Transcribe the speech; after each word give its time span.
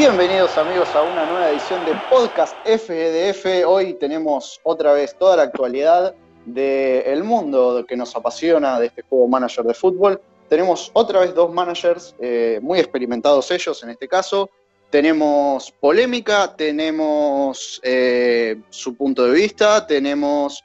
Bienvenidos 0.00 0.56
amigos 0.56 0.88
a 0.94 1.02
una 1.02 1.26
nueva 1.26 1.50
edición 1.50 1.84
de 1.84 1.92
Podcast 2.08 2.56
FDF. 2.64 3.66
Hoy 3.66 3.92
tenemos 3.92 4.58
otra 4.62 4.94
vez 4.94 5.14
toda 5.18 5.36
la 5.36 5.42
actualidad 5.42 6.14
del 6.46 7.22
mundo 7.22 7.84
que 7.86 7.98
nos 7.98 8.16
apasiona 8.16 8.80
de 8.80 8.86
este 8.86 9.02
juego 9.02 9.28
manager 9.28 9.62
de 9.66 9.74
fútbol. 9.74 10.18
Tenemos 10.48 10.90
otra 10.94 11.20
vez 11.20 11.34
dos 11.34 11.52
managers 11.52 12.16
eh, 12.18 12.60
muy 12.62 12.78
experimentados 12.78 13.50
ellos 13.50 13.82
en 13.82 13.90
este 13.90 14.08
caso. 14.08 14.48
Tenemos 14.88 15.70
polémica, 15.70 16.56
tenemos 16.56 17.78
eh, 17.84 18.58
su 18.70 18.96
punto 18.96 19.26
de 19.26 19.32
vista, 19.32 19.86
tenemos 19.86 20.64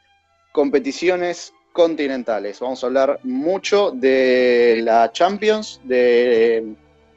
competiciones 0.53 1.51
continentales. 1.73 2.61
Vamos 2.61 2.81
a 2.81 2.87
hablar 2.87 3.19
mucho 3.23 3.91
de 3.91 4.79
la 4.81 5.11
Champions, 5.11 5.81
de 5.83 6.73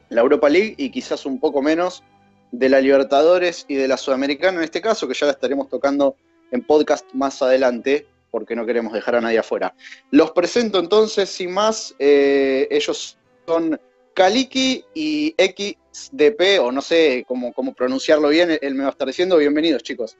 la 0.08 0.20
Europa 0.20 0.48
League 0.48 0.74
y 0.78 0.90
quizás 0.90 1.24
un 1.24 1.38
poco 1.38 1.62
menos 1.62 2.02
de 2.52 2.68
la 2.68 2.80
Libertadores 2.80 3.64
y 3.68 3.74
de 3.74 3.88
la 3.88 3.96
Sudamericana 3.96 4.58
en 4.58 4.64
este 4.64 4.80
caso, 4.80 5.06
que 5.06 5.14
ya 5.14 5.26
la 5.26 5.32
estaremos 5.32 5.68
tocando 5.68 6.16
en 6.50 6.62
podcast 6.62 7.06
más 7.12 7.42
adelante, 7.42 8.06
porque 8.30 8.56
no 8.56 8.66
queremos 8.66 8.92
dejar 8.92 9.16
a 9.16 9.20
nadie 9.20 9.38
afuera. 9.38 9.74
Los 10.10 10.32
presento 10.32 10.78
entonces, 10.78 11.28
sin 11.28 11.52
más, 11.52 11.94
eh, 11.98 12.66
ellos 12.70 13.18
son 13.46 13.80
Kaliki 14.14 14.84
y 14.94 15.34
XDP, 15.38 16.60
o 16.60 16.72
no 16.72 16.80
sé 16.80 17.24
cómo, 17.26 17.52
cómo 17.52 17.74
pronunciarlo 17.74 18.28
bien, 18.28 18.58
él 18.60 18.74
me 18.74 18.82
va 18.82 18.88
a 18.88 18.92
estar 18.92 19.06
diciendo, 19.06 19.36
bienvenidos 19.36 19.82
chicos. 19.82 20.16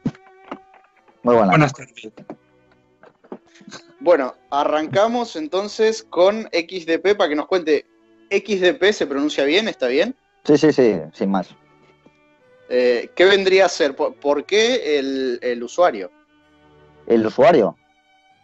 Muy 1.23 1.35
buenas. 1.35 1.51
Buenas 1.51 1.73
tardes. 1.73 2.13
Bueno, 4.01 4.35
arrancamos 4.51 5.35
entonces 5.35 6.05
con 6.05 6.49
XDP 6.53 7.17
para 7.17 7.29
que 7.29 7.37
nos 7.37 7.49
cuente 7.49 7.85
XDP 8.31 8.93
se 8.93 9.07
pronuncia 9.07 9.45
bien, 9.45 9.69
¿está 9.69 9.89
bien? 9.89 10.15
Sí, 10.45 10.57
sí, 10.57 10.73
sí, 10.73 10.95
sin 11.13 11.31
más. 11.31 11.49
Eh, 12.69 13.11
¿Qué 13.15 13.25
vendría 13.25 13.67
a 13.67 13.69
ser? 13.69 13.95
¿Por, 13.95 14.45
qué 14.45 14.99
el, 14.99 15.63
usuario? 15.63 16.11
¿El 17.07 17.27
usuario? 17.27 17.77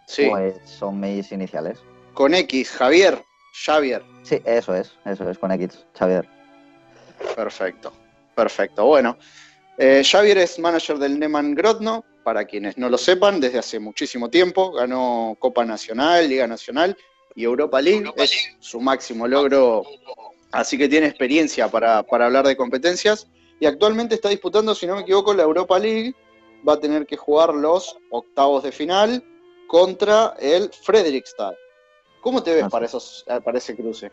Sí. 0.07 0.27
Pues 0.29 0.55
son 0.65 1.01
mis 1.01 1.31
iniciales. 1.33 1.79
Con 2.15 2.35
X, 2.35 2.71
Javier, 2.71 3.23
Javier. 3.65 4.03
Sí, 4.23 4.41
eso 4.45 4.75
es, 4.75 4.93
eso 5.05 5.29
es, 5.29 5.39
con 5.39 5.53
X, 5.53 5.85
Javier. 5.99 6.29
Perfecto, 7.35 7.93
perfecto. 8.35 8.87
Bueno, 8.87 9.19
eh, 9.79 10.03
Javier 10.05 10.39
es 10.39 10.59
manager 10.59 10.99
del 10.99 11.19
Neman 11.19 11.55
Grodno, 11.55 12.05
para 12.25 12.45
quienes 12.47 12.77
no 12.77 12.89
lo 12.89 12.99
sepan, 12.99 13.39
desde 13.41 13.59
hace 13.59 13.79
muchísimo 13.79 14.31
tiempo. 14.31 14.73
Ganó 14.73 15.37
Copa 15.39 15.65
Nacional, 15.65 16.29
Liga 16.29 16.47
Nacional 16.49 16.97
y 17.37 17.45
Europa 17.45 17.81
League. 17.81 18.11
es 18.17 18.51
su 18.59 18.81
máximo 18.81 19.29
logro, 19.29 19.85
así 20.51 20.77
que 20.77 20.89
tiene 20.89 21.07
experiencia 21.07 21.69
para, 21.69 21.99
hablar 21.99 22.47
de 22.47 22.57
competencias. 22.57 23.29
Y 23.61 23.67
actualmente 23.67 24.15
está 24.15 24.29
disputando, 24.29 24.75
si 24.75 24.87
no 24.87 24.97
me 24.97 25.03
equivoco, 25.03 25.33
la 25.35 25.43
Europa 25.43 25.79
League. 25.79 26.15
Va 26.67 26.75
a 26.75 26.81
tener 26.81 27.07
que 27.07 27.17
jugar 27.17 27.55
los 27.55 27.99
octavos 28.11 28.63
de 28.63 28.73
final 28.73 29.23
contra 29.69 30.35
el 30.41 30.71
Fredrikstad. 30.71 31.53
¿Cómo 32.23 32.43
te 32.43 32.55
ves 32.55 32.69
para, 32.71 32.87
esos, 32.87 33.25
para 33.45 33.59
ese 33.59 33.77
cruce? 33.77 34.11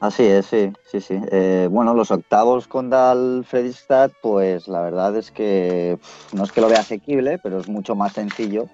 Así 0.00 0.24
es, 0.24 0.46
sí, 0.46 0.72
sí, 0.90 1.00
sí. 1.00 1.16
Eh, 1.30 1.68
bueno, 1.70 1.94
los 1.94 2.10
octavos 2.10 2.66
contra 2.66 3.12
el 3.12 3.44
Fredrikstad, 3.46 4.10
pues 4.20 4.66
la 4.66 4.80
verdad 4.80 5.16
es 5.16 5.30
que 5.30 5.98
no 6.32 6.42
es 6.42 6.50
que 6.50 6.60
lo 6.60 6.68
vea 6.68 6.80
asequible, 6.80 7.38
pero 7.38 7.60
es 7.60 7.68
mucho 7.68 7.94
más 7.94 8.14
sencillo 8.14 8.68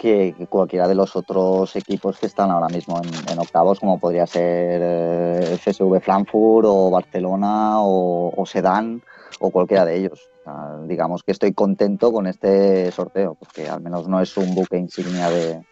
que, 0.00 0.34
cualquiera 0.48 0.88
de 0.88 0.94
los 0.94 1.14
otros 1.14 1.76
equipos 1.76 2.18
que 2.18 2.24
están 2.24 2.50
ahora 2.50 2.68
mismo 2.68 3.00
en, 3.30 3.38
octavos, 3.38 3.78
como 3.78 4.00
podría 4.00 4.26
ser 4.26 4.80
eh, 4.82 5.58
FSV 5.58 6.00
Frankfurt 6.00 6.66
o 6.66 6.90
Barcelona 6.90 7.82
o, 7.82 8.42
Sedan 8.46 9.02
o 9.40 9.50
cualquiera 9.50 9.84
de 9.84 9.96
ellos. 9.96 10.30
digamos 10.86 11.22
que 11.22 11.32
estoy 11.32 11.52
contento 11.52 12.12
con 12.12 12.26
este 12.26 12.90
sorteo, 12.92 13.36
porque 13.38 13.68
al 13.68 13.82
menos 13.82 14.08
no 14.08 14.22
es 14.22 14.34
un 14.38 14.54
buque 14.54 14.78
insignia 14.78 15.28
de, 15.28 15.62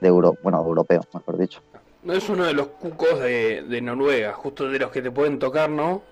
de 0.00 0.10
bueno, 0.10 0.62
europeo, 0.62 1.00
mejor 1.14 1.38
dicho. 1.38 1.62
No 2.02 2.12
es 2.12 2.28
uno 2.28 2.44
de 2.44 2.52
los 2.52 2.68
cucos 2.68 3.18
de, 3.20 3.80
Noruega, 3.82 4.34
justo 4.34 4.68
de 4.68 4.78
los 4.78 4.90
que 4.90 5.00
te 5.00 5.10
pueden 5.10 5.38
tocar, 5.38 5.70
¿no? 5.70 6.02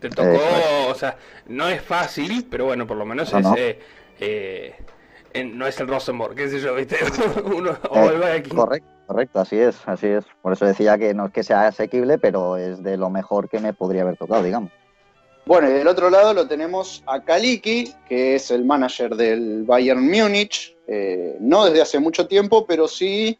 Te 0.00 0.08
tocó, 0.08 0.40
o 0.88 0.94
sea, 0.94 1.18
no 1.48 1.68
es 1.68 1.82
fácil, 1.82 2.46
pero 2.50 2.64
bueno, 2.64 2.86
por 2.86 2.96
lo 2.96 3.04
menos 3.04 3.32
es, 3.32 3.76
eh, 4.20 4.74
no 5.42 5.66
es 5.66 5.80
el 5.80 5.88
Rosenborg, 5.88 6.34
qué 6.34 6.48
sé 6.48 6.60
yo, 6.60 6.74
¿viste? 6.74 6.96
Uno, 7.44 7.76
o 7.90 7.98
eh, 7.98 8.42
Correcto, 8.48 8.88
correcto, 9.06 9.40
así 9.40 9.56
es, 9.56 9.76
así 9.86 10.06
es. 10.06 10.24
Por 10.42 10.52
eso 10.52 10.64
decía 10.64 10.96
que 10.96 11.12
no 11.12 11.26
es 11.26 11.32
que 11.32 11.42
sea 11.42 11.66
asequible, 11.66 12.18
pero 12.18 12.56
es 12.56 12.82
de 12.82 12.96
lo 12.96 13.10
mejor 13.10 13.48
que 13.48 13.58
me 13.58 13.72
podría 13.72 14.02
haber 14.02 14.16
tocado, 14.16 14.42
digamos. 14.42 14.70
Bueno, 15.46 15.68
y 15.68 15.72
del 15.72 15.88
otro 15.88 16.08
lado 16.08 16.32
lo 16.32 16.46
tenemos 16.46 17.02
a 17.06 17.22
Kaliki, 17.22 17.92
que 18.08 18.36
es 18.36 18.50
el 18.50 18.64
manager 18.64 19.14
del 19.14 19.64
Bayern 19.64 20.08
Múnich, 20.08 20.74
eh, 20.86 21.36
no 21.40 21.66
desde 21.66 21.82
hace 21.82 21.98
mucho 21.98 22.26
tiempo, 22.26 22.64
pero 22.66 22.88
sí 22.88 23.36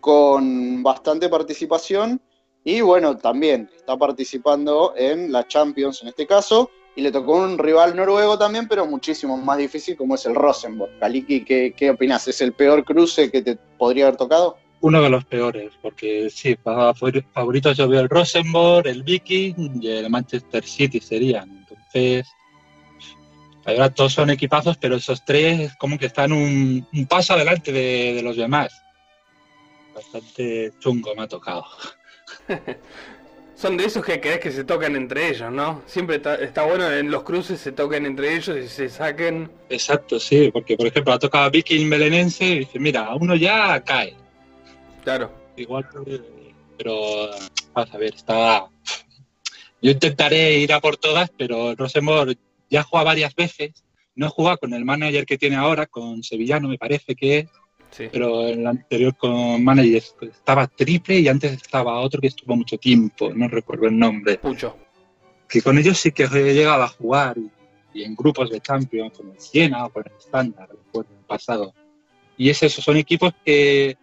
con 0.00 0.82
bastante 0.82 1.28
participación. 1.28 2.20
Y 2.62 2.80
bueno, 2.82 3.16
también 3.16 3.70
está 3.74 3.96
participando 3.96 4.92
en 4.96 5.32
la 5.32 5.48
Champions 5.48 6.02
en 6.02 6.08
este 6.08 6.26
caso 6.26 6.70
y 6.98 7.00
le 7.00 7.12
tocó 7.12 7.36
un 7.36 7.58
rival 7.58 7.94
noruego 7.94 8.36
también, 8.36 8.66
pero 8.66 8.84
muchísimo 8.84 9.36
más 9.36 9.56
difícil 9.56 9.96
como 9.96 10.16
es 10.16 10.26
el 10.26 10.34
Rosenborg. 10.34 10.98
Kaliki, 10.98 11.44
¿qué, 11.44 11.72
qué 11.76 11.90
opinas? 11.90 12.26
¿Es 12.26 12.40
el 12.40 12.54
peor 12.54 12.84
cruce 12.84 13.30
que 13.30 13.40
te 13.40 13.54
podría 13.54 14.06
haber 14.06 14.16
tocado? 14.16 14.58
Uno 14.80 15.00
de 15.00 15.08
los 15.08 15.24
peores, 15.24 15.70
porque 15.80 16.28
sí, 16.28 16.56
para 16.56 16.92
favoritos 16.94 17.76
yo 17.76 17.86
veo 17.86 18.00
el 18.00 18.08
Rosenborg, 18.08 18.88
el 18.88 19.04
Viking 19.04 19.80
y 19.80 19.88
el 19.88 20.10
Manchester 20.10 20.64
City 20.64 20.98
serían. 20.98 21.48
Entonces, 21.68 22.26
ahora 23.64 23.94
todos 23.94 24.14
son 24.14 24.30
equipazos, 24.30 24.76
pero 24.76 24.96
esos 24.96 25.24
tres 25.24 25.76
como 25.76 26.00
que 26.00 26.06
están 26.06 26.32
un, 26.32 26.84
paso 27.08 27.34
adelante 27.34 27.70
de, 27.70 28.14
de 28.14 28.22
los 28.22 28.36
demás. 28.36 28.72
Bastante 29.94 30.72
chungo 30.80 31.14
me 31.14 31.22
ha 31.22 31.28
tocado. 31.28 31.64
Son 33.58 33.76
de 33.76 33.86
esos 33.86 34.04
que 34.04 34.20
crees 34.20 34.38
que 34.38 34.52
se 34.52 34.62
tocan 34.62 34.94
entre 34.94 35.30
ellos, 35.30 35.50
¿no? 35.50 35.82
Siempre 35.84 36.22
está, 36.40 36.62
bueno 36.62 36.88
en 36.92 37.10
los 37.10 37.24
cruces 37.24 37.58
se 37.58 37.72
toquen 37.72 38.06
entre 38.06 38.36
ellos 38.36 38.56
y 38.56 38.68
se 38.68 38.88
saquen. 38.88 39.50
Exacto, 39.68 40.20
sí, 40.20 40.48
porque 40.52 40.76
por 40.76 40.86
ejemplo 40.86 41.12
ha 41.12 41.18
tocado 41.18 41.50
Viking 41.50 41.90
Belenense 41.90 42.44
y 42.44 42.58
dice, 42.60 42.78
mira, 42.78 43.12
uno 43.16 43.34
ya 43.34 43.82
cae. 43.82 44.14
Claro. 45.02 45.32
Igual, 45.56 45.88
pero 46.76 47.30
vas 47.74 47.92
a 47.92 47.98
ver, 47.98 48.14
está. 48.14 48.66
Yo 49.82 49.90
intentaré 49.90 50.58
ir 50.58 50.72
a 50.72 50.78
por 50.78 50.96
todas, 50.96 51.28
pero 51.36 51.74
Rosemore 51.74 52.38
ya 52.70 52.84
juega 52.84 53.06
varias 53.06 53.34
veces. 53.34 53.82
No 54.14 54.26
he 54.26 54.30
jugado 54.30 54.58
con 54.58 54.72
el 54.72 54.84
manager 54.84 55.26
que 55.26 55.36
tiene 55.36 55.56
ahora, 55.56 55.86
con 55.86 56.22
Sevillano 56.22 56.68
me 56.68 56.78
parece 56.78 57.16
que 57.16 57.38
es 57.38 57.48
pero 58.12 58.46
en 58.48 58.64
la 58.64 58.70
anterior 58.70 59.16
con 59.16 59.62
Manager 59.62 60.02
estaba 60.22 60.66
triple 60.66 61.18
y 61.18 61.28
antes 61.28 61.52
estaba 61.52 61.98
otro 62.00 62.20
que 62.20 62.28
estuvo 62.28 62.56
mucho 62.56 62.78
tiempo, 62.78 63.30
no 63.34 63.48
recuerdo 63.48 63.86
el 63.86 63.98
nombre. 63.98 64.38
Pucho. 64.38 64.76
Que 65.48 65.62
con 65.62 65.78
ellos 65.78 65.98
sí 65.98 66.12
que 66.12 66.24
he 66.24 66.54
llegado 66.54 66.82
a 66.82 66.88
jugar 66.88 67.36
y, 67.94 68.02
en 68.02 68.14
grupos 68.14 68.50
de 68.50 68.60
Champions, 68.60 69.16
con 69.16 69.30
el 69.30 69.40
Siena 69.40 69.86
o 69.86 69.90
con 69.90 70.04
el 70.06 70.12
Standard, 70.18 70.70
en 70.70 71.00
el 71.00 71.24
pasado. 71.26 71.74
Y 72.36 72.50
es 72.50 72.62
eso, 72.62 72.80
son 72.80 72.96
equipos 72.96 73.32
que 73.44 73.96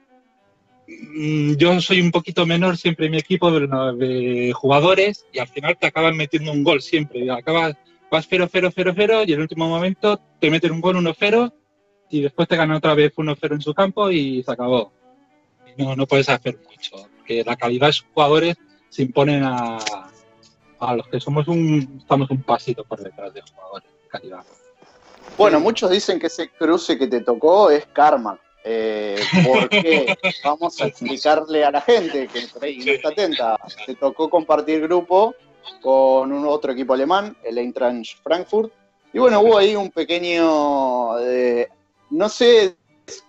mm, 0.87 1.53
yo 1.53 1.79
soy 1.79 2.01
un 2.01 2.11
poquito 2.11 2.45
menor 2.45 2.77
siempre 2.77 3.05
en 3.05 3.13
mi 3.13 3.19
equipo 3.19 3.51
de, 3.51 4.51
jugadores 4.53 5.25
y 5.31 5.39
al 5.39 5.47
final 5.47 5.77
te 5.79 5.87
acaban 5.87 6.17
metiendo 6.17 6.51
un 6.51 6.63
gol 6.63 6.81
siempre. 6.81 7.31
Acabas, 7.31 7.75
vas 8.11 8.29
0-0, 8.29 8.73
0-0 8.73 9.27
y 9.27 9.31
en 9.31 9.37
el 9.37 9.41
último 9.41 9.69
momento 9.69 10.19
te 10.39 10.49
meten 10.49 10.71
un 10.71 10.81
gol 10.81 10.97
1-0 10.97 11.53
y 12.09 12.21
después 12.21 12.47
te 12.47 12.55
gana 12.55 12.77
otra 12.77 12.93
vez 12.93 13.13
1-0 13.15 13.53
en 13.53 13.61
su 13.61 13.73
campo 13.73 14.09
y 14.09 14.43
se 14.43 14.51
acabó. 14.51 14.91
No, 15.77 15.95
no 15.95 16.05
puedes 16.07 16.29
hacer 16.29 16.57
mucho, 16.69 17.09
porque 17.17 17.43
la 17.43 17.55
calidad 17.55 17.87
de 17.87 17.93
sus 17.93 18.07
jugadores 18.13 18.55
se 18.89 19.01
imponen 19.01 19.43
a, 19.43 19.77
a 20.79 20.95
los 20.95 21.07
que 21.07 21.19
somos 21.19 21.47
un, 21.47 21.99
estamos 21.99 22.29
un 22.29 22.43
pasito 22.43 22.83
por 22.85 23.01
detrás 23.01 23.33
de 23.33 23.41
jugadores 23.41 23.89
calidad. 24.09 24.43
Bueno, 25.37 25.59
muchos 25.59 25.89
dicen 25.89 26.19
que 26.19 26.27
ese 26.27 26.49
cruce 26.49 26.97
que 26.97 27.07
te 27.07 27.21
tocó 27.21 27.69
es 27.69 27.85
karma. 27.87 28.39
Eh, 28.67 29.19
porque 29.45 30.17
vamos 30.43 30.81
a 30.81 30.87
explicarle 30.87 31.63
a 31.63 31.69
la 31.69 31.81
gente 31.81 32.27
que 32.27 32.41
no 32.41 32.91
está 32.91 33.09
atenta. 33.09 33.57
Te 33.85 33.95
tocó 33.95 34.29
compartir 34.29 34.81
grupo 34.81 35.35
con 35.81 36.31
un 36.31 36.47
otro 36.47 36.71
equipo 36.71 36.93
alemán, 36.93 37.35
el 37.43 37.57
Eintracht 37.57 38.17
Frankfurt. 38.23 38.71
Y 39.13 39.19
bueno, 39.19 39.39
hubo 39.41 39.57
ahí 39.57 39.75
un 39.75 39.91
pequeño 39.91 41.19
eh, 41.19 41.69
no 42.09 42.29
sé 42.29 42.75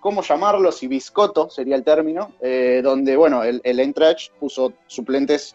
cómo 0.00 0.22
llamarlo, 0.22 0.72
si 0.72 0.86
biscoto 0.86 1.50
sería 1.50 1.76
el 1.76 1.84
término, 1.84 2.32
eh, 2.40 2.80
donde, 2.82 3.16
bueno, 3.16 3.42
el, 3.42 3.60
el 3.64 3.80
Eintracht 3.80 4.32
puso 4.38 4.72
suplentes 4.86 5.54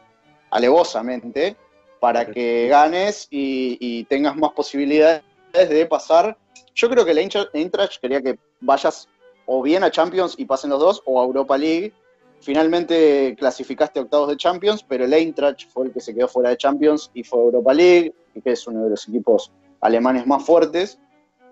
alevosamente 0.51 1.55
para 1.99 2.25
que 2.25 2.67
ganes 2.67 3.27
y, 3.29 4.03
tengas 4.05 4.35
más 4.35 4.51
posibilidades 4.53 5.23
de 5.53 5.85
pasar. 5.85 6.37
Yo 6.73 6.89
creo 6.89 7.05
que 7.05 7.11
el 7.11 7.19
Eintracht 7.53 8.01
quería 8.01 8.21
que 8.21 8.39
vayas 8.59 9.07
o 9.45 9.61
bien 9.61 9.83
a 9.83 9.91
Champions 9.91 10.35
y 10.37 10.45
pasen 10.45 10.71
los 10.71 10.79
dos, 10.79 11.03
o 11.05 11.21
a 11.21 11.25
Europa 11.25 11.57
League, 11.57 11.93
finalmente 12.39 13.35
clasificaste 13.37 13.99
a 13.99 14.03
octavos 14.03 14.29
de 14.29 14.37
Champions, 14.37 14.83
pero 14.83 15.05
el 15.05 15.13
Eintracht 15.13 15.69
fue 15.69 15.85
el 15.85 15.93
que 15.93 15.99
se 15.99 16.13
quedó 16.13 16.27
fuera 16.27 16.49
de 16.49 16.57
Champions 16.57 17.11
y 17.13 17.23
fue 17.23 17.39
Europa 17.39 17.73
League, 17.73 18.13
que 18.43 18.51
es 18.51 18.65
uno 18.67 18.83
de 18.83 18.89
los 18.89 19.07
equipos 19.07 19.51
alemanes 19.79 20.25
más 20.25 20.43
fuertes. 20.43 20.99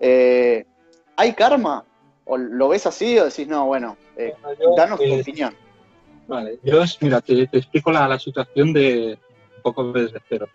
Eh, 0.00 0.64
¿Hay 1.20 1.34
karma? 1.34 1.84
¿O 2.24 2.38
lo 2.38 2.70
ves 2.70 2.86
así 2.86 3.18
o 3.18 3.26
decís, 3.26 3.46
no, 3.46 3.66
bueno, 3.66 3.98
eh, 4.16 4.32
danos 4.74 4.98
tu 4.98 5.20
opinión? 5.20 5.54
Vale, 6.26 6.58
yo, 6.62 6.82
mira, 7.02 7.20
te, 7.20 7.42
explico 7.42 7.92
la, 7.92 8.18
situación 8.18 8.72
de 8.72 9.18
un 9.56 9.62
poco 9.62 9.92
desde 9.92 10.18
cero 10.30 10.48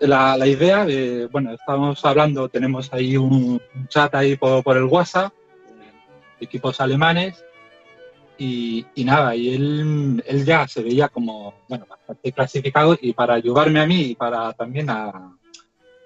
La, 0.00 0.36
la, 0.36 0.46
idea 0.46 0.84
de, 0.84 1.28
bueno, 1.32 1.54
estamos 1.54 2.04
hablando, 2.04 2.46
tenemos 2.50 2.92
ahí 2.92 3.16
un, 3.16 3.58
chat 3.88 4.14
ahí 4.14 4.36
por, 4.36 4.62
por 4.62 4.76
el 4.76 4.84
WhatsApp, 4.84 5.32
equipos 6.40 6.78
alemanes, 6.82 7.42
y, 8.36 8.84
nada, 8.96 9.34
y 9.34 9.54
él, 9.54 10.22
él, 10.26 10.44
ya 10.44 10.68
se 10.68 10.82
veía 10.82 11.08
como, 11.08 11.54
bueno, 11.70 11.86
bastante 11.88 12.32
clasificado 12.32 12.98
y 13.00 13.14
para 13.14 13.32
ayudarme 13.32 13.80
a 13.80 13.86
mí 13.86 14.10
y 14.10 14.14
para 14.14 14.52
también 14.52 14.90
a, 14.90 15.38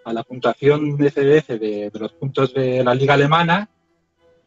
a 0.08 0.12
la 0.14 0.22
puntuación 0.22 0.96
de 0.96 1.10
CDF 1.10 1.49
de, 1.60 1.90
los 1.93 2.12
puntos 2.12 2.55
de 2.55 2.82
la 2.82 2.94
liga 2.94 3.14
alemana, 3.14 3.69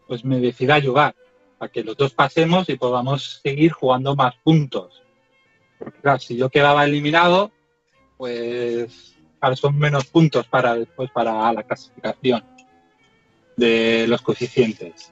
pues 0.08 0.26
me 0.26 0.40
decidí 0.40 0.72
ayudar 0.72 1.16
para 1.60 1.72
que 1.72 1.84
los 1.84 1.96
dos 1.96 2.14
pasemos 2.14 2.68
y 2.70 2.78
podamos 2.78 3.40
seguir 3.44 3.72
jugando 3.72 4.16
más 4.16 4.34
puntos. 4.44 5.04
Porque 5.78 6.00
claro, 6.00 6.20
si 6.20 6.36
yo 6.36 6.50
quedaba 6.50 6.84
eliminado, 6.84 7.52
pues 8.18 9.16
claro, 9.40 9.56
son 9.56 9.78
menos 9.78 10.06
puntos 10.06 10.48
para 10.48 10.76
después 10.76 11.12
para 11.12 11.54
la 11.54 11.64
clasificación 11.64 12.44
de 13.56 14.08
los 14.08 14.22
coeficientes. 14.24 15.12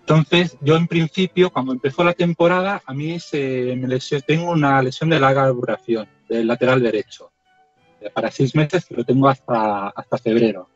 Entonces, 0.00 0.58
yo 0.60 0.74
en 0.74 0.88
principio, 0.88 1.50
cuando 1.50 1.72
empezó 1.72 2.02
la 2.02 2.14
temporada, 2.14 2.82
a 2.84 2.92
mí 2.92 3.20
se 3.20 3.76
me 3.76 3.98
tengo 4.22 4.50
una 4.50 4.82
lesión 4.82 5.10
de 5.10 5.20
larga 5.20 5.46
duración 5.46 6.08
del 6.28 6.48
lateral 6.48 6.82
derecho. 6.82 7.30
Para 8.14 8.30
seis 8.30 8.54
meses, 8.54 8.86
que 8.86 8.94
lo 8.94 9.04
tengo 9.04 9.28
hasta, 9.28 9.88
hasta 9.88 10.18
febrero. 10.18 10.68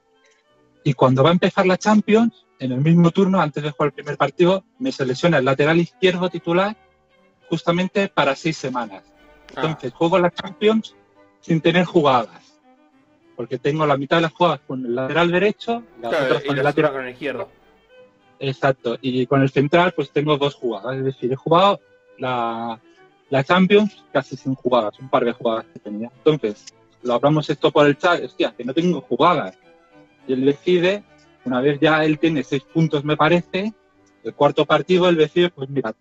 Y 0.82 0.92
cuando 0.92 1.22
va 1.22 1.30
a 1.30 1.32
empezar 1.32 1.66
la 1.66 1.78
Champions, 1.78 2.44
en 2.58 2.72
el 2.72 2.80
mismo 2.80 3.10
turno, 3.10 3.40
antes 3.40 3.62
de 3.62 3.70
jugar 3.70 3.88
el 3.88 3.94
primer 3.94 4.16
partido, 4.16 4.64
me 4.78 4.92
selecciona 4.92 5.38
el 5.38 5.44
lateral 5.44 5.78
izquierdo 5.78 6.28
titular 6.28 6.76
justamente 7.48 8.08
para 8.08 8.36
seis 8.36 8.56
semanas. 8.56 9.02
Ah. 9.56 9.62
Entonces, 9.62 9.92
juego 9.94 10.18
la 10.18 10.30
Champions 10.30 10.94
sin 11.40 11.60
tener 11.60 11.84
jugadas. 11.84 12.60
Porque 13.36 13.58
tengo 13.58 13.86
la 13.86 13.96
mitad 13.96 14.18
de 14.18 14.22
las 14.22 14.32
jugadas 14.32 14.60
con 14.66 14.84
el 14.84 14.94
lateral 14.94 15.30
derecho 15.30 15.82
y 15.98 16.02
la 16.02 16.40
con 16.46 16.58
el 16.58 16.64
lateral 16.64 16.92
con 16.92 17.04
el 17.04 17.12
izquierdo. 17.12 17.48
Exacto, 18.38 18.98
y 19.00 19.26
con 19.26 19.42
el 19.42 19.50
central 19.50 19.92
pues 19.94 20.10
tengo 20.10 20.36
dos 20.36 20.54
jugadas, 20.54 20.96
es 20.96 21.04
decir, 21.04 21.32
he 21.32 21.36
jugado 21.36 21.80
la, 22.18 22.80
la 23.30 23.44
Champions 23.44 24.04
casi 24.12 24.36
sin 24.36 24.54
jugadas, 24.54 24.98
un 24.98 25.08
par 25.08 25.24
de 25.24 25.32
jugadas 25.32 25.66
que 25.72 25.80
tenía. 25.80 26.10
Entonces, 26.16 26.66
lo 27.04 27.14
hablamos 27.14 27.48
esto 27.48 27.70
por 27.70 27.86
el 27.86 27.96
chat, 27.96 28.24
hostia, 28.24 28.54
que 28.56 28.64
no 28.64 28.74
tengo 28.74 29.00
jugadas. 29.02 29.56
Y 30.26 30.32
él 30.32 30.44
decide, 30.44 31.04
una 31.44 31.60
vez 31.60 31.78
ya 31.80 32.04
él 32.04 32.18
tiene 32.18 32.42
seis 32.42 32.62
puntos 32.62 33.04
me 33.04 33.16
parece, 33.16 33.72
el 34.24 34.34
cuarto 34.34 34.64
partido 34.64 35.08
él 35.08 35.16
decide, 35.16 35.50
pues 35.50 35.68
mira, 35.68 35.94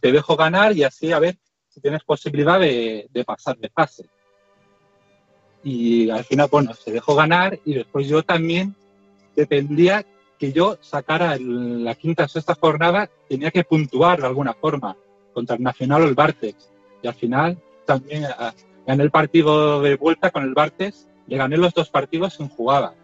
te 0.00 0.12
dejo 0.12 0.36
ganar 0.36 0.76
y 0.76 0.82
así 0.82 1.12
a 1.12 1.20
ver 1.20 1.38
si 1.68 1.80
tienes 1.80 2.02
posibilidad 2.02 2.58
de, 2.58 3.08
de 3.10 3.24
pasar 3.24 3.56
de 3.56 3.68
fase. 3.68 4.06
Y 5.62 6.10
al 6.10 6.24
final, 6.24 6.48
bueno, 6.50 6.74
se 6.74 6.90
dejó 6.90 7.14
ganar 7.14 7.58
y 7.64 7.74
después 7.74 8.08
yo 8.08 8.22
también 8.22 8.74
dependía 9.36 10.04
que 10.38 10.52
yo 10.52 10.78
sacara 10.80 11.36
en 11.36 11.84
la 11.84 11.94
quinta 11.94 12.24
o 12.24 12.28
sexta 12.28 12.54
jornada, 12.54 13.08
tenía 13.28 13.50
que 13.50 13.62
puntuar 13.62 14.20
de 14.20 14.26
alguna 14.26 14.54
forma 14.54 14.96
contra 15.32 15.56
el 15.56 15.62
Nacional 15.62 16.02
o 16.02 16.06
el 16.06 16.14
Bartex. 16.14 16.70
Y 17.02 17.06
al 17.06 17.14
final 17.14 17.58
también 17.84 18.24
ah, 18.24 18.54
gané 18.90 19.04
el 19.04 19.10
partido 19.10 19.80
de 19.80 19.96
vuelta 19.96 20.30
con 20.30 20.42
el 20.42 20.54
Bartex, 20.54 21.08
le 21.26 21.36
gané 21.36 21.56
los 21.56 21.72
dos 21.72 21.90
partidos 21.90 22.34
sin 22.34 22.48
jugada. 22.48 22.94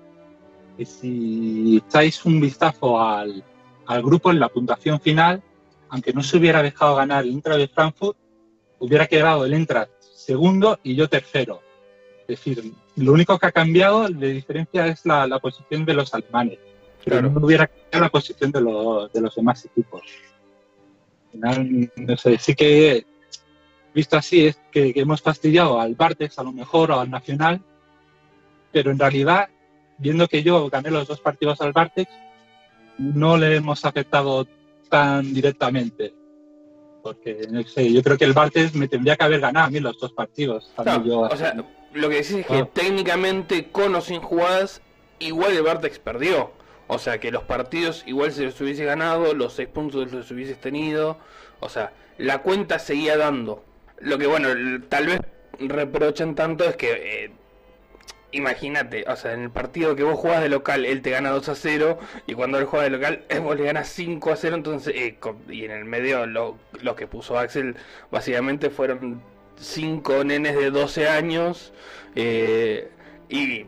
Y 0.76 0.84
si 0.84 1.76
echáis 1.76 2.24
un 2.24 2.40
vistazo 2.40 3.00
al, 3.00 3.44
al 3.86 4.02
grupo 4.02 4.30
en 4.30 4.40
la 4.40 4.48
puntuación 4.48 5.00
final, 5.00 5.42
aunque 5.88 6.12
no 6.12 6.22
se 6.22 6.36
hubiera 6.36 6.62
dejado 6.62 6.96
ganar 6.96 7.24
el 7.24 7.30
Intra 7.30 7.56
de 7.56 7.68
Frankfurt, 7.68 8.16
hubiera 8.80 9.06
quedado 9.06 9.44
el 9.44 9.54
Intra 9.54 9.88
segundo 10.00 10.78
y 10.82 10.96
yo 10.96 11.08
tercero. 11.08 11.62
Es 12.22 12.26
decir, 12.26 12.72
lo 12.96 13.12
único 13.12 13.38
que 13.38 13.46
ha 13.46 13.52
cambiado 13.52 14.08
de 14.08 14.32
diferencia 14.32 14.88
es 14.88 15.06
la, 15.06 15.26
la 15.28 15.38
posición 15.38 15.84
de 15.84 15.94
los 15.94 16.12
alemanes 16.12 16.58
pero 17.06 17.22
no 17.22 17.46
hubiera 17.46 17.68
cambiado 17.68 18.00
la 18.00 18.10
posición 18.10 18.50
de, 18.50 18.60
de 19.14 19.20
los 19.20 19.34
demás 19.36 19.64
equipos. 19.64 20.02
Al 21.26 21.30
final, 21.30 21.92
no 21.94 22.16
sé, 22.16 22.36
sí 22.38 22.54
que 22.56 23.06
visto 23.96 24.18
así 24.18 24.46
es 24.46 24.60
que, 24.70 24.92
hemos 24.94 25.22
fastidiado 25.22 25.80
al 25.80 25.94
Bartex 25.94 26.38
a 26.38 26.42
lo 26.42 26.52
mejor 26.52 26.90
o 26.90 27.00
al 27.00 27.10
Nacional, 27.10 27.62
pero 28.70 28.90
en 28.90 28.98
realidad, 28.98 29.48
viendo 29.96 30.28
que 30.28 30.42
yo 30.42 30.68
gané 30.68 30.90
los 30.90 31.08
dos 31.08 31.18
partidos 31.22 31.62
al 31.62 31.72
Bartex, 31.72 32.10
no 32.98 33.38
le 33.38 33.56
hemos 33.56 33.86
afectado 33.86 34.46
tan 34.90 35.32
directamente. 35.32 36.12
Porque, 37.02 37.46
no 37.50 37.62
sé, 37.62 37.90
yo 37.90 38.02
creo 38.02 38.18
que 38.18 38.26
el 38.26 38.34
Bartex 38.34 38.74
me 38.74 38.86
tendría 38.86 39.16
que 39.16 39.24
haber 39.24 39.40
ganado 39.40 39.68
a 39.68 39.70
mí 39.70 39.80
los 39.80 39.98
dos 39.98 40.12
partidos. 40.12 40.70
o 40.76 41.36
sea, 41.36 41.54
lo 41.94 42.08
que 42.10 42.16
decís 42.16 42.32
es 42.32 42.46
que 42.46 42.64
técnicamente 42.64 43.70
con 43.70 43.94
o 43.94 44.02
sin 44.02 44.20
jugadas, 44.20 44.82
igual 45.20 45.56
el 45.56 45.62
Bartex 45.62 45.98
perdió. 45.98 46.50
O 46.86 46.98
sea, 46.98 47.18
que 47.18 47.30
los 47.30 47.44
partidos 47.44 48.04
igual 48.06 48.30
se 48.30 48.44
los 48.44 48.60
hubiese 48.60 48.84
ganado, 48.84 49.32
los 49.32 49.54
seis 49.54 49.68
puntos 49.68 50.12
los 50.12 50.30
hubieses 50.30 50.60
tenido. 50.60 51.16
O 51.60 51.70
sea, 51.70 51.94
la 52.18 52.42
cuenta 52.42 52.78
seguía 52.78 53.16
dando. 53.16 53.64
Lo 54.00 54.18
que, 54.18 54.26
bueno, 54.26 54.48
tal 54.88 55.06
vez 55.06 55.20
reprochan 55.58 56.34
tanto 56.34 56.64
es 56.64 56.76
que, 56.76 57.24
eh, 57.24 57.30
imagínate, 58.32 59.04
o 59.08 59.16
sea, 59.16 59.32
en 59.32 59.42
el 59.42 59.50
partido 59.50 59.96
que 59.96 60.02
vos 60.02 60.18
jugás 60.18 60.42
de 60.42 60.48
local, 60.48 60.84
él 60.84 61.02
te 61.02 61.10
gana 61.10 61.30
2 61.30 61.48
a 61.48 61.54
0, 61.54 61.98
y 62.26 62.34
cuando 62.34 62.58
él 62.58 62.66
juega 62.66 62.84
de 62.84 62.90
local, 62.90 63.24
vos 63.42 63.56
le 63.56 63.64
ganas 63.64 63.88
5 63.88 64.30
a 64.30 64.36
0, 64.36 64.56
entonces, 64.56 64.94
eh, 64.96 65.18
y 65.48 65.64
en 65.64 65.70
el 65.70 65.84
medio 65.84 66.26
lo, 66.26 66.58
lo 66.82 66.94
que 66.94 67.06
puso 67.06 67.38
Axel, 67.38 67.76
básicamente 68.10 68.70
fueron 68.70 69.22
5 69.58 70.24
nenes 70.24 70.56
de 70.56 70.70
12 70.70 71.08
años, 71.08 71.72
eh, 72.14 72.90
y 73.28 73.66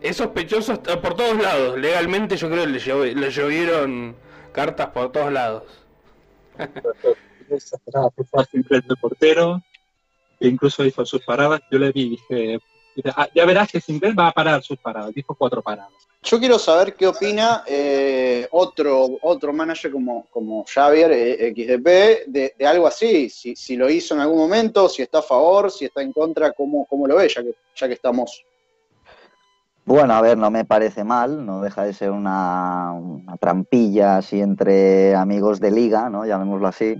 es 0.00 0.16
sospechoso 0.16 0.82
por 0.82 1.14
todos 1.14 1.36
lados. 1.40 1.78
Legalmente 1.78 2.36
yo 2.36 2.48
creo 2.48 2.64
que 2.64 2.70
le, 2.70 3.14
le 3.14 3.30
llovieron 3.30 4.16
cartas 4.52 4.88
por 4.88 5.12
todos 5.12 5.32
lados. 5.32 5.64
siempre 8.50 8.78
el 8.78 8.96
portero, 9.00 9.62
que 10.38 10.48
incluso 10.48 10.84
hizo 10.84 11.04
sus 11.04 11.24
paradas. 11.24 11.60
Yo 11.70 11.78
le 11.78 11.92
vi 11.92 12.02
y 12.02 12.10
dije, 12.10 12.58
ah, 13.16 13.28
ya 13.34 13.44
verás 13.44 13.70
que 13.70 13.80
Simbel 13.80 14.18
va 14.18 14.28
a 14.28 14.32
parar 14.32 14.62
sus 14.62 14.78
paradas. 14.78 15.14
Dijo 15.14 15.34
cuatro 15.34 15.62
paradas. 15.62 15.92
Yo 16.22 16.40
quiero 16.40 16.58
saber 16.58 16.94
qué 16.94 17.06
opina 17.06 17.62
eh, 17.66 18.48
otro, 18.50 19.18
otro 19.22 19.52
manager 19.52 19.92
como, 19.92 20.26
como 20.30 20.64
Javier 20.64 21.12
eh, 21.12 21.52
XDP 21.54 22.26
de, 22.26 22.66
algo 22.66 22.88
así, 22.88 23.30
si, 23.30 23.54
si, 23.54 23.76
lo 23.76 23.88
hizo 23.88 24.14
en 24.14 24.20
algún 24.22 24.38
momento, 24.38 24.88
si 24.88 25.02
está 25.02 25.20
a 25.20 25.22
favor, 25.22 25.70
si 25.70 25.84
está 25.84 26.02
en 26.02 26.12
contra, 26.12 26.52
cómo, 26.52 26.84
cómo 26.86 27.06
lo 27.06 27.16
ve, 27.16 27.28
ya 27.28 27.42
que, 27.42 27.54
ya 27.76 27.86
que 27.86 27.94
estamos 27.94 28.44
bueno, 29.86 30.14
a 30.14 30.20
ver, 30.20 30.36
no 30.36 30.50
me 30.50 30.64
parece 30.64 31.04
mal, 31.04 31.46
no 31.46 31.60
deja 31.62 31.84
de 31.84 31.92
ser 31.92 32.10
una, 32.10 32.92
trampilla 33.38 34.16
así 34.16 34.40
entre 34.40 35.14
amigos 35.14 35.60
de 35.60 35.70
liga, 35.70 36.10
¿no? 36.10 36.26
Llamémoslo 36.26 36.66
así. 36.66 36.96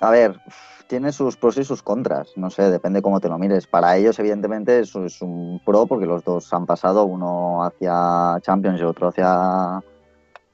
A 0.00 0.10
ver, 0.10 0.40
tiene 0.88 1.12
sus 1.12 1.36
pros 1.36 1.56
y 1.58 1.64
sus 1.64 1.82
contras, 1.82 2.32
no 2.36 2.50
sé, 2.50 2.70
depende 2.70 3.02
cómo 3.02 3.20
te 3.20 3.28
lo 3.28 3.38
mires. 3.38 3.66
Para 3.66 3.96
ellos, 3.96 4.18
evidentemente, 4.18 4.80
eso 4.80 5.04
es 5.04 5.22
un 5.22 5.60
pro 5.64 5.86
porque 5.86 6.06
los 6.06 6.24
dos 6.24 6.52
han 6.52 6.66
pasado, 6.66 7.04
uno 7.04 7.64
hacia 7.64 8.38
Champions 8.42 8.80
y 8.80 8.84
otro 8.84 9.08
hacia, 9.08 9.82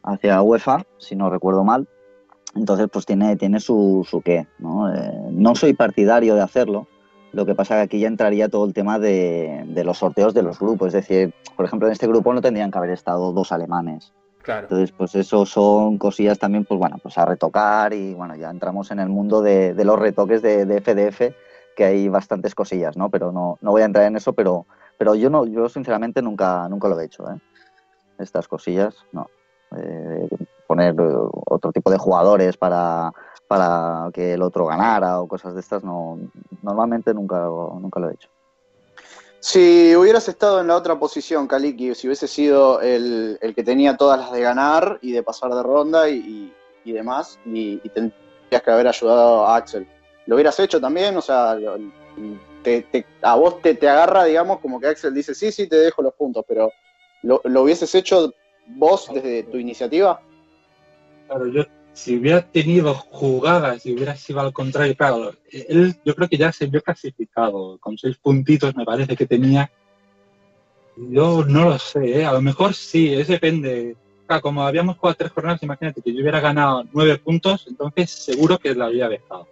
hacia 0.03 0.43
UEFA, 0.43 0.85
si 0.99 1.17
no 1.17 1.31
recuerdo 1.31 1.65
mal. 1.65 1.89
Entonces, 2.55 2.89
pues 2.93 3.07
tiene, 3.07 3.37
tiene 3.37 3.61
su, 3.61 4.07
su 4.09 4.21
qué, 4.21 4.47
¿no? 4.59 4.93
Eh, 4.95 5.29
no 5.31 5.55
soy 5.55 5.73
partidario 5.73 6.35
de 6.35 6.43
hacerlo, 6.43 6.87
lo 7.33 7.47
que 7.47 7.55
pasa 7.55 7.75
es 7.75 7.79
que 7.79 7.85
aquí 7.85 8.01
ya 8.01 8.09
entraría 8.09 8.51
todo 8.51 8.67
el 8.67 8.75
tema 8.75 8.99
de, 8.99 9.65
los 9.85 9.99
sorteos 9.99 10.35
de 10.35 10.43
los 10.43 10.59
grupos. 10.59 10.89
Es 10.89 10.93
decir, 10.93 11.35
por 11.57 11.65
ejemplo, 11.65 11.89
en 11.89 11.93
este 11.93 12.07
grupo 12.07 12.33
no 12.33 12.43
tendrían 12.43 12.71
que 12.71 12.79
haber 12.79 12.91
estado 12.91 13.33
dos 13.33 13.53
alemanes. 13.53 14.13
Entonces, 14.47 14.93
pues 14.93 15.15
eso 15.15 15.47
son 15.47 15.99
cosillas 15.99 16.39
también, 16.39 16.65
pues 16.65 16.79
bueno, 16.79 16.99
pues 17.03 17.17
a 17.19 17.25
retocar 17.25 17.93
y 17.93 18.15
bueno, 18.15 18.37
ya 18.37 18.51
entramos 18.51 18.91
en 18.91 19.01
el 19.01 19.09
mundo 19.09 19.43
de, 19.43 19.75
los 19.85 19.99
retoques 19.99 20.43
de, 20.43 20.81
FDF, 20.81 21.35
que 21.77 21.85
hay 21.85 22.09
bastantes 22.09 22.55
cosillas, 22.55 22.97
¿no? 22.97 23.11
Pero 23.11 23.33
no, 23.33 23.59
no 23.61 23.71
voy 23.71 23.83
a 23.83 23.87
entrar 23.87 24.07
en 24.07 24.17
eso, 24.17 24.33
pero, 24.33 24.67
pero 24.99 25.15
yo 25.15 25.31
no, 25.31 25.47
yo 25.47 25.69
sinceramente 25.69 26.23
nunca, 26.23 26.69
nunca 26.69 26.89
lo 26.89 27.01
he 27.01 27.05
hecho, 27.05 27.31
¿eh? 27.31 27.39
Estas 28.19 28.47
cosillas, 28.49 28.95
no. 29.13 29.29
Eh, 29.77 30.29
poner 30.67 30.95
otro 30.99 31.73
tipo 31.73 31.91
de 31.91 31.97
jugadores 31.97 32.57
para 32.57 33.13
para 33.53 34.09
que 34.15 34.33
el 34.33 34.41
otro 34.41 34.65
ganara 34.65 35.21
o 35.21 35.29
cosas 35.29 35.53
de 35.53 35.61
estas, 35.61 35.85
no, 35.85 36.19
normalmente 36.63 37.13
nunca, 37.13 37.45
nunca 37.45 38.01
lo 38.01 38.09
he 38.09 38.15
hecho. 38.15 38.31
Si 39.43 39.97
hubieras 39.97 40.29
estado 40.29 40.61
en 40.61 40.69
la 40.69 40.77
otra 40.77 41.01
posición, 41.01 41.49
Kaliki, 41.49 41.97
si 41.97 42.07
hubiese 42.07 42.29
sido 42.29 42.81
el, 42.81 43.37
que 43.57 43.65
tenía 43.65 43.97
todas 43.97 44.21
las 44.21 44.31
de 44.31 44.41
ganar 44.41 45.01
y 45.03 45.11
de 45.11 45.25
pasar 45.25 45.53
de 45.53 45.65
ronda 45.65 46.09
y, 46.09 46.55
demás, 46.85 47.41
y, 47.45 47.81
que 47.81 48.71
haber 48.71 48.87
ayudado 48.87 49.45
a 49.45 49.57
Axel. 49.57 49.89
¿Lo 50.27 50.37
hubieras 50.37 50.61
hecho 50.61 50.81
también? 50.81 51.17
O 51.17 51.21
sea, 51.21 51.57
a 53.23 53.35
vos 53.35 53.61
te, 53.61 53.75
te, 53.75 53.89
agarra, 53.89 54.27
digamos, 54.27 54.61
como 54.61 54.79
que 54.79 54.87
Axel 54.87 55.13
dice, 55.13 55.35
sí, 55.35 55.51
sí, 55.51 55.69
te 55.69 55.75
dejo 55.75 56.03
los 56.03 56.15
puntos, 56.15 56.45
pero 56.47 56.71
¿lo, 57.23 57.41
hubieses 57.43 57.93
hecho 57.97 58.33
vos 58.69 59.11
desde 59.13 59.43
tu 59.43 59.57
iniciativa? 59.57 60.21
Claro, 61.27 61.49
yo 61.49 61.65
si 61.93 62.17
hubiera 62.17 62.43
tenido 62.43 62.95
jugadas 62.95 63.85
y 63.85 63.93
hubiera 63.93 64.17
sido 64.17 64.41
al 64.41 64.53
contrario, 64.53 64.97
claro, 64.97 65.33
él 65.51 65.95
yo 66.05 66.15
creo 66.15 66.29
que 66.29 66.39
ya 66.39 66.53
se 66.53 66.67
vio 66.67 66.83
clasificado, 66.83 67.79
con 67.79 67.99
seis 67.99 68.17
puntitos 68.17 68.75
me 68.75 68.85
parece 68.85 69.17
que 69.17 69.27
tenía. 69.27 69.71
Yo 70.97 71.45
no 71.45 71.71
lo 71.71 71.79
sé, 71.79 72.21
¿eh? 72.21 72.25
a 72.25 72.33
lo 72.33 72.43
mejor 72.43 72.75
sí, 72.75 73.13
es 73.13 73.29
depende. 73.29 73.97
como 74.41 74.63
habíamos 74.63 74.97
jugado 74.97 75.17
tres 75.17 75.33
jornadas, 75.33 75.63
imagínate 75.63 76.01
que 76.01 76.13
yo 76.13 76.21
hubiera 76.21 76.41
ganado 76.41 76.85
nueve 76.93 77.19
puntos, 77.19 77.67
entonces 77.69 78.11
seguro 78.11 78.59
que 78.59 78.75
la 78.75 78.87
había 78.87 79.09
dejado. 79.09 79.49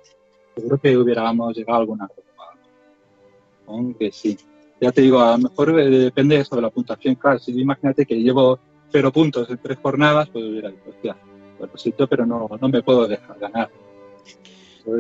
Seguro 0.55 0.79
que 0.79 0.97
hubiéramos 0.97 1.57
llegado 1.57 1.79
a 1.79 1.81
alguna 1.81 2.09
cosa. 2.09 2.29
Aunque 3.67 4.11
sí. 4.11 4.37
Ya 4.81 4.91
te 4.91 5.03
digo, 5.03 5.21
a 5.21 5.33
lo 5.33 5.49
mejor 5.49 5.79
eh, 5.79 5.91
depende 5.91 6.37
de 6.37 6.43
eso 6.43 6.57
de 6.57 6.63
la 6.63 6.71
puntuación. 6.71 7.15
Claro, 7.15 7.39
si 7.39 7.53
imagínate 7.53 8.07
que 8.07 8.17
llevo 8.17 8.59
cero 8.91 9.13
puntos 9.13 9.49
en 9.51 9.59
tres 9.59 9.79
jornadas, 9.81 10.29
pues 10.31 10.45
hubiera 10.45 10.71
dicho, 10.71 10.83
hostia, 10.89 11.17
pero 12.09 12.27
no, 12.27 12.49
no 12.61 12.69
me 12.69 12.83
puedo 12.83 13.07
dejar 13.07 13.39
ganar. 13.39 13.71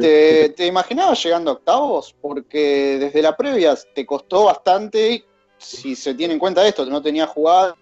¿Te, 0.00 0.50
¿Te, 0.50 0.66
imaginabas 0.66 1.22
llegando 1.22 1.50
a 1.50 1.54
octavos? 1.54 2.14
Porque 2.20 2.98
desde 3.00 3.22
la 3.22 3.36
previa 3.36 3.74
te 3.94 4.04
costó 4.04 4.44
bastante, 4.44 5.24
si 5.58 5.96
se 5.96 6.14
tiene 6.14 6.34
en 6.34 6.38
cuenta 6.38 6.66
esto, 6.66 6.84
no 6.86 7.02
tenías 7.02 7.30
jugadas 7.30 7.74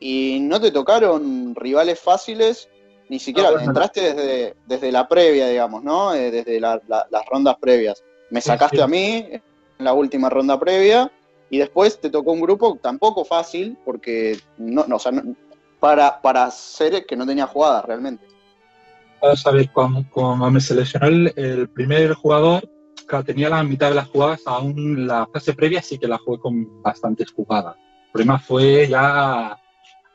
y 0.00 0.38
no 0.40 0.60
te 0.60 0.70
tocaron 0.70 1.54
rivales 1.54 2.00
fáciles 2.00 2.68
ni 3.08 3.18
siquiera 3.18 3.50
entraste 3.62 4.14
desde, 4.14 4.54
desde 4.66 4.92
la 4.92 5.06
previa, 5.08 5.48
digamos, 5.48 5.82
¿no? 5.82 6.14
Eh, 6.14 6.30
desde 6.30 6.60
las 6.60 6.80
rondas 7.30 7.56
previas. 7.60 8.02
Me 8.30 8.40
sacaste 8.40 8.82
a 8.82 8.88
mí 8.88 9.26
en 9.30 9.42
la 9.78 9.92
última 9.92 10.28
ronda 10.28 10.58
previa 10.58 11.10
y 11.48 11.58
después 11.58 12.00
te 12.00 12.10
tocó 12.10 12.32
un 12.32 12.40
grupo 12.40 12.78
tampoco 12.82 13.24
fácil 13.24 13.78
porque 13.84 14.38
no, 14.58 14.84
no, 14.86 14.96
o 14.96 14.98
sea, 14.98 15.12
para, 15.80 16.20
para 16.20 16.50
ser 16.50 17.04
que 17.06 17.16
no 17.16 17.26
tenía 17.26 17.46
jugadas 17.46 17.84
realmente. 17.84 18.26
Vamos 19.20 19.46
a 19.46 19.50
ver, 19.50 19.70
cuando, 19.72 20.50
me 20.50 20.60
seleccionó 20.60 21.06
el, 21.06 21.68
primer 21.70 22.14
jugador, 22.14 22.68
claro, 23.06 23.24
tenía 23.24 23.48
la 23.48 23.62
mitad 23.62 23.88
de 23.88 23.94
las 23.94 24.08
jugadas, 24.08 24.42
aún 24.46 25.06
la 25.06 25.26
fase 25.32 25.54
previa 25.54 25.82
sí 25.82 25.98
que 25.98 26.08
la 26.08 26.18
jugué 26.18 26.38
con 26.38 26.82
bastantes 26.82 27.32
jugadas. 27.32 27.76
El 27.76 28.12
problema 28.12 28.38
fue 28.38 28.86
ya 28.88 29.58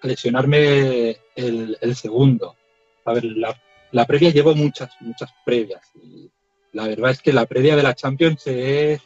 lesionarme 0.04 1.18
el, 1.36 1.96
segundo 1.96 2.56
a 3.06 3.14
ver, 3.14 3.26
la, 3.92 4.06
previa 4.06 4.32
llevo 4.32 4.56
muchas, 4.56 4.92
muchas 5.00 5.32
previas. 5.46 5.82
La 6.74 6.88
verdad 6.88 7.12
es 7.12 7.22
que 7.22 7.34
la 7.34 7.46
previa 7.46 7.76
de 7.76 7.84
la 7.84 7.96
Champions 7.96 8.46
es, 8.48 9.02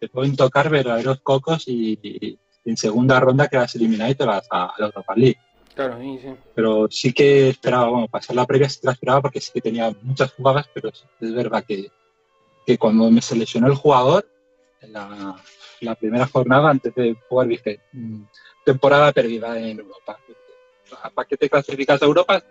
te 0.00 0.08
pueden 0.08 0.36
tocar 0.36 0.70
verdaderos 0.70 1.20
cocos 1.20 1.64
y, 1.66 2.38
en 2.64 2.76
segunda 2.76 3.18
ronda 3.18 3.48
quedas 3.48 3.74
eliminado 3.76 4.10
y 4.10 4.14
te 4.14 4.24
vas 4.24 4.46
a, 4.50 4.74
la 4.78 4.86
Europa 4.86 5.14
League. 5.16 5.38
Claro, 5.78 6.00
sí, 6.00 6.18
sí. 6.20 6.34
Pero 6.56 6.88
sí 6.90 7.12
que 7.12 7.50
esperaba, 7.50 7.88
bueno, 7.88 8.08
pasar 8.08 8.34
la 8.34 8.44
previa 8.44 8.68
sí 8.68 8.80
que 8.80 8.88
la 8.88 8.94
esperaba 8.94 9.22
porque 9.22 9.40
sí 9.40 9.52
que 9.54 9.60
tenía 9.60 9.94
muchas 10.02 10.32
jugadas, 10.32 10.68
pero 10.74 10.88
es 10.88 11.32
verdad 11.32 11.64
que, 11.64 11.86
que 12.66 12.76
cuando 12.76 13.08
me 13.12 13.22
seleccionó 13.22 13.68
el 13.68 13.76
jugador, 13.76 14.28
en 14.80 14.92
la, 14.92 15.40
la 15.82 15.94
primera 15.94 16.26
jornada 16.26 16.68
antes 16.68 16.92
de 16.96 17.16
jugar 17.28 17.46
dije, 17.46 17.78
mm, 17.92 18.22
temporada 18.64 19.12
perdida 19.12 19.56
en 19.56 19.78
Europa. 19.78 20.18
¿Para 21.14 21.28
qué 21.28 21.36
te 21.36 21.48
clasificas 21.48 22.02
a 22.02 22.06
Europa? 22.06 22.42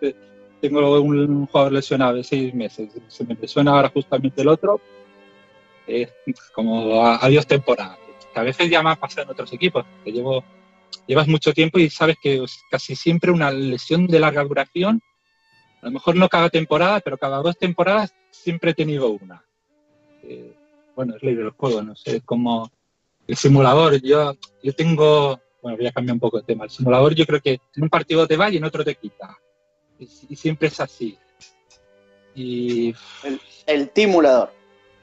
tengo 0.62 0.98
un 0.98 1.46
jugador 1.48 1.72
lesionado 1.72 2.14
de 2.14 2.24
seis 2.24 2.54
meses, 2.54 2.88
se 3.08 3.24
me 3.24 3.34
lesiona 3.34 3.72
ahora 3.72 3.90
justamente 3.90 4.40
el 4.40 4.48
otro, 4.48 4.80
es 5.86 6.08
como 6.54 7.04
adiós 7.04 7.46
temporada. 7.46 7.98
a 8.34 8.42
veces 8.42 8.70
ya 8.70 8.82
me 8.82 8.92
ha 8.92 8.96
pasado 8.96 9.24
en 9.24 9.32
otros 9.32 9.52
equipos, 9.52 9.84
que 10.02 10.12
llevo, 10.12 10.42
llevas 11.06 11.28
mucho 11.28 11.52
tiempo 11.52 11.78
y 11.78 11.90
sabes 11.90 12.16
que 12.22 12.44
casi 12.70 12.94
siempre 12.94 13.30
una 13.30 13.50
lesión 13.50 14.06
de 14.06 14.20
larga 14.20 14.44
duración, 14.44 15.02
a 15.82 15.86
lo 15.86 15.92
mejor 15.92 16.16
no 16.16 16.28
cada 16.28 16.50
temporada, 16.50 17.00
pero 17.00 17.18
cada 17.18 17.38
dos 17.38 17.56
temporadas 17.56 18.14
siempre 18.30 18.72
he 18.72 18.74
tenido 18.74 19.10
una. 19.10 19.44
Eh, 20.22 20.52
bueno, 20.94 21.16
es 21.16 21.22
ley 21.22 21.34
del 21.34 21.50
juego, 21.50 21.82
no 21.82 21.94
sé, 21.94 22.20
como 22.22 22.70
el 23.26 23.36
simulador, 23.36 24.00
yo, 24.02 24.34
yo 24.62 24.72
tengo, 24.72 25.40
bueno, 25.62 25.76
voy 25.76 25.86
a 25.86 25.92
cambiar 25.92 26.14
un 26.14 26.20
poco 26.20 26.38
de 26.38 26.44
tema, 26.44 26.64
el 26.64 26.70
simulador 26.70 27.14
yo 27.14 27.26
creo 27.26 27.40
que 27.40 27.60
en 27.76 27.82
un 27.82 27.88
partido 27.88 28.26
te 28.26 28.36
va 28.36 28.50
y 28.50 28.56
en 28.56 28.64
otro 28.64 28.84
te 28.84 28.94
quita 28.94 29.38
y, 29.98 30.36
siempre 30.36 30.68
es 30.68 30.80
así. 30.80 31.18
Y... 32.34 32.94
El, 33.24 33.40
el 33.66 33.90
timulador. 33.90 34.52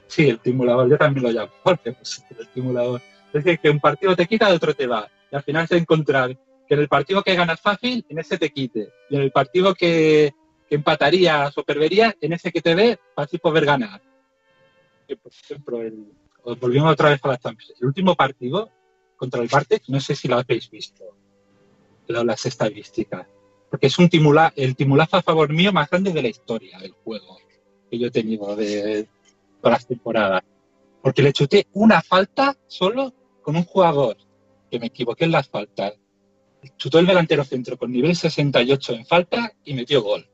Sí, 0.06 0.28
el 0.28 0.38
timulador, 0.38 0.88
yo 0.88 0.96
también 0.96 1.24
lo 1.24 1.32
llamo, 1.32 1.52
porque 1.62 1.92
pues, 1.92 2.24
el 2.38 2.48
timulador. 2.48 3.02
Es 3.32 3.44
decir, 3.44 3.58
que 3.58 3.70
un 3.70 3.80
partido 3.80 4.16
te 4.16 4.26
quita, 4.26 4.48
el 4.48 4.56
otro 4.56 4.74
te 4.74 4.86
va. 4.86 5.08
Y 5.36 5.38
al 5.38 5.42
final 5.42 5.68
se 5.68 5.76
encontrar 5.76 6.36
que 6.66 6.74
en 6.74 6.80
el 6.80 6.88
partido 6.88 7.22
que 7.22 7.34
ganas 7.34 7.60
fácil, 7.60 8.04
en 8.08 8.18
ese 8.18 8.38
te 8.38 8.50
quite. 8.50 8.88
Y 9.10 9.16
en 9.16 9.22
el 9.22 9.30
partido 9.30 9.74
que, 9.74 10.32
que 10.68 10.74
empatarías 10.74 11.56
o 11.56 11.62
perderías, 11.62 12.14
en 12.20 12.32
ese 12.32 12.50
que 12.50 12.60
te 12.60 12.74
dé, 12.74 12.98
para 13.14 13.26
así 13.26 13.38
poder 13.38 13.64
ganar. 13.64 14.00
por 15.22 15.32
ejemplo, 15.32 15.82
el, 15.82 16.12
volviendo 16.60 16.90
otra 16.90 17.10
vez 17.10 17.20
a 17.22 17.28
la 17.28 17.38
Champions. 17.38 17.74
El 17.80 17.86
último 17.86 18.14
partido 18.14 18.70
contra 19.16 19.42
el 19.42 19.48
Bartek, 19.48 19.84
no 19.88 20.00
sé 20.00 20.14
si 20.14 20.28
lo 20.28 20.38
habéis 20.38 20.70
visto, 20.70 21.04
las 22.08 22.46
estadísticas 22.46 23.26
porque 23.70 23.88
es 23.88 23.98
un 23.98 24.08
timula, 24.08 24.52
el 24.56 24.76
timulazo 24.76 25.16
a 25.16 25.22
favor 25.22 25.52
mío 25.52 25.72
más 25.72 25.90
grande 25.90 26.12
de 26.12 26.22
la 26.22 26.28
historia 26.28 26.78
del 26.78 26.92
juego 26.92 27.38
que 27.90 27.98
yo 27.98 28.08
he 28.08 28.10
tenido 28.10 28.56
de 28.56 29.08
todas 29.60 29.78
las 29.78 29.86
temporadas. 29.86 30.42
Porque 31.02 31.22
le 31.22 31.32
chuté 31.32 31.66
una 31.72 32.02
falta 32.02 32.56
solo 32.66 33.12
con 33.42 33.54
un 33.54 33.64
jugador, 33.64 34.16
que 34.70 34.78
me 34.78 34.86
equivoqué 34.86 35.24
en 35.24 35.32
las 35.32 35.48
faltas. 35.48 35.94
Chutó 36.76 36.98
el 36.98 37.06
delantero 37.06 37.44
centro 37.44 37.76
con 37.76 37.92
nivel 37.92 38.16
68 38.16 38.92
en 38.94 39.06
falta 39.06 39.52
y 39.64 39.74
metió 39.74 40.02
gol. 40.02 40.28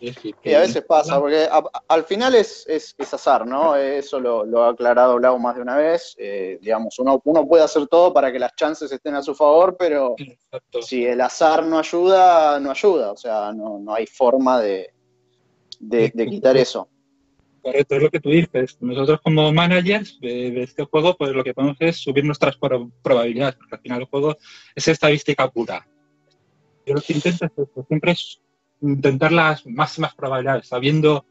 y 0.00 0.54
a 0.54 0.60
veces 0.60 0.84
pasa, 0.84 1.18
porque 1.18 1.48
al 1.88 2.04
final 2.04 2.34
es, 2.34 2.64
es, 2.68 2.94
azar, 3.12 3.46
¿no? 3.46 3.76
Eso 3.76 4.20
lo, 4.20 4.64
ha 4.64 4.70
aclarado 4.70 5.16
Blau 5.16 5.38
más 5.38 5.56
de 5.56 5.62
una 5.62 5.76
vez. 5.76 6.14
Eh, 6.18 6.58
digamos, 6.60 6.98
uno, 6.98 7.20
uno 7.24 7.46
puede 7.46 7.64
hacer 7.64 7.86
todo 7.88 8.12
para 8.12 8.30
que 8.30 8.38
las 8.38 8.54
chances 8.54 8.92
estén 8.92 9.14
a 9.14 9.22
su 9.22 9.34
favor, 9.34 9.76
pero 9.76 10.14
si 10.80 11.04
el 11.04 11.20
azar 11.20 11.64
no 11.64 11.78
ayuda, 11.78 12.60
no 12.60 12.70
ayuda. 12.70 13.12
O 13.12 13.16
sea, 13.16 13.52
no, 13.52 13.78
no 13.78 13.94
hay 13.94 14.06
forma 14.06 14.60
de, 14.60 14.92
de, 15.82 16.26
quitar 16.26 16.56
eso. 16.56 16.88
Correcto, 17.62 17.94
es 17.94 18.02
lo 18.02 18.10
que 18.10 18.20
tú 18.20 18.30
dices. 18.30 18.76
Nosotros 18.80 19.20
como 19.22 19.52
managers 19.52 20.18
de, 20.20 20.62
este 20.62 20.84
juego, 20.84 21.16
pues 21.16 21.30
lo 21.30 21.44
que 21.44 21.54
podemos 21.54 21.76
es 21.78 21.96
subir 21.96 22.24
nuestras 22.24 22.56
probabilidades, 22.56 23.54
porque 23.54 23.76
al 23.76 23.80
final 23.80 24.00
el 24.00 24.06
juego 24.06 24.36
es 24.74 24.88
estadística 24.88 25.48
pura. 25.48 25.86
Yo 26.84 26.94
lo 26.94 27.00
que 27.00 27.12
intento 27.12 27.46
siempre 27.86 28.12
es 28.12 28.40
intentar 28.80 29.30
las 29.30 29.64
máximas 29.64 30.12
probabilidades, 30.16 30.66
sabiendo 30.66 31.24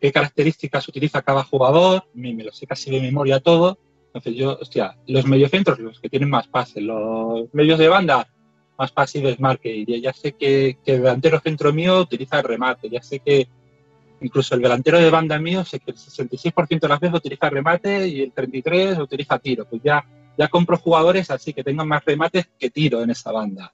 qué 0.00 0.10
características 0.10 0.88
utiliza 0.88 1.22
cada 1.22 1.44
jugador, 1.44 2.04
me, 2.12 2.34
lo 2.34 2.50
sé 2.50 2.66
casi 2.66 2.90
de 2.90 3.00
memoria 3.00 3.38
todo. 3.38 3.78
Entonces 4.06 4.34
yo, 4.34 4.58
hostia, 4.60 4.98
los 5.06 5.26
mediocentros, 5.26 5.78
los 5.78 6.00
que 6.00 6.08
tienen 6.08 6.30
más 6.30 6.48
pases, 6.48 6.82
los 6.82 7.54
medios 7.54 7.78
de 7.78 7.88
banda, 7.88 8.28
más 8.76 8.90
pases 8.90 9.22
desmarque. 9.22 9.84
Y 9.86 10.00
ya 10.00 10.12
sé 10.12 10.32
que, 10.32 10.78
que, 10.84 10.94
el 10.94 11.02
delantero 11.02 11.38
centro 11.38 11.72
mío 11.72 12.00
utiliza 12.00 12.38
el 12.38 12.44
remate, 12.44 12.88
ya 12.88 13.00
sé 13.00 13.20
que 13.20 13.46
incluso 14.20 14.54
el 14.54 14.62
delantero 14.62 14.98
de 14.98 15.10
banda 15.10 15.38
mío, 15.38 15.64
sé 15.64 15.80
que 15.80 15.90
el 15.92 15.96
66% 15.96 16.80
de 16.80 16.88
las 16.88 17.00
veces 17.00 17.16
utiliza 17.16 17.50
remate 17.50 18.08
y 18.08 18.22
el 18.22 18.34
33% 18.34 19.02
utiliza 19.02 19.38
tiro. 19.38 19.64
Pues 19.64 19.82
ya, 19.82 20.04
ya 20.36 20.48
compro 20.48 20.76
jugadores 20.76 21.30
así 21.30 21.52
que 21.52 21.64
tengan 21.64 21.88
más 21.88 22.04
remates 22.04 22.48
que 22.58 22.70
tiro 22.70 23.02
en 23.02 23.10
esa 23.10 23.32
banda 23.32 23.72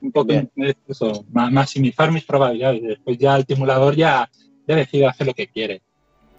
un 0.00 0.12
poco 0.12 0.32
eso, 0.86 1.24
maximizar 1.30 2.10
mis 2.10 2.24
probabilidades. 2.24 2.82
Después 2.82 3.18
ya 3.18 3.36
el 3.36 3.44
simulador 3.46 3.94
ya, 3.94 4.30
ya 4.66 4.76
decide 4.76 5.06
hacer 5.06 5.26
lo 5.26 5.34
que 5.34 5.48
quiere. 5.48 5.82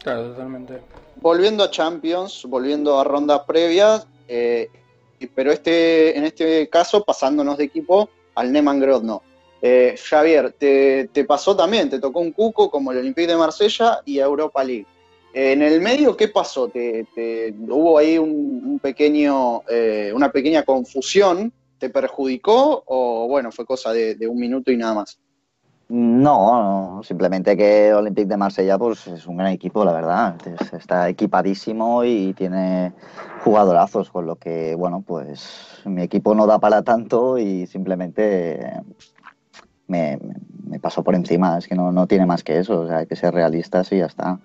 Claro, 0.01 0.29
totalmente. 0.29 0.79
Volviendo 1.17 1.63
a 1.63 1.69
Champions, 1.69 2.45
volviendo 2.47 2.99
a 2.99 3.03
rondas 3.03 3.41
previas, 3.45 4.07
eh, 4.27 4.69
pero 5.35 5.51
este, 5.51 6.17
en 6.17 6.25
este 6.25 6.67
caso 6.69 7.03
pasándonos 7.03 7.57
de 7.57 7.65
equipo 7.65 8.09
al 8.33 8.51
Neman 8.51 8.79
Grodno. 8.79 9.21
Eh, 9.61 9.95
Javier, 10.09 10.53
te, 10.57 11.25
pasó 11.27 11.55
también, 11.55 11.89
te 11.89 11.99
tocó 11.99 12.19
un 12.19 12.31
cuco 12.31 12.69
como 12.71 12.91
el 12.91 12.99
Olympique 12.99 13.27
de 13.27 13.37
Marsella 13.37 13.99
y 14.05 14.19
Europa 14.19 14.63
League. 14.63 14.87
Eh, 15.33 15.53
en 15.53 15.61
el 15.61 15.81
medio, 15.81 16.17
¿qué 16.17 16.27
pasó? 16.27 16.67
¿Te, 16.67 17.05
hubo 17.69 17.97
ahí 17.97 18.19
pequeño, 18.81 19.61
una 20.13 20.31
pequeña 20.31 20.63
confusión 20.63 21.53
te 21.81 21.89
perjudicó 21.89 22.83
o 22.85 23.27
bueno, 23.27 23.51
fue 23.51 23.65
cosa 23.65 23.91
de, 23.91 24.27
un 24.27 24.39
minuto 24.39 24.71
y 24.71 24.77
nada 24.77 24.93
más? 24.93 25.19
No, 25.89 27.01
simplemente 27.03 27.57
que 27.57 27.91
Olympique 27.93 28.27
de 28.27 28.37
Marsella 28.37 28.77
pues, 28.77 29.07
es 29.07 29.25
un 29.25 29.35
gran 29.35 29.51
equipo, 29.51 29.83
la 29.83 29.91
verdad. 29.91 30.35
Está 30.71 31.09
equipadísimo 31.09 32.05
y 32.05 32.33
tiene 32.33 32.93
jugadorazos, 33.43 34.09
con 34.09 34.27
lo 34.27 34.37
que, 34.37 34.75
bueno, 34.75 35.03
pues 35.05 35.81
mi 35.83 36.03
equipo 36.03 36.33
no 36.33 36.45
da 36.45 36.59
para 36.59 36.83
tanto 36.83 37.37
y 37.37 37.65
simplemente 37.65 38.83
me, 39.91 40.79
pasó 40.79 41.03
por 41.03 41.15
encima. 41.15 41.57
Es 41.57 41.67
que 41.67 41.75
no, 41.75 41.91
no, 41.91 42.07
tiene 42.07 42.25
más 42.25 42.43
que 42.43 42.57
eso. 42.57 42.81
O 42.81 42.87
sea, 42.87 42.99
hay 42.99 43.07
que 43.07 43.15
ser 43.15 43.33
realistas 43.33 43.91
y 43.91 43.99
ya 43.99 44.05
está. 44.05 44.39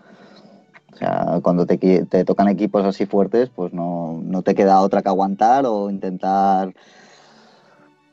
O 0.93 0.97
sea, 0.97 1.41
cuando 1.43 1.67
te, 1.67 1.79
te 1.79 2.25
tocan 2.25 2.49
equipos 2.49 2.85
así 2.85 3.07
fuertes, 3.07 3.51
pues 3.55 3.73
no, 3.73 4.21
no 4.23 4.43
te 4.43 4.55
queda 4.55 4.81
otra 4.81 5.03
que 5.03 5.09
aguantar 5.09 5.67
o 5.67 5.91
intentar 5.91 6.73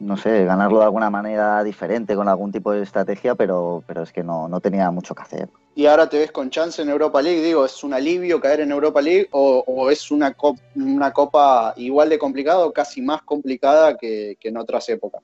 no 0.03 0.17
sé, 0.17 0.43
ganarlo 0.45 0.79
de 0.79 0.85
alguna 0.85 1.09
manera 1.09 1.63
diferente, 1.63 2.15
con 2.15 2.27
algún 2.27 2.51
tipo 2.51 2.71
de 2.71 2.83
estrategia, 2.83 3.35
pero, 3.35 3.83
pero 3.87 4.03
es 4.03 4.11
que 4.11 4.23
no, 4.23 4.47
no 4.47 4.59
tenía 4.59 4.91
mucho 4.91 5.15
que 5.15 5.21
hacer. 5.21 5.49
¿Y 5.75 5.85
ahora 5.85 6.07
te 6.07 6.19
ves 6.19 6.31
con 6.31 6.49
chance 6.49 6.81
en 6.81 6.89
Europa 6.89 7.21
League? 7.21 7.41
Digo, 7.41 7.65
¿es 7.65 7.83
un 7.83 7.93
alivio 7.93 8.39
caer 8.39 8.61
en 8.61 8.71
Europa 8.71 9.01
League 9.01 9.27
o, 9.31 9.89
es 9.89 10.11
una, 10.11 10.35
una 10.75 11.11
copa 11.11 11.73
igual 11.77 12.09
de 12.09 12.19
complicada 12.19 12.65
o 12.65 12.73
casi 12.73 13.01
más 13.01 13.23
complicada 13.23 13.97
que, 13.97 14.37
en 14.41 14.57
otras 14.57 14.87
épocas? 14.89 15.21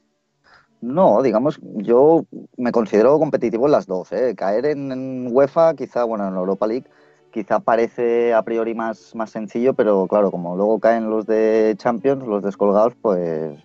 No, 0.81 1.21
digamos, 1.21 1.59
yo 1.61 2.25
me 2.57 2.71
considero 2.71 3.19
competitivo 3.19 3.65
en 3.65 3.73
las 3.73 3.85
dos. 3.85 4.11
¿eh? 4.11 4.33
Caer 4.35 4.65
en, 4.65 4.91
en 4.91 5.27
UEFA, 5.31 5.73
quizá, 5.75 6.05
bueno, 6.05 6.27
en 6.27 6.35
Europa 6.35 6.67
League, 6.67 6.85
quizá 7.31 7.59
parece 7.59 8.33
a 8.33 8.41
priori 8.41 8.73
más, 8.73 9.13
más 9.15 9.29
sencillo, 9.29 9.73
pero 9.73 10.07
claro, 10.07 10.31
como 10.31 10.55
luego 10.55 10.79
caen 10.79 11.09
los 11.09 11.25
de 11.25 11.75
Champions, 11.77 12.25
los 12.25 12.43
descolgados, 12.43 12.93
pues 13.01 13.57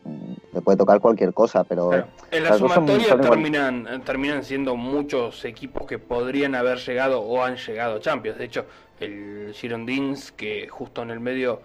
te 0.52 0.60
puede 0.60 0.76
tocar 0.76 1.00
cualquier 1.00 1.32
cosa, 1.32 1.64
pero... 1.64 1.92
En 2.30 2.44
la 2.44 2.58
sumatoria 2.58 3.18
terminan, 3.20 4.02
terminan 4.04 4.44
siendo 4.44 4.76
muchos 4.76 5.44
equipos 5.44 5.86
que 5.86 5.98
podrían 5.98 6.54
haber 6.54 6.78
llegado 6.78 7.20
o 7.20 7.42
han 7.42 7.56
llegado 7.56 7.96
a 7.96 8.00
Champions. 8.00 8.38
De 8.38 8.44
hecho, 8.44 8.66
el 9.00 9.52
Girondins, 9.54 10.32
que 10.32 10.68
justo 10.68 11.02
en 11.02 11.10
el 11.10 11.20
medio 11.20 11.60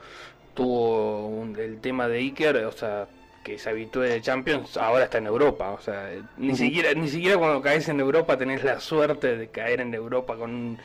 tuvo 0.53 1.43
el 1.57 1.79
tema 1.79 2.07
de 2.07 2.19
Iker, 2.19 2.65
o 2.65 2.71
sea, 2.71 3.07
que 3.49 3.57
se 3.57 3.69
habitúe 3.71 4.01
de 4.01 4.21
Champions, 4.21 4.77
ahora 4.77 5.05
está 5.05 5.17
en 5.17 5.25
Europa. 5.25 5.71
O 5.71 5.81
sea, 5.81 6.09
ni 6.37 6.55
siquiera 6.55 6.93
ni 6.93 7.07
siquiera 7.07 7.37
cuando 7.37 7.61
caes 7.61 7.89
en 7.89 7.99
Europa 7.99 8.37
tenés 8.37 8.63
la 8.63 8.79
suerte 8.79 9.35
de 9.37 9.47
caer 9.47 9.81
en 9.81 9.91
Europa 9.93 10.37
con, 10.37 10.77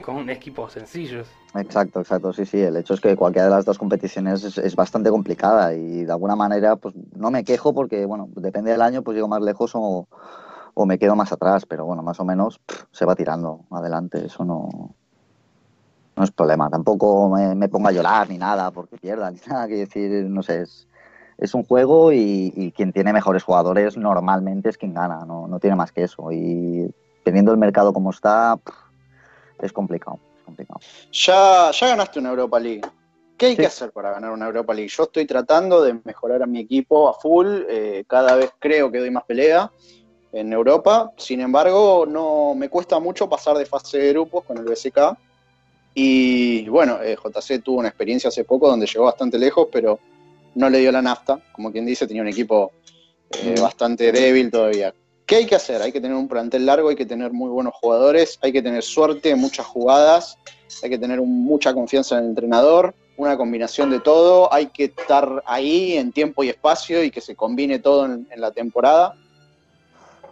con 0.00 0.16
un 0.16 0.30
equipo 0.30 0.70
sencillo. 0.70 1.24
Exacto, 1.54 2.00
exacto, 2.00 2.32
sí, 2.32 2.46
sí. 2.46 2.58
El 2.58 2.76
hecho 2.78 2.94
es 2.94 3.02
que 3.02 3.14
cualquiera 3.16 3.48
de 3.48 3.54
las 3.54 3.66
dos 3.66 3.78
competiciones 3.78 4.56
es, 4.56 4.76
bastante 4.76 5.10
complicada 5.10 5.74
y 5.74 6.04
de 6.04 6.12
alguna 6.12 6.36
manera 6.36 6.76
pues 6.76 6.94
no 7.14 7.30
me 7.30 7.44
quejo 7.44 7.74
porque, 7.74 8.06
bueno, 8.06 8.30
depende 8.34 8.70
del 8.70 8.80
año, 8.80 9.02
pues 9.02 9.14
llego 9.14 9.28
más 9.28 9.42
lejos 9.42 9.72
o, 9.74 10.08
o 10.72 10.86
me 10.86 10.98
quedo 10.98 11.16
más 11.16 11.32
atrás, 11.32 11.66
pero 11.66 11.84
bueno, 11.84 12.02
más 12.02 12.18
o 12.18 12.24
menos 12.24 12.60
se 12.92 13.04
va 13.04 13.14
tirando 13.14 13.66
adelante, 13.70 14.24
eso 14.24 14.42
no, 14.42 14.94
no 16.16 16.24
es 16.24 16.30
problema. 16.30 16.70
Tampoco 16.70 17.28
me, 17.28 17.54
me 17.54 17.68
pongo 17.68 17.88
a 17.88 17.92
llorar 17.92 18.30
ni 18.30 18.38
nada 18.38 18.70
porque 18.70 18.96
pierda, 18.96 19.30
ni 19.30 19.38
nada 19.46 19.68
que 19.68 19.76
decir, 19.76 20.24
no 20.30 20.42
sé, 20.42 20.62
es, 20.62 20.88
es 21.38 21.54
un 21.54 21.64
juego 21.64 22.12
y, 22.12 22.72
quien 22.76 22.92
tiene 22.92 23.12
mejores 23.12 23.42
jugadores 23.42 23.96
normalmente 23.96 24.70
es 24.70 24.78
quien 24.78 24.94
gana, 24.94 25.24
no, 25.26 25.46
no 25.46 25.58
tiene 25.60 25.76
más 25.76 25.92
que 25.92 26.04
eso. 26.04 26.32
Y 26.32 26.90
teniendo 27.24 27.52
el 27.52 27.58
mercado 27.58 27.92
como 27.92 28.10
está, 28.10 28.58
es 29.60 29.72
complicado. 29.72 30.18
complicado. 30.44 30.80
Ya, 31.12 31.70
ya 31.72 31.88
ganaste 31.88 32.18
una 32.18 32.30
Europa 32.30 32.60
League. 32.60 32.82
¿Qué 33.36 33.46
hay 33.46 33.56
que 33.56 33.66
hacer 33.66 33.90
para 33.90 34.12
ganar 34.12 34.30
una 34.30 34.46
Europa 34.46 34.72
League? 34.72 34.88
Yo 34.88 35.02
estoy 35.02 35.26
tratando 35.26 35.82
de 35.82 36.00
mejorar 36.04 36.42
a 36.42 36.46
mi 36.46 36.60
equipo 36.60 37.08
a 37.08 37.14
full, 37.14 37.64
eh, 37.68 38.04
cada 38.06 38.34
vez 38.34 38.52
creo 38.58 38.90
que 38.90 38.98
doy 38.98 39.10
más 39.10 39.24
pelea 39.24 39.70
en 40.32 40.52
Europa, 40.52 41.12
sin 41.16 41.40
embargo 41.40 42.04
no 42.06 42.54
me 42.54 42.68
cuesta 42.68 42.98
mucho 42.98 43.28
pasar 43.28 43.56
de 43.58 43.66
fase 43.66 43.98
de 43.98 44.12
grupos 44.12 44.44
con 44.44 44.56
el 44.56 44.64
BSK 44.64 45.16
y 45.94 46.68
bueno, 46.68 46.98
eh, 47.02 47.16
JC 47.16 47.62
tuvo 47.62 47.78
una 47.78 47.88
experiencia 47.88 48.28
hace 48.28 48.44
poco 48.44 48.68
donde 48.68 48.86
llegó 48.86 49.04
bastante 49.04 49.38
lejos, 49.38 49.68
pero 49.72 49.98
no 50.56 50.68
le 50.68 50.78
dio 50.78 50.90
la 50.90 51.02
nafta, 51.02 51.38
como 51.52 51.70
quien 51.70 51.86
dice, 51.86 52.06
tenía 52.06 52.22
un 52.22 52.28
equipo 52.28 52.72
eh, 53.30 53.54
bastante 53.60 54.10
débil 54.10 54.50
todavía. 54.50 54.92
¿Qué 55.26 55.36
hay 55.36 55.46
que 55.46 55.54
hacer? 55.54 55.82
Hay 55.82 55.92
que 55.92 56.00
tener 56.00 56.16
un 56.16 56.28
plantel 56.28 56.66
largo, 56.66 56.88
hay 56.88 56.96
que 56.96 57.06
tener 57.06 57.32
muy 57.32 57.50
buenos 57.50 57.74
jugadores, 57.74 58.38
hay 58.42 58.52
que 58.52 58.62
tener 58.62 58.82
suerte, 58.82 59.34
muchas 59.36 59.66
jugadas, 59.66 60.38
hay 60.82 60.90
que 60.90 60.98
tener 60.98 61.20
mucha 61.20 61.74
confianza 61.74 62.16
en 62.16 62.24
el 62.24 62.30
entrenador, 62.30 62.94
una 63.16 63.36
combinación 63.36 63.90
de 63.90 64.00
todo, 64.00 64.52
hay 64.52 64.66
que 64.66 64.84
estar 64.84 65.42
ahí 65.46 65.96
en 65.96 66.12
tiempo 66.12 66.42
y 66.42 66.48
espacio 66.48 67.02
y 67.02 67.10
que 67.10 67.20
se 67.20 67.36
combine 67.36 67.78
todo 67.78 68.06
en, 68.06 68.26
en 68.30 68.40
la 68.40 68.50
temporada. 68.50 69.14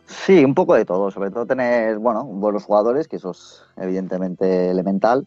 Sí, 0.06 0.44
un 0.44 0.54
poco 0.54 0.74
de 0.74 0.84
todo, 0.84 1.10
sobre 1.10 1.30
todo 1.30 1.44
tener, 1.44 1.98
bueno, 1.98 2.24
buenos 2.24 2.64
jugadores, 2.64 3.08
que 3.08 3.16
eso 3.16 3.32
es 3.32 3.62
evidentemente 3.76 4.70
elemental, 4.70 5.26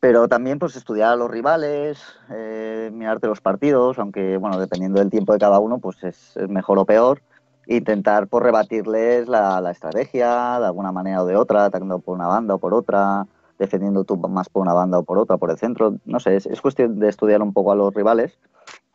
pero 0.00 0.28
también 0.28 0.58
pues 0.58 0.76
estudiar 0.76 1.12
a 1.12 1.16
los 1.16 1.30
rivales, 1.30 2.02
eh, 2.30 2.90
mirarte 2.92 3.26
los 3.26 3.42
partidos, 3.42 3.98
aunque 3.98 4.38
bueno, 4.38 4.58
dependiendo 4.58 4.98
del 4.98 5.10
tiempo 5.10 5.34
de 5.34 5.38
cada 5.38 5.60
uno, 5.60 5.78
pues 5.78 6.02
es, 6.02 6.36
mejor 6.48 6.78
o 6.78 6.86
peor. 6.86 7.22
Intentar 7.66 8.26
por 8.26 8.42
pues, 8.42 8.44
rebatirles 8.44 9.28
la, 9.28 9.70
estrategia 9.70 10.58
de 10.58 10.66
alguna 10.66 10.90
manera 10.90 11.22
o 11.22 11.26
de 11.26 11.36
otra, 11.36 11.66
atacando 11.66 11.98
por 11.98 12.16
una 12.16 12.26
banda 12.26 12.54
o 12.54 12.58
por 12.58 12.72
otra, 12.72 13.26
defendiendo 13.58 14.04
tú 14.04 14.16
más 14.16 14.48
por 14.48 14.62
una 14.62 14.72
banda 14.72 14.98
o 14.98 15.02
por 15.04 15.18
otra, 15.18 15.36
por 15.36 15.50
el 15.50 15.58
centro. 15.58 15.96
No 16.06 16.18
sé, 16.18 16.36
es, 16.36 16.60
cuestión 16.62 16.98
de 16.98 17.08
estudiar 17.08 17.42
un 17.42 17.52
poco 17.52 17.70
a 17.70 17.76
los 17.76 17.94
rivales 17.94 18.38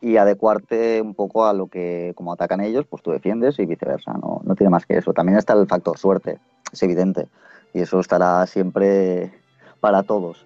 y 0.00 0.16
adecuarte 0.16 1.00
un 1.00 1.14
poco 1.14 1.46
a 1.46 1.54
lo 1.54 1.68
que, 1.68 2.12
como 2.16 2.32
atacan 2.32 2.60
ellos, 2.60 2.84
pues 2.84 3.02
tú 3.02 3.12
defiendes 3.12 3.58
y 3.60 3.64
viceversa. 3.64 4.12
No, 4.14 4.40
no 4.44 4.54
tiene 4.56 4.70
más 4.70 4.84
que 4.84 4.98
eso. 4.98 5.12
También 5.14 5.38
está 5.38 5.54
el 5.54 5.68
factor 5.68 5.96
suerte, 5.98 6.40
es 6.72 6.82
evidente. 6.82 7.28
Y 7.72 7.80
eso 7.82 8.00
estará 8.00 8.44
siempre 8.46 9.32
para 9.80 10.02
todos 10.02 10.44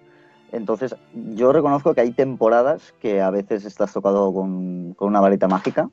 entonces, 0.51 0.95
yo 1.13 1.53
reconozco 1.53 1.93
que 1.93 2.01
hay 2.01 2.11
temporadas 2.11 2.93
que 2.99 3.21
a 3.21 3.29
veces 3.29 3.65
estás 3.65 3.93
tocado 3.93 4.33
con, 4.33 4.95
una 4.99 5.21
varita 5.21 5.47
mágica 5.47 5.89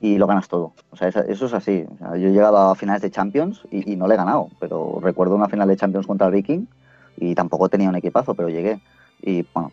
y 0.00 0.18
lo 0.18 0.26
ganas 0.26 0.48
todo. 0.48 0.72
O 0.90 0.96
sea, 0.96 1.08
eso 1.08 1.46
es 1.46 1.54
así. 1.54 1.86
yo 2.00 2.28
he 2.28 2.32
llegado 2.32 2.58
a 2.58 2.74
finales 2.74 3.02
de 3.02 3.10
Champions 3.10 3.62
y, 3.70 3.94
no 3.96 4.08
le 4.08 4.14
he 4.14 4.16
ganado, 4.16 4.48
pero 4.58 4.98
recuerdo 5.00 5.36
una 5.36 5.48
final 5.48 5.68
de 5.68 5.76
Champions 5.76 6.06
contra 6.06 6.26
el 6.26 6.32
Viking 6.32 6.66
y 7.16 7.34
tampoco 7.34 7.68
tenía 7.68 7.88
un 7.88 7.96
equipazo, 7.96 8.34
pero 8.34 8.48
llegué. 8.48 8.80
Y 9.22 9.46
bueno, 9.54 9.70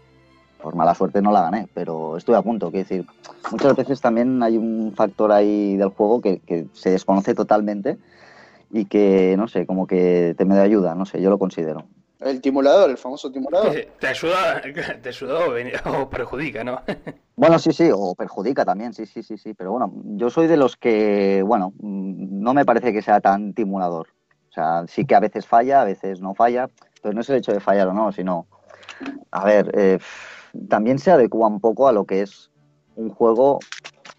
por 0.62 0.76
mala 0.76 0.94
suerte 0.94 1.24
no 1.24 1.32
la 1.32 1.42
gané, 1.42 1.68
pero 1.74 2.16
estuve 2.16 2.36
a 2.36 2.44
punto. 2.44 2.70
Quiero 2.70 2.88
decir, 2.88 3.06
muchas 3.52 3.76
veces 3.76 4.00
también 4.00 4.44
hay 4.44 4.58
un 4.58 4.94
factor 4.96 5.32
ahí 5.32 5.76
del 5.76 5.90
juego 5.90 6.22
que, 6.22 6.40
que 6.40 6.68
se 6.74 6.92
desconoce 6.92 7.34
totalmente 7.34 7.98
y 8.70 8.86
que, 8.86 9.34
no 9.38 9.48
sé, 9.48 9.66
como 9.66 9.88
que 9.88 10.36
te 10.38 10.46
me 10.46 10.56
da 10.56 10.62
ayuda, 10.62 10.94
no 10.94 11.08
sé, 11.08 11.20
yo 11.20 11.32
lo 11.32 11.40
considero. 11.40 11.86
El 12.20 12.42
timulador, 12.42 12.90
el 12.90 12.98
famoso 12.98 13.32
timulador. 13.32 13.74
Te 14.00 14.08
ayuda, 14.08 14.62
te 15.02 15.10
ayuda 15.10 15.40
o 15.86 16.10
perjudica, 16.10 16.64
¿no? 16.64 16.82
Bueno, 17.40 17.58
sí, 17.58 17.72
sí, 17.72 17.90
o 17.94 18.16
perjudica 18.16 18.66
también, 18.66 18.92
sí, 18.92 19.06
sí, 19.06 19.24
sí, 19.24 19.38
sí. 19.38 19.54
Pero 19.54 19.72
bueno, 19.72 19.94
yo 20.18 20.30
soy 20.30 20.48
de 20.48 20.58
los 20.58 20.76
que, 20.76 21.42
bueno, 21.42 21.72
no 21.80 22.54
me 22.54 22.66
parece 22.66 22.92
que 22.92 23.02
sea 23.02 23.22
tan 23.22 23.54
timulador. 23.54 24.10
O 24.50 24.52
sea, 24.52 24.84
sí 24.88 25.06
que 25.06 25.16
a 25.16 25.22
veces 25.22 25.48
falla, 25.48 25.82
a 25.82 25.86
veces 25.86 26.20
no 26.20 26.36
falla, 26.36 26.70
pero 27.02 27.14
no 27.14 27.22
es 27.22 27.30
el 27.30 27.38
hecho 27.38 27.54
de 27.54 27.62
fallar 27.62 27.88
o 27.88 27.94
no, 27.94 28.12
sino, 28.12 28.46
a 29.32 29.46
ver, 29.46 29.72
eh, 29.74 30.00
también 30.68 31.00
se 31.00 31.12
adecua 31.12 31.48
un 31.48 31.62
poco 31.62 31.88
a 31.88 31.94
lo 31.94 32.04
que 32.04 32.24
es 32.24 32.52
un 32.98 33.10
juego 33.10 33.60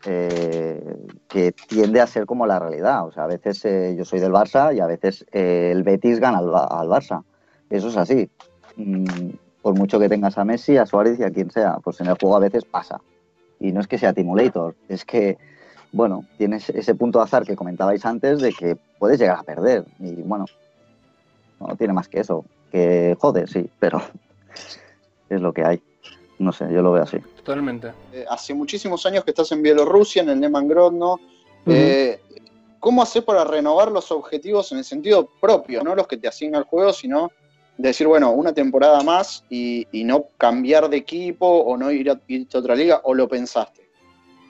eh, 0.06 0.96
que 1.28 1.52
tiende 1.52 2.00
a 2.00 2.06
ser 2.06 2.24
como 2.24 2.46
la 2.46 2.58
realidad. 2.58 3.06
O 3.06 3.12
sea, 3.12 3.24
a 3.24 3.26
veces 3.26 3.62
eh, 3.66 3.94
yo 3.98 4.06
soy 4.06 4.20
del 4.20 4.32
Barça 4.32 4.74
y 4.74 4.80
a 4.80 4.86
veces 4.86 5.26
el 5.30 5.82
Betis 5.82 6.20
gana 6.20 6.38
al, 6.38 6.48
al 6.54 6.88
Barça 6.88 7.22
eso 7.70 7.88
es 7.88 7.96
así. 7.96 8.28
Mm, 8.76 9.30
por 9.62 9.74
mucho 9.74 9.98
que 9.98 10.08
tengas 10.08 10.38
a 10.38 10.44
Messi, 10.44 10.76
a 10.76 10.86
Suárez 10.86 11.18
y 11.18 11.22
a 11.22 11.30
quien 11.30 11.50
sea, 11.50 11.78
pues 11.82 12.00
en 12.00 12.08
el 12.08 12.16
juego 12.18 12.36
a 12.36 12.40
veces 12.40 12.64
pasa. 12.64 13.00
Y 13.58 13.72
no 13.72 13.80
es 13.80 13.86
que 13.86 13.98
sea 13.98 14.12
Timulator, 14.12 14.74
es 14.88 15.04
que, 15.04 15.38
bueno, 15.92 16.24
tienes 16.38 16.70
ese 16.70 16.94
punto 16.94 17.18
de 17.18 17.24
azar 17.24 17.44
que 17.44 17.56
comentabais 17.56 18.04
antes 18.06 18.40
de 18.40 18.52
que 18.52 18.76
puedes 18.98 19.18
llegar 19.18 19.38
a 19.38 19.42
perder. 19.42 19.84
Y 19.98 20.14
bueno, 20.22 20.46
no 21.60 21.76
tiene 21.76 21.92
más 21.92 22.08
que 22.08 22.20
eso. 22.20 22.44
Que 22.72 23.16
jode, 23.20 23.46
sí, 23.46 23.68
pero 23.78 24.00
es 25.28 25.40
lo 25.40 25.52
que 25.52 25.64
hay. 25.64 25.82
No 26.38 26.52
sé, 26.52 26.72
yo 26.72 26.80
lo 26.80 26.92
veo 26.92 27.02
así. 27.02 27.18
Totalmente. 27.36 27.92
Eh, 28.12 28.24
hace 28.30 28.54
muchísimos 28.54 29.04
años 29.04 29.24
que 29.24 29.32
estás 29.32 29.52
en 29.52 29.62
Bielorrusia, 29.62 30.22
en 30.22 30.30
el 30.30 30.40
Neman 30.40 30.68
Grodno. 30.68 31.20
Eh, 31.66 32.18
¿Cómo 32.78 33.02
haces 33.02 33.22
para 33.22 33.44
renovar 33.44 33.92
los 33.92 34.10
objetivos 34.10 34.72
en 34.72 34.78
el 34.78 34.84
sentido 34.84 35.28
propio? 35.38 35.82
No 35.82 35.94
los 35.94 36.06
que 36.06 36.16
te 36.16 36.28
asigna 36.28 36.56
el 36.56 36.64
juego, 36.64 36.94
sino 36.94 37.30
decir, 37.80 38.06
bueno, 38.06 38.32
una 38.32 38.52
temporada 38.52 39.02
más 39.02 39.44
y, 39.48 39.86
no 40.04 40.26
cambiar 40.38 40.88
de 40.88 40.96
equipo 40.96 41.46
o 41.46 41.76
no 41.76 41.90
ir 41.90 42.10
a, 42.10 42.20
otra 42.54 42.74
liga, 42.74 43.00
o 43.04 43.14
lo 43.14 43.28
pensaste? 43.28 43.88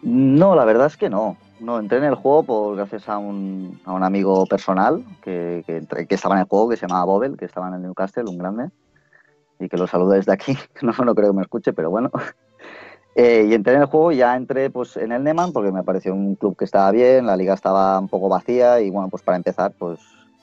No, 0.03 0.55
la 0.55 0.65
verdad 0.65 0.87
es 0.87 0.97
que 0.97 1.11
no. 1.11 1.37
No, 1.61 1.79
entré 1.79 1.99
en 1.99 2.05
el 2.05 2.15
juego 2.15 2.43
por, 2.43 2.77
gracias 2.77 3.09
a 3.09 3.19
un, 3.19 3.79
a 3.85 3.95
amigo 4.05 4.47
personal 4.47 5.05
que, 5.23 5.63
estaba 6.09 6.35
en 6.37 6.41
el 6.41 6.47
juego, 6.47 6.71
que 6.71 6.77
se 6.77 6.87
llamaba 6.87 7.05
Bobel, 7.05 7.37
que 7.37 7.45
estaba 7.45 7.69
en 7.69 7.75
el 7.75 7.83
Newcastle, 7.83 8.25
un 8.25 8.39
grande, 8.39 8.71
y 9.59 9.69
que 9.69 9.77
lo 9.77 9.87
saludo 9.87 10.13
desde 10.13 10.33
aquí. 10.33 10.57
No, 10.83 10.93
no 11.05 11.15
creo 11.15 11.31
que 11.31 11.37
me 11.37 11.43
escuche, 11.43 11.73
pero 11.73 11.91
bueno. 11.91 12.11
Eh, 13.17 13.49
y 13.51 13.55
entré 13.55 13.75
en 13.75 13.81
el 13.81 13.87
juego 13.89 14.13
ya 14.13 14.37
entré 14.37 14.71
pues, 14.71 14.97
en 14.97 15.11
el 15.11 15.25
Neman 15.25 15.53
porque 15.53 15.73
me 15.73 15.83
pareció 15.83 16.15
un 16.15 16.37
club 16.37 16.57
que 16.57 16.65
estaba 16.65 16.93
bien, 16.93 17.27
la 17.27 17.37
liga 17.37 17.55
estaba 17.55 17.99
un 17.99 18.09
poco 18.09 18.29
vacía 18.29 18.81
y 18.81 18.89
bueno, 18.89 19.09
pues 19.09 19.25
para 19.25 19.37
empezar, 19.37 19.73
pues 19.77 19.99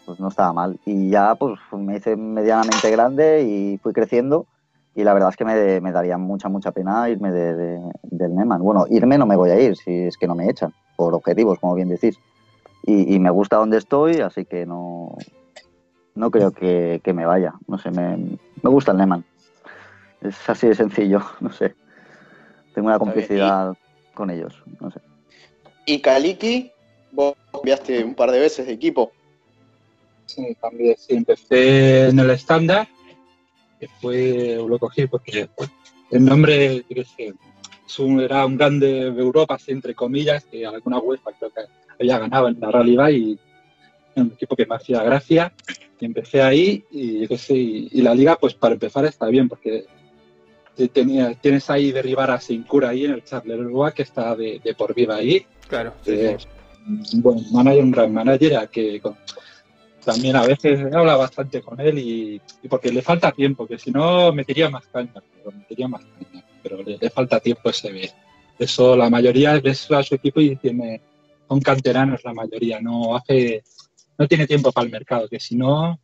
pues 0.07 0.21
no 0.21 0.29
estaba 0.29 0.53
mal. 0.53 0.79
Y 0.85 1.09
ya 1.09 1.35
pues 1.35 1.59
me 1.73 1.97
hice 1.97 2.15
medianamente 2.15 2.89
grande 2.89 3.43
y 3.43 3.77
fui 3.79 3.91
creciendo 3.91 4.47
y 4.95 5.03
la 5.03 5.13
verdad 5.13 5.29
es 5.29 5.35
que 5.35 5.43
me, 5.45 5.81
me 5.81 5.91
daría 5.91 6.17
mucha, 6.17 6.47
mucha 6.47 6.71
pena 6.71 7.09
irme 7.09 7.31
de, 7.31 7.79
del 8.03 8.33
Neman. 8.33 8.63
Bueno, 8.63 8.85
irme 8.89 9.17
no 9.17 9.25
me 9.27 9.35
voy 9.35 9.51
a 9.51 9.59
ir 9.59 9.75
si 9.75 9.91
es 10.05 10.17
que 10.17 10.25
no 10.25 10.33
me 10.33 10.49
echan, 10.49 10.73
por 10.95 11.13
objetivos, 11.13 11.59
como 11.59 11.75
bien 11.75 11.89
decís. 11.89 12.17
y, 12.83 13.19
me 13.19 13.29
gusta 13.29 13.57
donde 13.57 13.77
estoy, 13.77 14.21
así 14.21 14.45
que 14.45 14.65
no, 14.65 15.15
no 16.15 16.31
creo 16.31 16.51
que, 16.51 17.01
me 17.13 17.25
vaya. 17.25 17.53
No 17.67 17.77
sé, 17.77 17.91
me, 17.91 18.17
me 18.63 18.69
gusta 18.69 18.93
el 18.93 18.97
Neman. 18.97 19.25
Es 20.21 20.49
así 20.49 20.67
de 20.67 20.75
sencillo, 20.75 21.21
no 21.41 21.51
sé. 21.51 21.75
Tengo 22.73 22.87
una 22.87 22.97
complicidad 22.97 23.75
con 24.13 24.29
ellos, 24.29 24.63
no 24.79 24.89
sé. 24.89 25.01
¿Y 25.85 26.01
Kaliki? 26.01 26.71
Vos 27.11 27.35
cambiaste 27.51 28.03
un 28.03 28.15
par 28.15 28.31
de 28.31 28.39
veces 28.39 28.67
de 28.67 28.73
equipo. 28.73 29.11
Sí, 30.27 30.55
también 30.61 30.95
sí, 30.97 31.15
empecé 31.15 32.09
en 32.09 32.19
el 32.19 32.29
estándar, 32.29 32.87
que 33.79 33.87
fue, 33.99 34.55
lo 34.55 34.77
cogí 34.77 35.07
porque 35.07 35.49
el 36.11 36.23
nombre, 36.23 36.85
era 38.19 38.45
un 38.45 38.57
grande 38.57 39.11
de 39.11 39.21
Europa, 39.21 39.55
así, 39.55 39.71
entre 39.71 39.95
comillas, 39.95 40.45
que 40.45 40.65
alguna 40.65 40.99
UEFA 40.99 41.31
creo 41.39 41.51
que 41.51 41.61
había 41.99 42.19
ganado 42.19 42.47
en 42.47 42.59
la 42.59 42.71
realidad 42.71 43.09
y 43.09 43.39
un 44.15 44.31
equipo 44.33 44.55
que 44.55 44.65
me 44.65 44.75
hacía 44.75 45.03
gracia. 45.03 45.53
Y 45.99 46.05
empecé 46.05 46.41
ahí 46.41 46.85
y, 46.91 47.25
y, 47.25 48.01
la 48.01 48.13
liga, 48.13 48.35
pues 48.35 48.53
para 48.53 48.73
empezar 48.73 49.05
está 49.05 49.27
bien, 49.27 49.49
porque 49.49 49.85
tenía, 50.93 51.33
tienes 51.33 51.69
ahí 51.71 51.91
derribar 51.91 52.29
a 52.29 52.39
Sincura 52.39 52.89
ahí 52.89 53.05
en 53.05 53.13
el 53.13 53.23
Charleroi, 53.23 53.93
que 53.93 54.03
está 54.03 54.35
de, 54.35 54.61
por 54.77 54.93
vida 54.93 55.15
ahí. 55.15 55.43
Claro. 55.67 55.93
Un 56.05 57.21
buen 57.21 57.39
manager, 57.51 57.83
un 57.83 57.91
gran 57.91 58.13
manager, 58.13 58.69
que 58.69 59.01
también 60.07 60.37
a 60.37 60.45
veces 60.45 60.79
habla 60.93 61.17
bastante 61.17 61.61
con 61.61 61.81
él 61.81 61.99
y, 61.99 62.41
porque 62.69 62.93
le 62.93 63.01
falta 63.01 63.33
tiempo, 63.33 63.67
que 63.67 63.77
si 63.77 63.91
no 63.91 64.31
metería 64.31 64.69
más 64.69 64.87
caña, 64.87 65.11
pero 65.13 65.51
metería 65.51 65.89
más 65.89 66.01
caña, 66.05 66.45
pero 66.63 66.81
le, 66.81 67.09
falta 67.09 67.41
tiempo 67.41 67.69
ese 67.69 67.91
ver. 67.91 68.11
Eso 68.57 68.95
la 68.95 69.09
mayoría 69.09 69.59
ves 69.59 69.91
a 69.91 70.01
su 70.03 70.15
equipo 70.15 70.39
y 70.39 70.55
tiene, 70.55 71.01
son 71.49 71.59
canteranos 71.59 72.23
la 72.23 72.33
mayoría, 72.33 72.79
no 72.79 73.17
hace, 73.17 73.63
no 74.17 74.25
tiene 74.29 74.47
tiempo 74.47 74.71
para 74.71 74.85
el 74.85 74.91
mercado, 74.93 75.27
que 75.27 75.41
si 75.41 75.57
no 75.57 75.99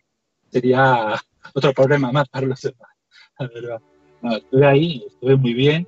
sería 0.51 1.15
otro 1.53 1.71
problema 1.71 2.11
más 2.11 2.27
para 2.27 2.45
los 2.45 2.61
demás, 2.61 2.91
la 3.39 3.47
verdad 3.47 3.81
estuve 4.35 4.65
ahí, 4.65 5.03
estuve 5.07 5.37
muy 5.37 5.53
bien. 5.53 5.87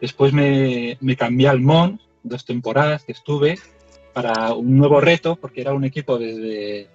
Después 0.00 0.32
me, 0.32 0.98
me 1.00 1.14
cambié 1.14 1.46
al 1.46 1.60
Mons, 1.60 2.00
dos 2.24 2.44
temporadas 2.44 3.04
que 3.04 3.12
estuve, 3.12 3.56
para 4.12 4.52
un 4.52 4.76
nuevo 4.76 5.00
reto, 5.00 5.36
porque 5.36 5.60
era 5.60 5.72
un 5.72 5.84
equipo 5.84 6.18
de, 6.18 6.88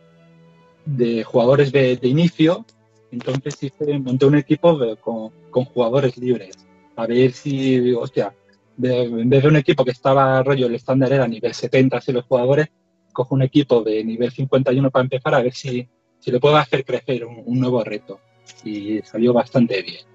de 0.96 1.24
jugadores 1.24 1.72
de, 1.72 2.00
inicio. 2.04 2.66
Entonces 3.12 3.62
hice, 3.62 4.00
monté 4.00 4.26
un 4.26 4.36
equipo 4.36 4.78
con, 5.02 5.32
con, 5.50 5.66
jugadores 5.66 6.18
libres. 6.18 6.56
A 6.96 7.06
ver 7.06 7.32
si, 7.32 7.94
hostia, 7.94 8.34
en 8.82 9.30
vez 9.30 9.44
de 9.44 9.50
un 9.50 9.56
equipo 9.56 9.86
que 9.86 9.92
estaba 9.92 10.44
rollo, 10.44 10.68
el 10.68 10.76
estándar 10.76 11.14
era 11.14 11.28
nivel 11.28 11.54
70, 11.54 11.98
así 11.98 12.12
los 12.12 12.26
jugadores, 12.26 12.68
cojo 13.14 13.36
un 13.36 13.44
equipo 13.44 13.82
de 13.84 14.04
nivel 14.04 14.32
51 14.32 14.92
para 14.92 15.04
empezar 15.04 15.36
a 15.36 15.42
ver 15.42 15.54
si, 15.54 15.88
si 16.20 16.32
le 16.32 16.40
puedo 16.40 16.58
hacer 16.58 16.84
crecer 16.84 17.26
un, 17.26 17.44
un 17.46 17.60
nuevo 17.60 17.84
reto. 17.84 18.20
Y 18.64 19.02
salió 19.02 19.34
bastante 19.34 19.82
bien 19.82 20.06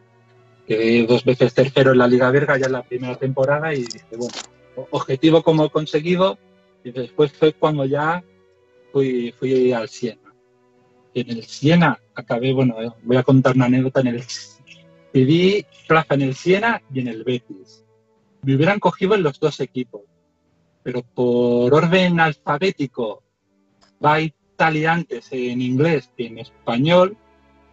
quedé 0.66 1.06
dos 1.06 1.24
veces 1.24 1.54
tercero 1.54 1.92
en 1.92 1.98
la 1.98 2.08
Liga 2.08 2.30
Verga 2.30 2.56
ya 2.56 2.66
en 2.66 2.72
la 2.72 2.82
primera 2.82 3.16
temporada 3.16 3.74
y 3.74 3.82
dije, 3.82 4.16
bueno, 4.16 4.34
objetivo 4.90 5.42
como 5.42 5.68
conseguido 5.70 6.38
y 6.84 6.90
después 6.90 7.32
fue 7.32 7.52
cuando 7.52 7.84
ya 7.84 8.22
fui, 8.92 9.32
fui 9.38 9.72
al 9.72 9.88
Siena. 9.88 10.21
En 11.14 11.30
el 11.30 11.44
Siena 11.44 11.98
acabé, 12.14 12.52
bueno, 12.52 12.80
eh, 12.80 12.90
voy 13.02 13.16
a 13.16 13.22
contar 13.22 13.54
una 13.54 13.66
anécdota, 13.66 14.00
en 14.00 14.08
el 14.08 14.24
pedí 15.12 15.66
plaza 15.86 16.14
en 16.14 16.22
el 16.22 16.34
Siena 16.34 16.82
y 16.92 17.00
en 17.00 17.08
el 17.08 17.24
Betis. 17.24 17.84
Me 18.42 18.56
hubieran 18.56 18.80
cogido 18.80 19.14
en 19.14 19.22
los 19.22 19.38
dos 19.38 19.60
equipos, 19.60 20.02
pero 20.82 21.02
por 21.02 21.72
orden 21.74 22.18
alfabético 22.18 23.22
va 24.04 24.20
Italia 24.20 24.94
antes 24.94 25.28
en 25.32 25.60
inglés 25.60 26.10
que 26.16 26.26
en 26.26 26.38
español, 26.38 27.16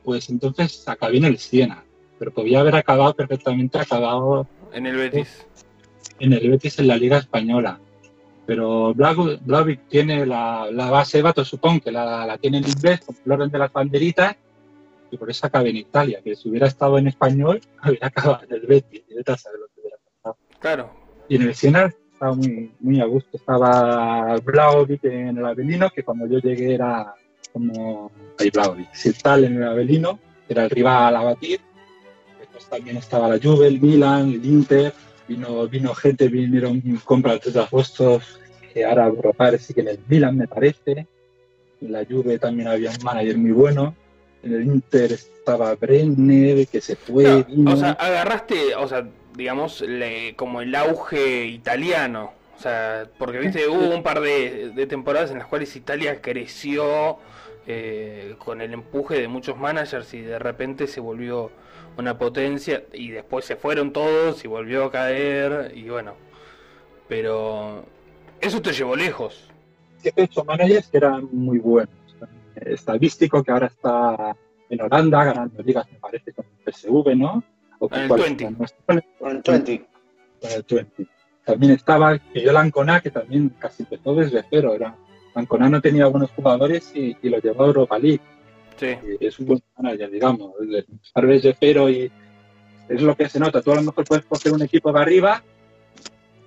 pues 0.04 0.30
entonces 0.30 0.88
acabé 0.88 1.18
en 1.18 1.26
el 1.26 1.38
Siena 1.38 1.84
pero 2.20 2.32
podía 2.32 2.60
haber 2.60 2.76
acabado 2.76 3.16
perfectamente 3.16 3.80
acabado 3.80 4.46
en 4.74 4.86
el 4.86 4.98
Betis. 4.98 5.48
En 6.20 6.34
el 6.34 6.52
Betis 6.52 6.78
en 6.80 6.88
la 6.90 6.98
Liga 6.98 7.18
Española. 7.18 7.80
Pero 8.50 8.96
Blauvik 8.96 9.88
tiene 9.90 10.26
la, 10.26 10.68
base 10.90 11.22
de 11.22 11.46
supongo 11.46 11.82
que 11.82 11.92
la, 11.92 12.36
tiene 12.42 12.58
en 12.58 12.68
inglés, 12.68 13.02
con 13.06 13.16
el 13.24 13.32
orden 13.32 13.52
de 13.52 13.60
las 13.60 13.72
banderitas, 13.72 14.36
y 15.12 15.18
por 15.18 15.30
eso 15.30 15.46
acabé 15.46 15.70
en 15.70 15.78
Italia, 15.78 16.20
que 16.24 16.36
si 16.36 16.50
hubiera 16.50 16.66
estado 16.66 16.98
en 16.98 17.10
español, 17.10 17.62
hubiera 17.88 18.08
acabado 18.08 18.46
en 18.50 18.56
el 18.56 18.62
Betis, 18.62 19.04
y 19.08 19.14
vete 19.14 19.34
lo 19.34 19.68
que 19.68 19.82
hubiera 19.82 19.98
pasado. 20.16 20.38
Claro. 20.58 20.92
Y 21.28 21.36
en 21.36 21.44
el 21.44 21.54
Siena 21.54 21.94
estaba 22.12 22.34
muy, 22.34 22.72
muy 22.80 23.00
a 23.00 23.06
gusto. 23.06 23.38
Estaba 23.38 24.36
Blauvik 24.44 25.04
en 25.04 25.38
el 25.38 25.46
Avelino, 25.46 25.92
que 25.92 26.02
cuando 26.02 26.26
yo 26.26 26.40
llegué 26.40 26.74
era 26.74 27.14
como... 27.54 28.10
Ahí 28.40 28.50
Blauvik. 28.50 28.92
Si 28.96 29.14
tal 29.14 29.44
en 29.44 29.58
el 29.58 29.64
Avelino, 29.64 30.18
era 30.48 30.64
el 30.64 30.72
rival 30.72 31.16
a 31.16 31.22
batir, 31.22 31.62
también 32.68 32.98
estaba 32.98 33.28
la 33.28 33.38
Juve, 33.38 33.68
el 33.68 33.80
Milan, 33.80 34.30
el 34.30 34.44
Inter, 34.44 34.92
vino, 35.30 35.68
vino 35.68 35.94
gente, 35.94 36.28
vinieron 36.28 36.82
compras 37.06 37.42
de 37.42 37.62
puestos 37.64 38.40
que 38.74 38.84
ahora 38.84 39.12
parece 39.36 39.74
que 39.74 39.82
en 39.82 39.88
el 39.90 40.00
Milan 40.08 40.38
me 40.38 40.48
parece, 40.48 41.08
en 41.82 41.92
la 41.92 42.06
Juve 42.06 42.38
también 42.38 42.68
había 42.68 42.92
un 42.92 43.04
manager 43.04 43.38
muy 43.38 43.52
bueno, 43.52 43.96
en 44.44 44.54
el 44.54 44.64
Inter 44.64 45.14
estaba 45.14 45.74
Brenner, 45.76 46.68
que 46.68 46.82
se 46.82 46.96
fue. 46.96 47.46
o 47.66 47.76
sea, 47.76 47.92
agarraste, 47.92 48.76
o 48.76 48.88
sea, 48.88 49.08
digamos, 49.36 49.84
como 50.36 50.62
el 50.62 50.76
auge 50.76 51.46
italiano. 51.46 52.34
O 52.58 52.62
sea, 52.62 53.10
porque 53.18 53.40
viste, 53.40 53.68
hubo 53.70 53.96
un 53.96 54.04
par 54.04 54.20
de, 54.20 54.72
de 54.76 54.86
temporadas 54.86 55.32
en 55.32 55.40
las 55.40 55.48
cuales 55.48 55.74
Italia 55.78 56.22
creció 56.22 57.18
eh, 57.72 58.36
con 58.40 58.62
el 58.62 58.74
empuje 58.74 59.22
de 59.22 59.28
muchos 59.28 59.56
managers 59.56 60.14
y 60.14 60.22
de 60.22 60.40
repente 60.40 60.88
se 60.88 61.00
volvió 61.00 61.52
una 62.00 62.18
potencia 62.18 62.84
y 62.94 63.10
después 63.10 63.46
se 63.46 63.56
fueron 63.56 63.92
todos 63.92 64.44
y 64.44 64.48
volvió 64.48 64.86
a 64.86 64.92
caer 64.92 65.72
y 65.76 65.90
bueno, 65.90 66.14
pero 67.08 67.86
eso 68.40 68.62
te 68.62 68.72
llevó 68.72 68.96
lejos. 68.96 69.50
he 70.04 70.24
hecho 70.24 70.44
managers 70.46 70.88
que 70.88 70.98
eran 70.98 71.28
muy 71.32 71.60
buenos. 71.60 71.94
Estadístico 72.56 73.44
que 73.44 73.52
ahora 73.52 73.68
está 73.68 74.36
en 74.70 74.82
Holanda 74.82 75.24
ganando 75.26 75.62
ligas, 75.64 75.92
me 75.92 76.00
parece, 76.00 76.34
con 76.34 76.46
el 76.46 76.74
PSV, 76.74 77.16
¿no? 77.16 77.44
O 77.80 77.90
con 77.90 78.00
el 78.00 78.10
20. 78.10 78.44
Con 78.46 78.98
el 78.98 79.44
20. 79.46 79.88
Con 80.42 80.52
el 80.52 80.66
20. 80.68 81.08
También 81.46 81.72
estaba 81.74 82.18
que 82.20 82.42
yo 82.42 82.52
Lancona, 82.52 83.02
que 83.02 83.12
también 83.12 83.50
casi 83.60 83.84
empezó 83.84 84.14
desde 84.14 84.44
cero. 84.50 84.74
Era, 84.74 84.96
Lancona 85.36 85.70
no 85.70 85.82
tenía 85.82 86.08
buenos 86.08 86.32
jugadores 86.32 86.92
y, 86.94 87.18
y 87.22 87.30
lo 87.30 87.40
llevó 87.40 87.64
a 87.64 87.68
Europa 87.68 87.98
League 87.98 88.22
es 88.82 89.40
un 89.40 89.46
buen 89.46 89.64
manager, 89.78 90.10
digamos. 90.12 90.54
Tal 91.14 91.26
vez 91.26 91.44
de 91.44 91.56
cero 91.60 91.90
y 91.90 92.12
es 92.88 93.02
lo 93.02 93.16
que 93.16 93.30
se 93.30 93.40
nota. 93.40 93.62
Tú 93.62 93.72
a 93.72 93.76
lo 93.76 93.84
mejor 93.84 94.06
puedes 94.06 94.26
coger 94.26 94.54
un 94.54 94.62
equipo 94.62 94.92
de 94.92 95.00
arriba 95.00 95.44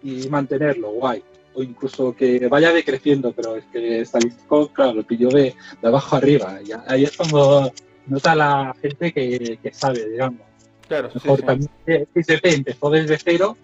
y 0.03 0.29
mantenerlo, 0.29 0.90
guay. 0.90 1.23
O 1.55 1.62
incluso 1.62 2.16
que 2.16 2.49
vaya 2.49 2.73
decreciendo, 2.73 3.33
pero 3.33 3.57
es 3.57 3.64
que 3.66 4.01
estadístico, 4.01 4.68
claro, 4.68 4.95
lo 4.95 5.03
pilló 5.07 5.29
de, 5.29 5.55
de 5.81 5.88
abajo 5.88 6.16
arriba. 6.16 6.61
Y 6.64 6.73
ahí 6.87 7.05
es 7.05 7.16
cuando 7.16 7.73
nota 8.07 8.35
la 8.35 8.75
gente 8.81 9.12
que, 9.12 9.59
sabe, 9.73 10.09
digamos. 10.09 10.40
Claro, 10.88 11.11
mejor 11.14 11.42
también 11.42 11.71
XP 11.87 12.45
empezó 12.47 12.90
desde 12.90 13.18
cero 13.18 13.57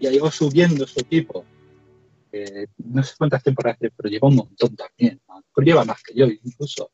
y 0.00 0.06
ha 0.06 0.12
ido 0.12 0.30
subiendo 0.30 0.86
su 0.86 1.00
equipo. 1.00 1.44
no 2.78 3.02
sé 3.02 3.14
cuántas 3.18 3.42
temporadas, 3.42 3.78
pero 3.80 4.08
lleva 4.08 4.28
un 4.28 4.36
montón 4.36 4.74
también. 4.74 5.20
lleva 5.56 5.84
más 5.84 6.02
que 6.02 6.14
yo, 6.14 6.26
incluso 6.26 6.90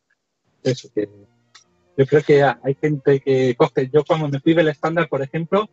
eso, 0.62 0.88
que 0.94 1.08
yo 1.96 2.06
creo 2.06 2.22
que 2.22 2.42
hay 2.42 2.76
gente 2.80 3.20
que 3.20 3.56
coge, 3.56 3.90
yo 3.92 4.04
cuando 4.04 4.28
me 4.28 4.38
fui 4.38 4.54
del 4.54 4.68
estándar, 4.68 5.08
por 5.08 5.20
ejemplo, 5.20 5.68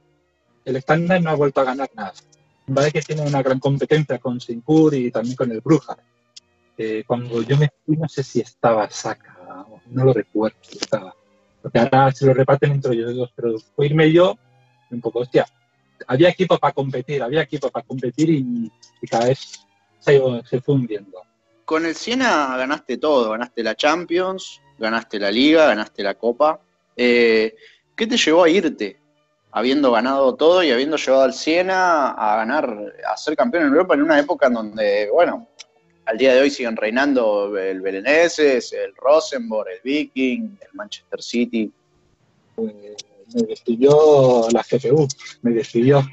el 0.65 0.75
estándar 0.75 1.21
no 1.21 1.29
ha 1.29 1.35
vuelto 1.35 1.61
a 1.61 1.65
ganar 1.65 1.89
nada. 1.95 2.13
Vale 2.65 2.91
que 2.91 3.01
tiene 3.01 3.21
una 3.21 3.43
gran 3.43 3.59
competencia 3.59 4.17
con 4.17 4.41
Sinkur 4.41 4.95
y 4.95 5.11
también 5.11 5.35
con 5.35 5.51
el 5.51 5.61
Bruja. 5.61 5.95
cuando 7.05 7.43
yo 7.43 7.57
me 7.57 7.69
fui 7.85 7.95
no 7.95 8.09
sé 8.09 8.23
si 8.23 8.39
estaba 8.39 8.89
Saca, 8.89 9.65
no 9.85 10.03
lo 10.03 10.13
recuerdo 10.13 10.57
estaba. 10.71 11.15
Porque 11.61 11.79
ahora 11.79 12.11
se 12.11 12.25
lo 12.25 12.33
reparten 12.33 12.71
entre 12.71 12.93
ellos 12.93 13.15
dos, 13.15 13.31
pero 13.35 13.59
fue 13.75 13.85
irme 13.85 14.11
yo 14.11 14.35
un 14.89 15.01
poco, 15.01 15.19
hostia, 15.19 15.45
había 16.07 16.29
equipo 16.29 16.57
para 16.57 16.73
competir, 16.73 17.21
había 17.21 17.41
equipo 17.41 17.69
para 17.69 17.85
competir 17.85 18.29
y, 18.31 18.71
cada 19.09 19.27
vez 19.27 19.63
se, 19.99 20.19
se 20.45 20.61
fue 20.61 20.73
hundiendo. 20.73 21.21
Con 21.65 21.85
el 21.85 21.93
Siena 21.95 22.57
ganaste 22.57 22.97
todo, 22.97 23.31
ganaste 23.31 23.61
la 23.61 23.75
Champions, 23.75 24.61
ganaste 24.77 25.19
la 25.19 25.31
liga, 25.31 25.67
ganaste 25.67 26.03
la 26.03 26.15
copa. 26.15 26.59
Eh, 26.95 27.55
¿Qué 27.95 28.07
te 28.07 28.17
llevó 28.17 28.43
a 28.43 28.49
irte? 28.49 28.97
Habiendo 29.51 29.91
ganado 29.91 30.35
todo 30.35 30.63
y 30.63 30.71
habiendo 30.71 30.97
llevado 30.97 31.23
al 31.23 31.33
Siena 31.33 32.09
a 32.11 32.35
ganar, 32.35 32.93
a 33.09 33.15
ser 33.15 33.35
campeón 33.37 33.63
en 33.63 33.69
Europa 33.69 33.93
en 33.93 34.03
una 34.03 34.19
época 34.19 34.47
en 34.47 34.53
donde, 34.53 35.09
bueno, 35.11 35.47
al 36.05 36.17
día 36.17 36.33
de 36.33 36.41
hoy 36.41 36.49
siguen 36.49 36.75
reinando 36.75 37.57
el 37.57 37.81
Belenenses, 37.81 38.73
el 38.73 38.93
Rosenborg, 38.95 39.69
el 39.69 39.79
Viking, 39.83 40.57
el 40.61 40.73
Manchester 40.73 41.21
City. 41.21 41.71
me 42.57 43.41
despidió 43.47 44.47
la 44.51 44.63
GPU, 44.69 45.07
me 45.41 45.51
despidió, 45.51 46.03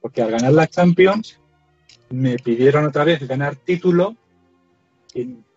porque 0.00 0.22
al 0.22 0.30
ganar 0.30 0.52
la 0.52 0.66
Champions 0.66 1.38
me 2.10 2.36
pidieron 2.36 2.86
otra 2.86 3.04
vez 3.04 3.26
ganar 3.26 3.56
título 3.56 4.16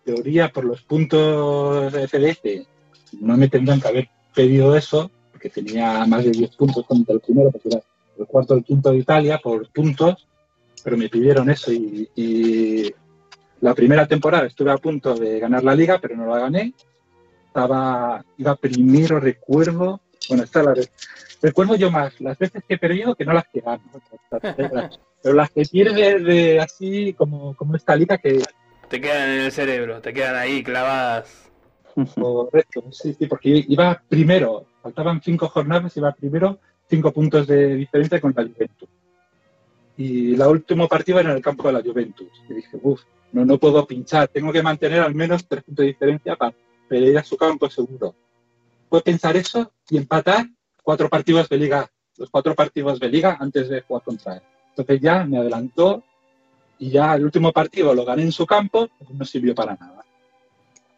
teoría, 0.04 0.50
por 0.50 0.64
los 0.64 0.82
puntos 0.82 1.92
de 1.92 2.08
FDF, 2.08 2.66
no 3.20 3.36
me 3.36 3.48
tendrían 3.48 3.80
que 3.80 3.88
haber 3.88 4.08
pedido 4.34 4.76
eso, 4.76 5.10
porque 5.32 5.48
tenía 5.48 6.04
más 6.06 6.24
de 6.24 6.30
10 6.30 6.56
puntos 6.56 6.86
contra 6.86 7.14
el 7.14 7.20
primero, 7.20 7.50
porque 7.50 7.68
era 7.68 7.80
el 8.18 8.26
cuarto 8.26 8.54
el 8.54 8.64
quinto 8.64 8.90
de 8.90 8.98
Italia 8.98 9.40
por 9.42 9.68
puntos, 9.70 10.26
pero 10.82 10.96
me 10.96 11.08
pidieron 11.08 11.50
eso 11.50 11.72
y, 11.72 12.94
la 13.60 13.72
primera 13.72 14.06
temporada 14.06 14.46
estuve 14.46 14.70
a 14.70 14.76
punto 14.76 15.14
de 15.14 15.40
ganar 15.40 15.64
la 15.64 15.74
liga, 15.74 15.98
pero 15.98 16.14
no 16.14 16.26
la 16.26 16.38
gané. 16.38 16.74
Estaba, 17.46 18.22
iba 18.36 18.56
primero, 18.56 19.18
recuerdo, 19.18 20.02
bueno, 20.28 20.44
está 20.44 20.62
la 20.62 20.74
recuerdo 21.40 21.74
yo 21.74 21.90
más 21.90 22.20
las 22.20 22.36
veces 22.36 22.62
que 22.68 22.74
he 22.74 22.78
perdido 22.78 23.14
que 23.14 23.24
no 23.24 23.32
las 23.32 23.46
que 23.48 23.60
gano. 23.60 23.82
pero 25.22 25.34
las 25.34 25.50
que 25.50 25.62
pierde 25.62 26.18
de, 26.18 26.60
así 26.60 27.14
como, 27.14 27.54
como 27.54 27.76
esta 27.76 27.96
liga 27.96 28.18
que... 28.18 28.42
Te 28.88 29.00
quedan 29.00 29.30
en 29.30 29.40
el 29.40 29.52
cerebro, 29.52 30.00
te 30.00 30.12
quedan 30.12 30.36
ahí 30.36 30.62
clavadas. 30.62 31.50
Correcto, 32.14 32.84
sí, 32.90 33.14
sí, 33.14 33.26
porque 33.26 33.64
iba 33.68 34.02
primero, 34.08 34.66
faltaban 34.82 35.22
cinco 35.22 35.48
jornadas, 35.48 35.96
iba 35.96 36.12
primero 36.12 36.58
cinco 36.88 37.12
puntos 37.12 37.46
de 37.46 37.76
diferencia 37.76 38.20
con 38.20 38.34
la 38.36 38.42
Juventus. 38.42 38.88
Y 39.96 40.36
la 40.36 40.48
último 40.48 40.88
partido 40.88 41.20
era 41.20 41.30
en 41.30 41.36
el 41.36 41.42
campo 41.42 41.68
de 41.68 41.72
la 41.72 41.82
Juventus. 41.82 42.28
Y 42.48 42.54
dije, 42.54 42.78
uff, 42.82 43.02
no, 43.32 43.44
no 43.44 43.58
puedo 43.58 43.86
pinchar, 43.86 44.28
tengo 44.28 44.52
que 44.52 44.62
mantener 44.62 45.00
al 45.00 45.14
menos 45.14 45.46
tres 45.46 45.62
puntos 45.64 45.84
de 45.84 45.92
diferencia 45.92 46.36
para 46.36 46.54
ir 46.90 47.16
a 47.18 47.24
su 47.24 47.36
campo 47.36 47.70
seguro. 47.70 48.14
Puedo 48.88 49.02
pensar 49.02 49.36
eso 49.36 49.72
y 49.88 49.96
empatar 49.96 50.46
cuatro 50.82 51.08
partidos 51.08 51.48
de 51.48 51.58
liga, 51.58 51.90
los 52.16 52.30
cuatro 52.30 52.54
partidos 52.54 53.00
de 53.00 53.08
liga 53.08 53.36
antes 53.40 53.68
de 53.68 53.80
jugar 53.82 54.02
contra 54.02 54.36
él. 54.36 54.42
Entonces 54.70 55.00
ya 55.00 55.24
me 55.24 55.38
adelantó 55.38 56.02
y 56.78 56.90
ya 56.90 57.14
el 57.14 57.24
último 57.24 57.52
partido 57.52 57.94
lo 57.94 58.04
gané 58.04 58.22
en 58.22 58.32
su 58.32 58.46
campo, 58.46 58.88
no 59.10 59.24
sirvió 59.24 59.54
para 59.54 59.74
nada. 59.74 60.04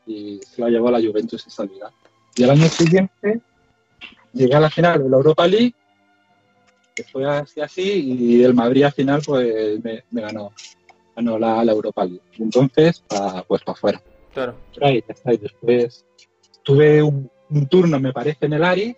Y 0.06 0.40
se 0.42 0.60
lo 0.60 0.68
llevó 0.68 0.90
la 0.90 1.00
Juventus 1.00 1.46
esa 1.46 1.64
liga. 1.64 1.90
Y 2.34 2.44
el 2.44 2.50
año 2.50 2.68
siguiente 2.68 3.40
llegué 4.32 4.54
a 4.54 4.60
la 4.60 4.70
final 4.70 5.02
de 5.02 5.08
la 5.08 5.16
Europa 5.16 5.46
League, 5.46 5.74
que 6.94 7.04
fue 7.04 7.26
así 7.26 7.60
así, 7.60 7.82
y 7.82 8.42
el 8.42 8.54
Madrid 8.54 8.84
al 8.84 8.92
final 8.92 9.22
pues 9.24 9.82
me, 9.82 10.02
ganó, 10.10 10.52
ganó 11.14 11.38
la, 11.38 11.62
Europa 11.62 12.04
League. 12.04 12.22
Entonces, 12.38 13.02
pues 13.46 13.62
para 13.62 13.76
afuera. 13.76 14.02
Claro. 14.32 14.54
Y 14.82 15.02
después 15.38 16.04
tuve 16.62 17.02
un, 17.02 17.30
turno, 17.70 18.00
me 18.00 18.12
parece, 18.12 18.46
en 18.46 18.54
el 18.54 18.64
Aris, 18.64 18.96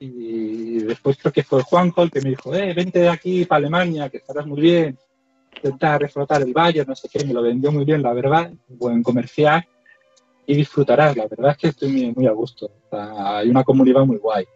y 0.00 0.78
después 0.78 1.16
creo 1.16 1.32
que 1.32 1.44
fue 1.44 1.62
Juanjo 1.62 2.02
el 2.02 2.10
que 2.10 2.20
me 2.20 2.30
dijo, 2.30 2.52
eh, 2.54 2.72
vente 2.74 2.98
de 3.00 3.08
aquí 3.08 3.44
para 3.44 3.58
Alemania, 3.58 4.08
que 4.08 4.16
estarás 4.16 4.46
muy 4.46 4.60
bien, 4.60 4.98
intenta 5.54 5.98
reflotar 5.98 6.42
el 6.42 6.52
Valle, 6.52 6.84
no 6.86 6.94
sé 6.94 7.08
qué, 7.08 7.24
me 7.24 7.32
lo 7.32 7.42
vendió 7.42 7.70
muy 7.70 7.84
bien, 7.84 8.02
la 8.02 8.12
verdad, 8.12 8.50
buen 8.68 9.02
comercial, 9.02 9.66
y 10.46 10.56
disfrutarás. 10.56 11.16
La 11.16 11.26
verdad 11.26 11.52
es 11.52 11.56
que 11.58 11.68
estoy 11.68 12.12
muy, 12.14 12.26
a 12.26 12.32
gusto. 12.32 12.70
hay 12.90 13.48
una 13.48 13.64
comunidad 13.64 14.04
muy 14.04 14.18
guay. 14.18 14.46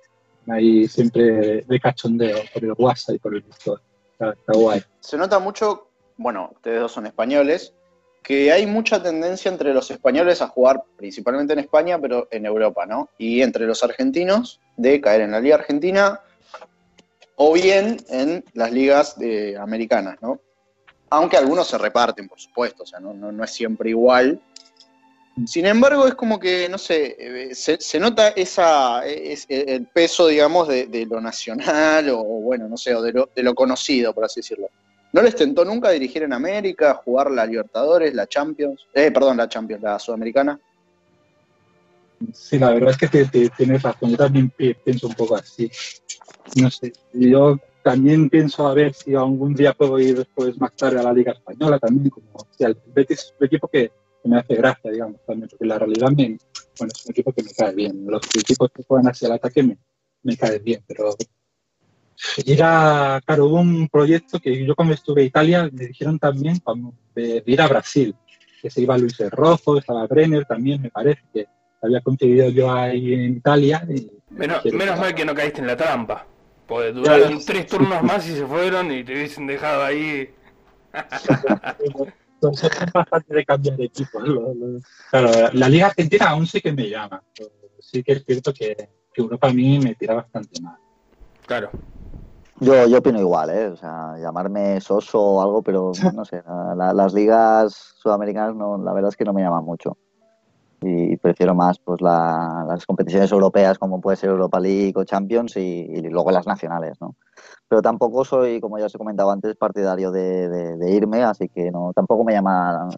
Hay 0.48 0.86
siempre 0.86 1.62
de 1.62 1.80
cachondeo 1.80 2.38
por 2.52 2.64
el 2.64 2.72
WhatsApp 2.76 3.16
y 3.16 3.18
por 3.18 3.34
el 3.34 3.42
Discord. 3.42 3.80
Está, 4.12 4.34
guay. 4.52 4.82
Se 5.00 5.16
nota 5.16 5.38
mucho, 5.38 5.88
bueno, 6.16 6.50
ustedes 6.54 6.80
dos 6.80 6.92
son 6.92 7.06
españoles, 7.06 7.74
que 8.22 8.50
hay 8.50 8.66
mucha 8.66 9.02
tendencia 9.02 9.50
entre 9.50 9.72
los 9.72 9.90
españoles 9.90 10.42
a 10.42 10.48
jugar 10.48 10.82
principalmente 10.96 11.52
en 11.52 11.60
España, 11.60 12.00
pero 12.00 12.26
en 12.30 12.46
Europa, 12.46 12.86
¿no? 12.86 13.08
Y 13.18 13.42
entre 13.42 13.66
los 13.66 13.82
argentinos 13.84 14.60
de 14.76 15.00
caer 15.00 15.22
en 15.22 15.32
la 15.32 15.40
Liga 15.40 15.56
Argentina 15.56 16.20
o 17.36 17.52
bien 17.52 17.98
en 18.08 18.44
las 18.54 18.72
ligas 18.72 19.18
de, 19.18 19.56
americanas, 19.56 20.16
¿no? 20.22 20.40
Aunque 21.10 21.36
algunos 21.36 21.68
se 21.68 21.78
reparten, 21.78 22.28
por 22.28 22.40
supuesto, 22.40 22.82
o 22.82 22.86
sea, 22.86 23.00
no, 23.00 23.44
es 23.44 23.50
siempre 23.50 23.90
igual, 23.90 24.40
sin 25.44 25.66
embargo, 25.66 26.06
es 26.06 26.14
como 26.14 26.40
que, 26.40 26.66
no 26.68 26.78
sé, 26.78 27.14
eh, 27.18 27.54
se, 27.54 28.00
nota 28.00 28.28
esa, 28.28 29.06
el 29.06 29.86
peso, 29.86 30.28
digamos, 30.28 30.66
de, 30.66 31.06
lo 31.08 31.20
nacional 31.20 32.08
o, 32.08 32.22
bueno, 32.22 32.68
no 32.68 32.76
sé, 32.78 32.94
o 32.94 33.02
de 33.02 33.42
lo, 33.42 33.54
conocido, 33.54 34.14
por 34.14 34.24
así 34.24 34.40
decirlo. 34.40 34.70
¿No 35.12 35.20
les 35.22 35.36
tentó 35.36 35.64
nunca 35.64 35.90
dirigir 35.90 36.22
en 36.22 36.32
América, 36.32 36.94
jugar 36.94 37.30
la 37.30 37.44
Libertadores, 37.44 38.14
la 38.14 38.26
Champions? 38.26 38.86
Eh, 38.94 39.10
perdón, 39.10 39.36
la 39.36 39.48
Champions, 39.48 39.82
la 39.82 39.98
Sudamericana. 39.98 40.58
Sí, 42.32 42.58
la 42.58 42.70
verdad 42.70 42.90
es 42.90 42.96
que 42.96 43.50
tienes 43.56 43.82
razón. 43.82 44.10
Yo 44.10 44.16
también 44.16 44.50
pienso 44.50 45.06
un 45.06 45.14
poco 45.14 45.36
así. 45.36 45.70
No 46.54 46.70
sé, 46.70 46.92
yo 47.12 47.58
también 47.86 48.28
pienso 48.28 48.66
a 48.66 48.74
ver 48.74 48.92
si 48.92 49.14
algún 49.14 49.54
día 49.54 49.72
puedo 49.72 49.96
ir 50.00 50.16
después 50.16 50.60
más 50.60 50.74
tarde 50.74 50.98
a 50.98 51.04
la 51.04 51.12
Liga 51.12 51.30
Española 51.30 51.78
también, 51.78 52.10
como 52.10 52.26
o 52.32 52.48
sea, 52.50 52.66
el 52.66 52.76
Betis 52.92 53.20
es 53.20 53.34
un 53.38 53.46
equipo 53.46 53.68
que 53.68 53.92
me 54.24 54.38
hace 54.38 54.56
gracia, 54.56 54.90
digamos, 54.90 55.24
también, 55.24 55.48
porque 55.48 55.66
la 55.66 55.78
realidad 55.78 56.08
me, 56.10 56.36
bueno, 56.80 56.92
es 56.92 57.06
un 57.06 57.10
equipo 57.12 57.32
que 57.32 57.44
me 57.44 57.50
cae 57.52 57.72
bien. 57.76 58.04
Los 58.08 58.22
equipos 58.34 58.72
que 58.74 58.82
juegan 58.82 59.06
hacia 59.06 59.26
el 59.26 59.34
ataque 59.34 59.62
me, 59.62 59.78
me 60.24 60.36
caen 60.36 60.64
bien, 60.64 60.82
pero 60.84 61.14
era, 62.44 63.20
claro, 63.24 63.46
hubo 63.46 63.60
un 63.60 63.88
proyecto 63.88 64.40
que 64.40 64.66
yo 64.66 64.74
cuando 64.74 64.94
estuve 64.94 65.20
en 65.20 65.28
Italia 65.28 65.70
me 65.72 65.86
dijeron 65.86 66.18
también 66.18 66.60
de, 67.14 67.44
ir 67.46 67.60
a 67.60 67.68
Brasil, 67.68 68.16
que 68.60 68.68
se 68.68 68.80
iba 68.80 68.98
Luis 68.98 69.16
Rojo, 69.30 69.78
estaba 69.78 70.08
Brenner 70.08 70.44
también, 70.44 70.82
me 70.82 70.90
parece 70.90 71.22
que 71.32 71.46
había 71.80 72.00
conseguido 72.00 72.48
yo 72.48 72.68
ahí 72.68 73.14
en 73.14 73.36
Italia. 73.36 73.86
menos, 74.30 74.64
menos 74.64 74.98
mal 74.98 75.14
que 75.14 75.24
no 75.24 75.36
caíste 75.36 75.60
en 75.60 75.68
la 75.68 75.76
trampa, 75.76 76.26
porque 76.66 76.92
duraron 76.92 77.38
tres 77.44 77.66
turnos 77.66 78.02
más 78.02 78.28
y 78.28 78.36
se 78.36 78.46
fueron 78.46 78.90
y 78.90 79.04
te 79.04 79.12
hubiesen 79.12 79.46
dejado 79.46 79.84
ahí. 79.84 80.34
Entonces 82.34 82.70
es 82.70 82.92
bastante 82.92 83.34
de 83.34 83.44
cambiar 83.44 83.76
de 83.76 83.84
equipo. 83.84 84.20
Claro, 85.10 85.30
la 85.52 85.68
Liga 85.68 85.86
Argentina 85.86 86.30
aún 86.30 86.46
sí 86.46 86.60
que 86.60 86.72
me 86.72 86.88
llama. 86.88 87.22
Sí 87.80 88.02
que 88.02 88.12
es 88.12 88.24
cierto 88.24 88.52
que, 88.52 88.90
Europa 89.14 89.48
a 89.48 89.52
mí 89.52 89.78
me 89.78 89.94
tira 89.94 90.14
bastante 90.14 90.60
mal. 90.60 90.76
Claro. 91.46 91.70
Yo, 92.60 92.86
yo 92.86 92.98
opino 92.98 93.18
igual, 93.18 93.50
¿eh? 93.50 93.66
O 93.68 93.76
sea, 93.76 94.16
llamarme 94.18 94.80
soso 94.80 95.20
o 95.20 95.42
algo, 95.42 95.62
pero 95.62 95.92
no 96.14 96.24
sé, 96.24 96.42
las 96.76 97.14
ligas 97.14 97.94
sudamericanas 97.96 98.54
no, 98.54 98.76
la 98.78 98.92
verdad 98.92 99.10
es 99.10 99.16
que 99.16 99.24
no 99.24 99.32
me 99.32 99.42
llaman 99.42 99.64
mucho. 99.64 99.96
Y 100.82 101.16
prefiero 101.16 101.54
más 101.54 101.78
pues 101.78 102.00
las 102.00 102.84
competiciones 102.86 103.32
europeas 103.32 103.78
como 103.78 104.00
puede 104.00 104.16
ser 104.16 104.30
Europa 104.30 104.60
League 104.60 104.92
o 104.96 105.04
Champions 105.04 105.56
y, 105.56 105.60
y 105.60 106.02
luego 106.02 106.30
las 106.30 106.46
nacionales, 106.46 107.00
¿no? 107.00 107.16
pero 107.68 107.82
tampoco 107.82 108.24
soy, 108.24 108.60
como 108.60 108.78
ya 108.78 108.86
os 108.86 108.94
he 108.94 108.98
comentado 108.98 109.30
antes, 109.30 109.56
partidario 109.56 110.10
de, 110.12 110.90
irme, 110.90 111.22
así 111.24 111.48
que 111.48 111.70
no 111.70 111.92
tampoco 111.94 112.24
me 112.24 112.32
llama 112.32 112.88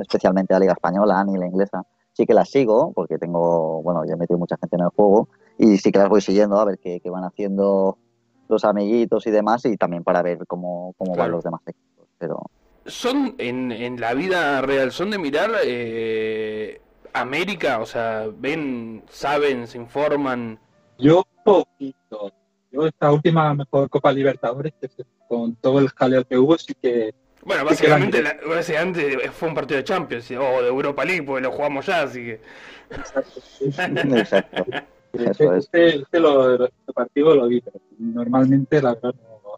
especialmente 0.00 0.54
a 0.54 0.56
la 0.56 0.60
Liga 0.60 0.72
Española 0.72 1.24
ni 1.24 1.36
la 1.38 1.46
inglesa. 1.46 1.82
Sí 2.12 2.24
que 2.24 2.32
las 2.32 2.48
sigo, 2.48 2.92
porque 2.94 3.18
tengo, 3.18 3.82
bueno, 3.82 4.04
ya 4.06 4.14
he 4.14 4.16
metido 4.16 4.38
mucha 4.38 4.56
gente 4.56 4.76
en 4.76 4.82
el 4.82 4.88
juego 4.88 5.28
y 5.58 5.76
sí 5.76 5.92
que 5.92 5.98
las 5.98 6.08
voy 6.08 6.20
siguiendo 6.20 6.58
a 6.58 6.64
ver 6.64 6.78
qué, 6.78 7.00
van 7.10 7.24
haciendo 7.24 7.98
los 8.48 8.64
amiguitos 8.64 9.26
y 9.26 9.30
demás 9.30 9.64
y 9.66 9.76
también 9.76 10.02
para 10.02 10.22
ver 10.22 10.46
cómo, 10.46 10.94
cómo 10.96 11.14
van 11.14 11.32
los 11.32 11.44
demás 11.44 11.60
equipos. 11.66 12.06
Pero... 12.18 12.40
¿Son 12.86 13.34
en, 13.38 13.72
en 13.72 14.00
la 14.00 14.14
vida 14.14 14.62
real, 14.62 14.92
son 14.92 15.10
de 15.10 15.18
mirar 15.18 15.50
eh, 15.64 16.80
América? 17.20 17.80
O 17.80 17.86
sea, 17.86 18.26
ven, 18.36 19.02
saben, 19.08 19.66
se 19.66 19.78
informan. 19.78 20.58
Yo 20.98 21.26
poquito, 21.44 22.32
esta 22.70 23.12
última 23.12 23.54
mejor 23.54 23.88
Copa 23.88 24.12
Libertadores, 24.12 24.72
con 25.28 25.54
todo 25.56 25.78
el 25.78 25.88
jaleo 25.90 26.24
que 26.24 26.38
hubo, 26.38 26.58
sí 26.58 26.74
que... 26.80 27.14
Bueno, 27.44 27.64
básicamente, 27.64 28.22
básicamente 28.46 29.30
fue 29.30 29.48
un 29.48 29.54
partido 29.54 29.78
de 29.78 29.84
Champions 29.84 30.30
o 30.32 30.62
de 30.62 30.68
Europa 30.68 31.04
League, 31.04 31.22
porque 31.22 31.42
lo 31.42 31.52
jugamos 31.52 31.86
ya, 31.86 32.02
así 32.02 32.24
que... 32.24 32.40
Exacto. 32.90 33.40
Exacto. 34.16 34.64
Este, 35.12 35.56
este, 35.56 35.96
este, 35.96 36.20
lo, 36.20 36.64
este 36.64 36.92
partido 36.92 37.34
lo 37.34 37.46
vi, 37.46 37.60
pero 37.60 37.80
normalmente 37.98 38.82
la 38.82 38.94
verdad 38.94 39.14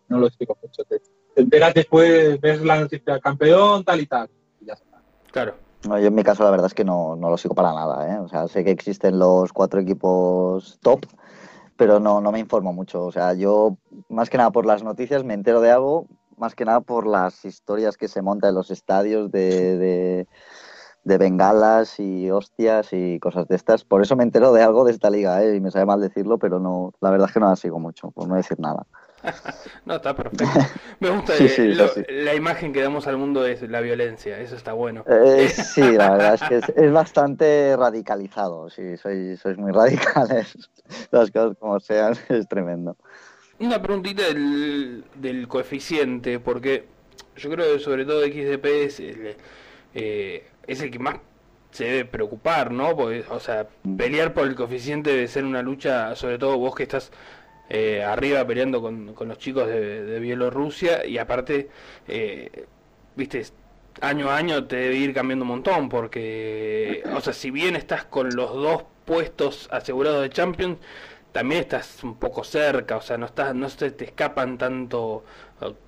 no, 0.08 0.18
lo 0.18 0.26
explico 0.26 0.56
mucho. 0.62 0.84
Te, 0.84 1.00
enteras 1.36 1.74
después, 1.74 2.40
ves 2.40 2.60
la 2.62 2.80
noticia 2.80 3.18
campeón, 3.18 3.84
tal 3.84 4.00
y 4.00 4.06
tal, 4.06 4.28
y 4.60 4.66
ya 4.66 4.74
está. 4.74 5.02
Claro. 5.32 5.54
No, 5.86 5.98
yo 5.98 6.08
en 6.08 6.14
mi 6.14 6.24
caso 6.24 6.42
la 6.42 6.50
verdad 6.50 6.66
es 6.66 6.74
que 6.74 6.84
no, 6.84 7.14
no 7.16 7.30
lo 7.30 7.36
sigo 7.36 7.54
para 7.54 7.72
nada, 7.72 8.12
¿eh? 8.12 8.18
O 8.18 8.28
sea, 8.28 8.48
sé 8.48 8.64
que 8.64 8.70
existen 8.70 9.18
los 9.18 9.52
cuatro 9.52 9.80
equipos 9.80 10.78
top, 10.82 11.06
pero 11.76 12.00
no, 12.00 12.20
no 12.20 12.32
me 12.32 12.40
informo 12.40 12.72
mucho. 12.72 13.04
O 13.04 13.12
sea, 13.12 13.34
yo 13.34 13.76
más 14.08 14.28
que 14.28 14.38
nada 14.38 14.50
por 14.50 14.66
las 14.66 14.82
noticias 14.82 15.24
me 15.24 15.34
entero 15.34 15.60
de 15.60 15.70
algo, 15.70 16.06
más 16.36 16.54
que 16.54 16.64
nada 16.64 16.80
por 16.80 17.06
las 17.06 17.44
historias 17.44 17.96
que 17.96 18.08
se 18.08 18.22
montan 18.22 18.50
en 18.50 18.56
los 18.56 18.70
estadios 18.70 19.30
de, 19.30 20.26
de, 21.04 21.18
bengalas 21.18 21.98
y 22.00 22.30
hostias 22.30 22.88
y 22.92 23.18
cosas 23.20 23.46
de 23.48 23.56
estas. 23.56 23.84
Por 23.84 24.02
eso 24.02 24.16
me 24.16 24.24
entero 24.24 24.52
de 24.52 24.62
algo 24.62 24.84
de 24.84 24.92
esta 24.92 25.10
liga, 25.10 25.42
¿eh? 25.42 25.56
y 25.56 25.60
me 25.60 25.70
sabe 25.70 25.86
mal 25.86 26.00
decirlo, 26.00 26.38
pero 26.38 26.58
no, 26.58 26.92
la 27.00 27.10
verdad 27.10 27.28
es 27.28 27.34
que 27.34 27.40
no 27.40 27.48
la 27.48 27.56
sigo 27.56 27.78
mucho, 27.78 28.10
por 28.10 28.28
no 28.28 28.34
decir 28.34 28.58
nada. 28.60 28.86
no, 29.84 29.96
está 29.96 30.14
perfecto. 30.14 30.44
Me 31.00 31.10
gusta 31.10 31.34
la 32.08 32.34
imagen 32.34 32.72
que 32.72 32.82
damos 32.82 33.06
al 33.06 33.16
mundo 33.16 33.46
es 33.46 33.62
la 33.62 33.80
violencia, 33.80 34.38
eso 34.38 34.56
está 34.56 34.72
bueno. 34.72 35.04
Eh, 35.08 35.48
sí, 35.74 35.80
la 35.80 36.10
verdad 36.10 36.34
es 36.34 36.42
que 36.64 36.84
es, 36.84 36.92
bastante 36.92 37.76
radicalizado, 37.76 38.70
sí, 38.70 38.96
sois, 38.96 39.38
sois 39.40 39.56
muy 39.58 39.72
radicales, 39.72 40.70
las 41.10 41.30
cosas 41.30 41.56
como 41.58 41.80
sean, 41.80 42.14
es 42.28 42.48
tremendo. 42.48 42.96
Una 43.60 43.82
preguntita 43.82 44.22
del, 44.22 45.04
del 45.16 45.48
coeficiente, 45.48 46.38
porque 46.38 46.86
yo 47.36 47.50
creo 47.50 47.74
que 47.74 47.80
sobre 47.80 48.04
todo 48.04 48.22
XDP 48.22 48.64
es, 48.66 49.00
eh, 49.00 50.46
es 50.66 50.80
el 50.80 50.90
que 50.90 50.98
más 50.98 51.16
se 51.70 51.84
debe 51.84 52.04
preocupar, 52.04 52.70
¿no? 52.72 52.96
Porque, 52.96 53.24
o 53.30 53.40
sea, 53.40 53.68
mm. 53.82 53.96
pelear 53.96 54.34
por 54.34 54.46
el 54.46 54.54
coeficiente 54.54 55.10
debe 55.10 55.28
ser 55.28 55.44
una 55.44 55.62
lucha, 55.62 56.14
sobre 56.16 56.38
todo 56.38 56.58
vos 56.58 56.74
que 56.74 56.84
estás 56.84 57.10
eh, 57.68 58.02
arriba 58.02 58.46
peleando 58.46 58.80
con, 58.80 59.14
con 59.14 59.28
los 59.28 59.38
chicos 59.38 59.66
de, 59.66 60.18
Bielorrusia 60.20 61.04
y 61.06 61.18
aparte, 61.18 61.68
eh, 62.06 62.66
viste, 63.16 63.44
año 64.00 64.30
a 64.30 64.36
año 64.36 64.66
te 64.66 64.76
debe 64.76 64.96
ir 64.96 65.14
cambiando 65.14 65.44
un 65.44 65.50
montón 65.50 65.88
porque, 65.88 67.02
o 67.14 67.20
sea, 67.20 67.32
si 67.32 67.50
bien 67.50 67.76
estás 67.76 68.04
con 68.04 68.34
los 68.34 68.52
dos 68.54 68.84
puestos 69.04 69.68
asegurados 69.70 70.22
de 70.22 70.30
Champions, 70.30 70.78
también 71.32 71.60
estás 71.62 72.02
un 72.04 72.16
poco 72.16 72.44
cerca, 72.44 72.96
o 72.96 73.02
sea, 73.02 73.18
no 73.18 73.26
estás, 73.26 73.54
no 73.54 73.68
se 73.68 73.90
te 73.90 74.04
escapan 74.06 74.58
tanto, 74.58 75.24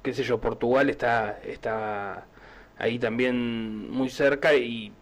qué 0.02 0.12
sé 0.14 0.22
yo, 0.22 0.40
Portugal 0.40 0.90
está, 0.90 1.40
está 1.44 2.26
ahí 2.78 2.98
también 2.98 3.90
muy 3.90 4.10
cerca 4.10 4.54
y 4.54 4.92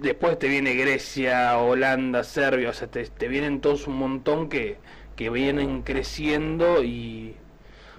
después 0.00 0.38
te 0.38 0.48
viene 0.48 0.74
Grecia, 0.74 1.58
Holanda, 1.58 2.24
Serbia, 2.24 2.70
o 2.70 2.72
sea, 2.72 2.88
te, 2.88 3.04
te 3.06 3.28
vienen 3.28 3.60
todos 3.60 3.86
un 3.86 3.96
montón 3.96 4.48
que, 4.48 4.78
que 5.20 5.28
vienen 5.28 5.82
creciendo 5.82 6.82
y, 6.82 7.36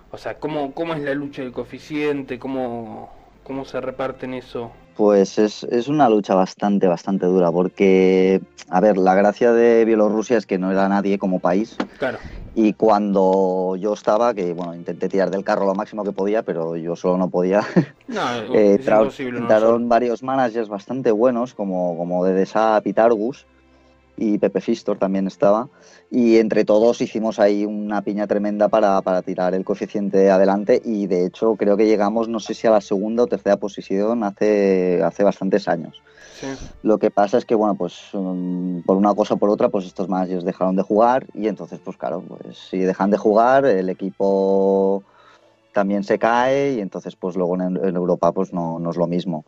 o 0.10 0.18
sea, 0.18 0.40
¿cómo, 0.40 0.74
cómo 0.74 0.96
es 0.96 1.02
la 1.04 1.14
lucha 1.14 1.44
del 1.44 1.52
coeficiente? 1.52 2.40
¿Cómo, 2.40 3.12
cómo 3.44 3.64
se 3.64 3.80
reparten 3.80 4.34
eso? 4.34 4.72
Pues 4.98 5.38
es, 5.38 5.64
es, 5.66 5.88
una 5.88 6.10
lucha 6.10 6.34
bastante, 6.34 6.88
bastante 6.88 7.28
dura, 7.28 7.52
porque, 7.52 8.42
a 8.70 8.82
ver, 8.82 8.98
la 8.98 9.14
gracia 9.14 9.54
de 9.54 9.86
Bielorrusia 9.86 10.36
es 10.36 10.48
que 10.48 10.58
no 10.58 10.72
era 10.72 10.90
nadie 10.90 11.20
como 11.20 11.40
país. 11.40 11.78
Claro. 12.00 12.18
Y 12.56 12.74
cuando 12.74 13.76
yo 13.78 13.94
estaba, 13.94 14.34
que 14.34 14.54
bueno, 14.54 14.74
intenté 14.74 15.08
tirar 15.08 15.30
del 15.30 15.44
carro 15.44 15.68
lo 15.68 15.76
máximo 15.76 16.04
que 16.04 16.14
podía, 16.14 16.42
pero 16.42 16.76
yo 16.76 16.96
solo 16.96 17.20
no 17.20 17.30
podía. 17.30 17.62
No, 18.08 18.56
eh, 18.56 18.74
Entraron 18.74 19.88
varios 19.88 20.22
managers 20.22 20.68
bastante 20.68 21.12
buenos, 21.12 21.54
como, 21.54 21.96
como 21.96 22.26
de 22.26 22.34
Desa 22.34 22.82
Pitargus, 22.82 23.46
y 24.18 24.38
Pepe 24.38 24.62
Fistor 24.62 24.98
también 24.98 25.28
estaba. 25.28 25.68
Y 26.10 26.38
entre 26.38 26.66
todos 26.66 27.02
hicimos 27.02 27.40
ahí 27.40 27.66
una 27.66 28.02
piña 28.02 28.28
tremenda 28.28 28.68
para, 28.68 29.02
para, 29.02 29.22
tirar 29.22 29.54
el 29.54 29.64
coeficiente 29.64 30.30
adelante. 30.30 30.82
Y 30.84 31.08
de 31.08 31.26
hecho 31.26 31.56
creo 31.56 31.78
que 31.78 31.88
llegamos, 31.88 32.28
no 32.28 32.40
sé 32.40 32.54
si 32.54 32.68
a 32.68 32.72
la 32.72 32.82
segunda 32.82 33.24
o 33.24 33.28
tercera 33.28 33.58
posición 33.58 34.24
hace, 34.24 35.02
hace 35.04 35.24
bastantes 35.24 35.68
años. 35.68 36.02
Lo 36.82 36.98
que 36.98 37.12
pasa 37.12 37.38
es 37.38 37.46
que, 37.46 37.54
bueno, 37.54 37.76
pues 37.76 38.14
um, 38.14 38.82
por 38.82 38.98
una 38.98 39.14
cosa 39.14 39.36
o 39.36 39.38
por 39.38 39.52
otra, 39.52 39.70
pues 39.70 39.86
estos 39.86 40.10
managers 40.10 40.44
dejaron 40.44 40.76
de 40.76 40.82
jugar. 40.82 41.28
Y 41.34 41.48
entonces, 41.48 41.80
pues 41.84 41.98
claro, 41.98 42.24
pues 42.28 42.58
si 42.58 42.80
dejan 42.80 43.12
de 43.12 43.18
jugar, 43.18 43.66
el 43.66 43.90
equipo 43.90 45.04
también 45.72 46.04
se 46.04 46.18
cae. 46.18 46.74
Y 46.74 46.82
entonces, 46.82 47.16
pues 47.16 47.36
luego 47.36 47.56
en, 47.56 47.78
en 47.78 47.96
Europa, 47.96 48.32
pues 48.32 48.54
no, 48.54 48.80
no 48.80 48.90
es 48.90 48.98
lo 48.98 49.08
mismo 49.08 49.46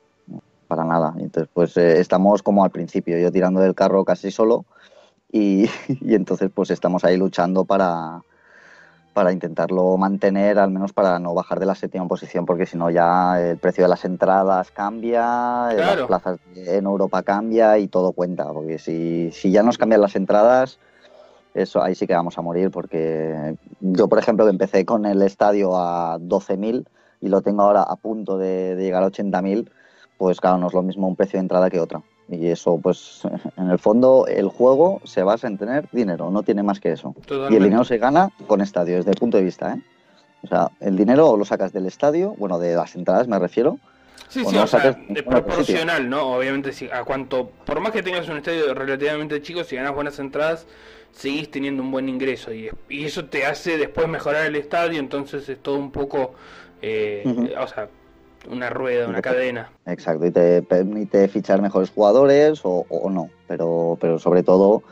para 0.75 0.87
nada. 0.87 1.13
Entonces, 1.19 1.49
pues 1.53 1.77
eh, 1.77 1.99
estamos 1.99 2.41
como 2.41 2.63
al 2.63 2.71
principio, 2.71 3.17
yo 3.19 3.31
tirando 3.31 3.61
del 3.61 3.75
carro 3.75 4.03
casi 4.03 4.31
solo 4.31 4.65
y, 5.31 5.69
entonces 6.01 6.49
pues 6.53 6.71
estamos 6.71 7.03
ahí 7.03 7.17
luchando 7.17 7.63
para, 7.65 8.21
para 9.13 9.31
intentarlo 9.31 9.97
mantener, 9.97 10.57
al 10.57 10.71
menos 10.71 10.93
para 10.93 11.19
no 11.19 11.35
bajar 11.35 11.59
de 11.59 11.67
la 11.67 11.75
séptima 11.75 12.07
posición, 12.07 12.45
porque 12.45 12.65
si 12.65 12.77
no 12.77 12.89
ya 12.89 13.39
el 13.39 13.57
precio 13.57 13.83
de 13.83 13.89
las 13.89 14.05
entradas 14.05 14.71
cambia, 14.71 15.73
las 15.73 16.01
plazas 16.07 16.39
en 16.55 16.85
Europa 16.85 17.21
cambia 17.21 17.77
y 17.77 17.87
todo 17.87 18.11
cuenta, 18.11 18.51
porque 18.51 18.79
si, 18.79 19.31
si 19.31 19.51
ya 19.51 19.61
nos 19.61 19.77
cambian 19.77 20.01
las 20.01 20.15
entradas, 20.15 20.79
eso 21.53 21.83
ahí 21.83 21.93
sí 21.93 22.07
que 22.07 22.15
vamos 22.15 22.37
a 22.37 22.41
morir, 22.41 22.71
porque 22.71 23.57
yo, 23.79 24.07
por 24.07 24.17
ejemplo, 24.17 24.45
que 24.45 24.51
empecé 24.51 24.85
con 24.85 25.05
el 25.05 25.21
estadio 25.21 25.77
a 25.77 26.17
12.000 26.19 26.85
y 27.21 27.29
lo 27.29 27.41
tengo 27.41 27.61
ahora 27.61 27.83
a 27.83 27.95
punto 27.95 28.37
de, 28.37 28.75
de 28.75 28.83
llegar 28.83 29.03
a 29.03 29.07
80.000, 29.07 29.69
pues 30.17 30.39
claro, 30.39 30.57
no 30.57 30.67
es 30.67 30.73
lo 30.73 30.81
mismo 30.81 31.07
un 31.07 31.15
precio 31.15 31.37
de 31.37 31.41
entrada 31.41 31.69
que 31.69 31.79
otra. 31.79 32.01
Y 32.29 32.47
eso, 32.47 32.79
pues, 32.81 33.21
en 33.57 33.69
el 33.69 33.79
fondo, 33.79 34.25
el 34.27 34.47
juego 34.47 35.01
se 35.03 35.23
basa 35.23 35.47
en 35.47 35.57
tener 35.57 35.87
dinero, 35.91 36.29
no 36.31 36.43
tiene 36.43 36.63
más 36.63 36.79
que 36.79 36.91
eso. 36.91 37.15
Y 37.49 37.55
el 37.55 37.63
dinero 37.63 37.83
se 37.83 37.97
gana 37.97 38.29
con 38.47 38.61
estadio, 38.61 38.97
desde 38.97 39.11
el 39.11 39.17
punto 39.17 39.37
de 39.37 39.43
vista, 39.43 39.73
¿eh? 39.73 39.81
O 40.43 40.47
sea, 40.47 40.69
el 40.81 40.97
dinero 40.97 41.37
lo 41.37 41.45
sacas 41.45 41.71
del 41.71 41.85
estadio, 41.85 42.35
bueno, 42.37 42.59
de 42.59 42.75
las 42.75 42.95
entradas 42.95 43.29
me 43.29 43.39
refiero. 43.39 43.79
Sí, 44.27 44.43
sí, 44.43 44.57
o 44.57 44.67
sea, 44.67 44.97
es 45.09 45.23
proporcional, 45.23 46.09
¿no? 46.09 46.35
Obviamente, 46.35 46.73
si, 46.73 46.89
a 46.89 47.03
cuanto, 47.03 47.49
por 47.65 47.79
más 47.79 47.91
que 47.91 48.03
tengas 48.03 48.27
un 48.27 48.37
estadio 48.37 48.73
relativamente 48.73 49.41
chico, 49.41 49.63
si 49.63 49.75
ganas 49.75 49.93
buenas 49.93 50.19
entradas, 50.19 50.65
seguís 51.11 51.49
teniendo 51.49 51.81
un 51.81 51.91
buen 51.91 52.09
ingreso. 52.09 52.51
Y, 52.51 52.69
y 52.89 53.05
eso 53.05 53.25
te 53.25 53.45
hace 53.45 53.77
después 53.77 54.07
mejorar 54.07 54.45
el 54.45 54.55
estadio, 54.55 54.99
entonces 54.99 55.47
es 55.47 55.59
todo 55.59 55.75
un 55.75 55.91
poco, 55.91 56.33
eh, 56.81 57.55
o 57.57 57.67
sea, 57.67 57.87
una 58.49 58.69
rueda, 58.69 59.07
una 59.07 59.21
cadena. 59.21 59.71
Exacto, 59.85 60.25
y 60.25 60.31
te 60.31 60.61
permite 60.61 61.27
fichar 61.27 61.61
mejores 61.61 61.89
jugadores 61.89 62.61
o, 62.63 62.85
no, 63.09 63.29
pero, 63.47 63.97
pero 63.99 64.19
sobre 64.19 64.43
todo 64.43 64.83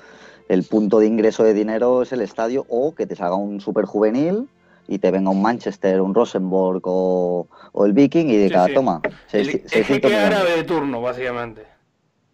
el 0.50 0.64
punto 0.64 1.00
de 1.00 1.08
ingreso 1.08 1.44
de 1.44 1.54
dinero 1.54 2.02
es 2.02 2.12
el 2.12 2.22
estadio 2.22 2.66
o 2.70 2.94
que 2.94 3.08
te 3.08 3.16
salga 3.16 3.36
un 3.36 3.62
super 3.62 3.86
juvenil 3.86 4.50
y 4.88 5.00
te 5.00 5.12
venga 5.12 5.30
un 5.30 5.42
Manchester, 5.42 6.02
un 6.02 6.14
Rosenborg 6.14 6.82
o, 6.84 7.48
el 7.86 7.94
Viking 7.94 8.28
y 8.28 8.38
diga, 8.38 8.68
toma. 8.74 9.02
es 9.32 9.48
que 9.48 10.16
árabe 10.16 10.58
de 10.58 10.64
turno, 10.64 11.02
básicamente. 11.02 11.66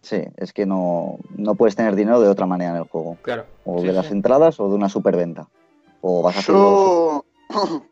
Sí, 0.02 0.22
es 0.36 0.52
que 0.52 0.64
no, 0.64 1.18
no 1.36 1.54
puedes 1.54 1.76
tener 1.76 1.94
dinero 1.94 2.20
de 2.20 2.28
otra 2.28 2.46
manera 2.46 2.70
en 2.70 2.76
el 2.78 2.84
juego. 2.84 3.18
Claro. 3.22 3.46
O 3.64 3.82
de 3.82 3.92
las 3.92 4.10
entradas 4.10 4.58
o 4.58 4.68
de 4.68 4.74
una 4.74 4.88
superventa. 4.88 5.48
O 6.00 6.22
vas 6.22 6.38
a 6.38 6.40
yo... 6.40 7.24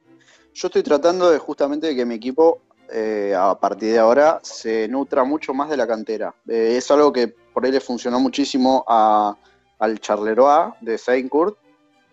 yo 0.54 0.68
estoy 0.68 0.82
tratando 0.82 1.30
de 1.30 1.38
justamente 1.38 1.88
de 1.88 1.96
que 1.96 2.06
mi 2.06 2.14
equipo 2.14 2.60
eh, 2.92 3.34
a 3.36 3.58
partir 3.58 3.92
de 3.92 3.98
ahora 3.98 4.40
se 4.42 4.88
nutra 4.88 5.24
mucho 5.24 5.52
más 5.54 5.68
de 5.70 5.76
la 5.76 5.86
cantera. 5.86 6.34
Eh, 6.48 6.74
es 6.76 6.90
algo 6.90 7.12
que 7.12 7.28
por 7.28 7.64
ahí 7.64 7.72
le 7.72 7.80
funcionó 7.80 8.20
muchísimo 8.20 8.84
al 8.86 10.00
Charleroi 10.00 10.72
de 10.80 10.98
Saint 10.98 11.32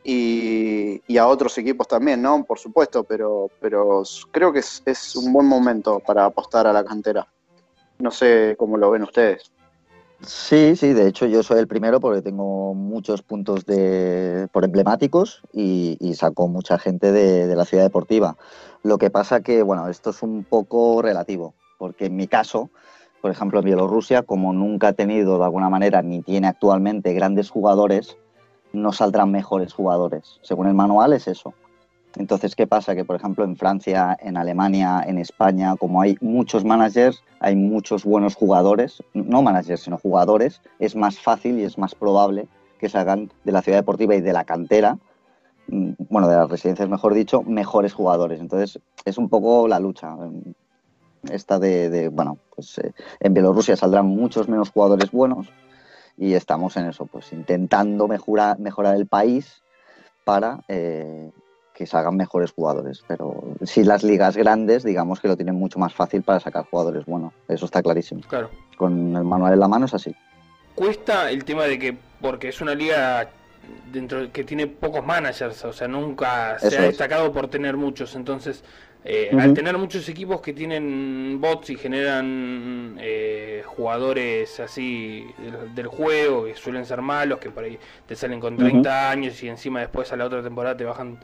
y, 0.04 1.18
a 1.18 1.28
otros 1.28 1.58
equipos 1.58 1.88
también, 1.88 2.22
¿no? 2.22 2.44
Por 2.44 2.60
supuesto, 2.60 3.04
pero, 3.04 3.50
pero 3.60 4.04
creo 4.32 4.52
que 4.52 4.60
es 4.60 5.16
un 5.16 5.32
buen 5.32 5.48
momento 5.48 6.00
para 6.00 6.26
apostar 6.26 6.68
a 6.68 6.74
la 6.74 6.84
cantera. 6.84 7.28
No 8.00 8.12
sé 8.12 8.56
cómo 8.58 8.78
lo 8.78 8.92
ven 8.92 9.04
ustedes. 9.04 9.52
Sí, 10.26 10.78
sí, 10.78 10.94
de 10.94 11.08
hecho 11.08 11.26
yo 11.26 11.44
soy 11.44 11.60
el 11.60 11.68
primero 11.68 12.00
porque 12.00 12.22
tengo 12.22 12.74
muchos 12.74 13.22
puntos 13.22 13.66
de, 13.66 14.48
por 14.54 14.64
emblemáticos 14.64 15.42
y, 15.52 15.98
saco 16.16 16.48
mucha 16.48 16.78
gente 16.78 17.12
de, 17.12 17.54
la 17.56 17.66
ciudad 17.66 17.84
deportiva. 17.84 18.38
Lo 18.84 18.98
que 18.98 19.10
pasa 19.10 19.42
que, 19.42 19.64
bueno, 19.64 19.90
esto 19.90 20.12
es 20.12 20.24
un 20.24 20.46
poco 20.46 21.02
relativo, 21.02 21.56
porque 21.78 22.06
en 22.06 22.16
mi 22.16 22.28
caso, 22.28 22.70
por 23.22 23.32
ejemplo, 23.32 23.60
en 23.60 23.66
Bielorrusia, 23.66 24.22
como 24.22 24.54
nunca 24.54 24.90
ha 24.90 24.94
tenido 24.94 25.38
de 25.40 25.44
alguna 25.44 25.70
manera 25.70 26.02
ni 26.02 26.22
tiene 26.22 26.48
actualmente 26.48 27.14
grandes 27.14 27.50
jugadores, 27.50 28.18
no 28.72 28.94
saldrán 28.94 29.32
mejores 29.32 29.74
jugadores. 29.74 30.40
Según 30.42 30.68
el 30.68 30.74
manual 30.74 31.12
es 31.14 31.28
eso. 31.28 31.54
Entonces, 32.18 32.56
¿qué 32.56 32.68
pasa? 32.68 32.96
Que, 32.96 33.06
por 33.06 33.16
ejemplo, 33.16 33.44
en 33.44 33.56
Francia, 33.56 34.16
en 34.20 34.38
Alemania, 34.38 35.04
en 35.06 35.18
España, 35.18 35.76
como 35.78 36.02
hay 36.02 36.16
muchos 36.22 36.64
managers, 36.64 37.24
hay 37.40 37.56
muchos 37.56 38.04
buenos 38.06 38.36
jugadores, 38.36 39.02
no 39.14 39.42
managers, 39.42 39.82
sino 39.82 39.98
jugadores, 39.98 40.62
es 40.80 40.96
más 40.96 41.20
fácil 41.20 41.60
y 41.60 41.64
es 41.64 41.78
más 41.78 41.96
probable 41.96 42.48
que 42.78 42.88
salgan 42.88 43.32
de 43.44 43.52
la 43.52 43.62
ciudad 43.62 43.80
deportiva 43.80 44.14
y 44.14 44.22
de 44.22 44.34
la 44.34 44.44
cantera, 44.44 45.00
mm, 45.68 45.94
bueno, 46.10 46.28
de 46.28 46.36
las 46.36 46.50
residencias, 46.50 46.88
mejor 46.88 47.16
dicho, 47.16 47.42
mejores 47.42 47.94
jugadores. 47.94 48.40
Entonces, 48.40 48.80
es 49.06 49.18
un 49.18 49.30
poco 49.30 49.68
la 49.68 49.80
lucha. 49.80 50.16
Esta 51.32 51.58
de, 51.58 52.10
bueno, 52.10 52.38
pues 52.54 52.78
eh, 52.78 52.92
en 53.22 53.34
Bielorrusia 53.34 53.76
saldrán 53.76 54.08
muchos 54.08 54.50
menos 54.50 54.70
jugadores 54.70 55.10
buenos 55.10 55.48
y 56.18 56.34
estamos 56.34 56.76
en 56.78 56.86
eso, 56.88 57.06
pues 57.06 57.32
intentando 57.32 58.08
mejorar, 58.08 58.60
mejorar 58.60 58.96
el 58.96 59.08
país 59.08 59.64
para 60.26 60.60
eh, 60.68 61.32
que 61.74 61.86
salgan 61.86 62.16
mejores 62.16 62.52
jugadores. 62.52 63.04
Pero 63.08 63.44
si 63.64 63.84
las 63.84 64.04
ligas 64.04 64.38
grandes, 64.38 64.84
digamos 64.84 65.20
que 65.20 65.28
lo 65.28 65.36
tienen 65.36 65.56
mucho 65.56 65.80
más 65.80 65.94
fácil 65.94 66.22
para 66.24 66.40
sacar 66.40 66.66
jugadores 66.70 67.06
buenos. 67.06 67.34
Eso 67.48 67.66
está 67.66 67.82
clarísimo. 67.82 68.22
Claro. 68.28 68.50
Con 68.78 69.16
el 69.16 69.24
manual 69.24 69.54
en 69.54 69.60
la 69.60 69.68
mano 69.68 69.86
es 69.86 69.94
así. 69.94 70.16
Cuesta 70.76 71.30
el 71.30 71.44
tema 71.44 71.66
de 71.66 71.78
que, 71.78 71.98
porque 72.20 72.50
es 72.50 72.62
una 72.62 72.74
liga 72.74 73.30
dentro 73.92 74.32
que 74.32 74.44
tiene 74.44 74.68
pocos 74.68 75.06
managers, 75.06 75.64
o 75.66 75.72
sea, 75.74 75.88
nunca 75.88 76.58
se 76.60 76.78
ha 76.78 76.82
destacado 76.82 77.32
por 77.32 77.48
tener 77.48 77.78
muchos. 77.78 78.16
Entonces, 78.16 78.64
eh, 79.06 79.32
al 79.38 79.54
tener 79.54 79.78
muchos 79.78 80.08
equipos 80.08 80.40
que 80.40 80.54
tienen 80.54 81.40
bots 81.42 81.70
y 81.72 81.76
generan 81.76 82.98
eh, 83.02 83.62
jugadores 83.66 84.62
así 84.62 85.28
del, 85.76 85.88
juego, 85.88 86.46
que 86.46 86.56
suelen 86.56 86.86
ser 86.86 87.02
malos, 87.02 87.40
que 87.40 87.50
por 87.50 87.66
ahí 87.66 87.78
te 88.08 88.16
salen 88.16 88.40
con 88.40 88.56
30 88.56 89.10
años 89.10 89.44
y 89.44 89.50
encima 89.50 89.82
después 89.82 90.12
a 90.14 90.16
la 90.16 90.26
otra 90.26 90.42
temporada 90.42 90.78
te 90.78 90.86
bajan 90.86 91.20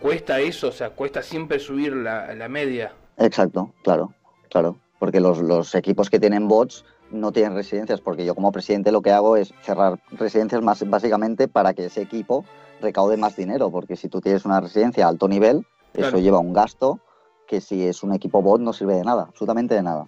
¿Cuesta 0.00 0.40
eso? 0.40 0.68
O 0.68 0.72
sea, 0.72 0.90
¿cuesta 0.90 1.22
siempre 1.22 1.58
subir 1.58 1.94
la, 1.94 2.34
la 2.34 2.48
media? 2.48 2.92
Exacto, 3.16 3.72
claro, 3.82 4.12
claro. 4.50 4.78
Porque 4.98 5.20
los, 5.20 5.38
los, 5.38 5.74
equipos 5.74 6.10
que 6.10 6.20
tienen 6.20 6.48
bots 6.48 6.84
no 7.10 7.32
tienen 7.32 7.54
residencias, 7.54 8.00
porque 8.00 8.24
yo 8.24 8.34
como 8.34 8.52
presidente 8.52 8.92
lo 8.92 9.02
que 9.02 9.12
hago 9.12 9.36
es 9.36 9.54
cerrar 9.62 10.00
residencias 10.12 10.62
más 10.62 10.88
básicamente 10.88 11.48
para 11.48 11.74
que 11.74 11.86
ese 11.86 12.02
equipo 12.02 12.44
recaude 12.80 13.16
más 13.16 13.36
dinero, 13.36 13.70
porque 13.70 13.96
si 13.96 14.08
tú 14.08 14.20
tienes 14.20 14.44
una 14.44 14.60
residencia 14.60 15.06
a 15.06 15.08
alto 15.08 15.28
nivel, 15.28 15.66
eso 15.94 16.18
lleva 16.18 16.38
un 16.38 16.52
gasto 16.52 17.00
que 17.46 17.60
si 17.60 17.86
es 17.86 18.02
un 18.02 18.12
equipo 18.12 18.42
bot 18.42 18.60
no 18.60 18.72
sirve 18.72 18.96
de 18.96 19.04
nada, 19.04 19.26
absolutamente 19.28 19.74
de 19.74 19.82
nada. 19.82 20.06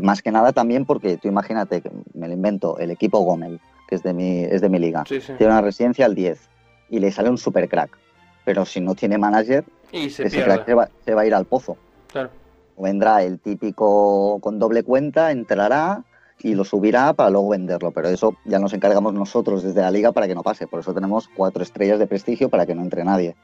Más 0.00 0.22
que 0.22 0.30
nada 0.30 0.52
también 0.52 0.84
porque 0.84 1.16
tú 1.16 1.28
imagínate, 1.28 1.80
que 1.80 1.90
me 2.14 2.28
lo 2.28 2.34
invento, 2.34 2.78
el 2.78 2.90
equipo 2.90 3.20
Gomel, 3.20 3.60
que 3.88 3.96
es 3.96 4.02
de 4.02 4.12
mi, 4.12 4.40
es 4.40 4.60
de 4.60 4.68
mi 4.68 4.78
liga, 4.78 5.04
tiene 5.04 5.46
una 5.46 5.60
residencia 5.60 6.06
al 6.06 6.14
10 6.14 6.48
y 6.90 6.98
le 7.00 7.10
sale 7.10 7.30
un 7.30 7.38
super 7.38 7.68
crack. 7.68 7.98
Pero 8.46 8.64
si 8.64 8.80
no 8.80 8.94
tiene 8.94 9.18
manager, 9.18 9.64
ese 9.90 10.44
crack 10.44 10.66
se 10.66 10.74
va, 10.74 10.88
se 11.04 11.14
va, 11.14 11.22
a 11.22 11.26
ir 11.26 11.34
al 11.34 11.46
pozo. 11.46 11.76
Claro. 12.06 12.30
Vendrá 12.78 13.24
el 13.24 13.40
típico 13.40 14.38
con 14.40 14.60
doble 14.60 14.84
cuenta, 14.84 15.32
entrará 15.32 16.04
y 16.38 16.54
lo 16.54 16.64
subirá 16.64 17.12
para 17.12 17.28
luego 17.28 17.48
venderlo. 17.48 17.90
Pero 17.90 18.08
eso 18.08 18.36
ya 18.44 18.60
nos 18.60 18.72
encargamos 18.72 19.14
nosotros 19.14 19.64
desde 19.64 19.80
la 19.80 19.90
liga 19.90 20.12
para 20.12 20.28
que 20.28 20.36
no 20.36 20.44
pase. 20.44 20.68
Por 20.68 20.78
eso 20.78 20.94
tenemos 20.94 21.28
cuatro 21.34 21.64
estrellas 21.64 21.98
de 21.98 22.06
prestigio 22.06 22.48
para 22.48 22.66
que 22.66 22.76
no 22.76 22.82
entre 22.82 23.02
nadie. 23.02 23.34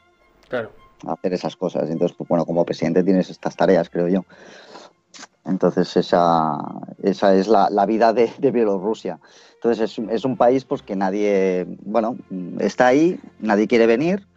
Claro. 0.48 0.70
A 1.04 1.14
hacer 1.14 1.32
esas 1.32 1.56
cosas. 1.56 1.90
Entonces, 1.90 2.16
pues, 2.16 2.28
bueno, 2.28 2.46
como 2.46 2.64
presidente 2.64 3.02
tienes 3.02 3.28
estas 3.28 3.56
tareas, 3.56 3.90
creo 3.90 4.06
yo. 4.06 4.24
Entonces 5.44 5.96
esa, 5.96 6.58
esa 7.02 7.34
es 7.34 7.48
la, 7.48 7.86
vida 7.86 8.12
de, 8.12 8.30
Bielorrusia. 8.38 9.18
Entonces 9.54 9.98
es, 9.98 10.08
es, 10.08 10.24
un 10.24 10.36
país 10.36 10.64
pues 10.64 10.82
que 10.82 10.94
nadie, 10.94 11.66
bueno, 11.84 12.16
está 12.60 12.86
ahí, 12.86 13.18
nadie 13.40 13.66
quiere 13.66 13.86
venir, 13.86 14.28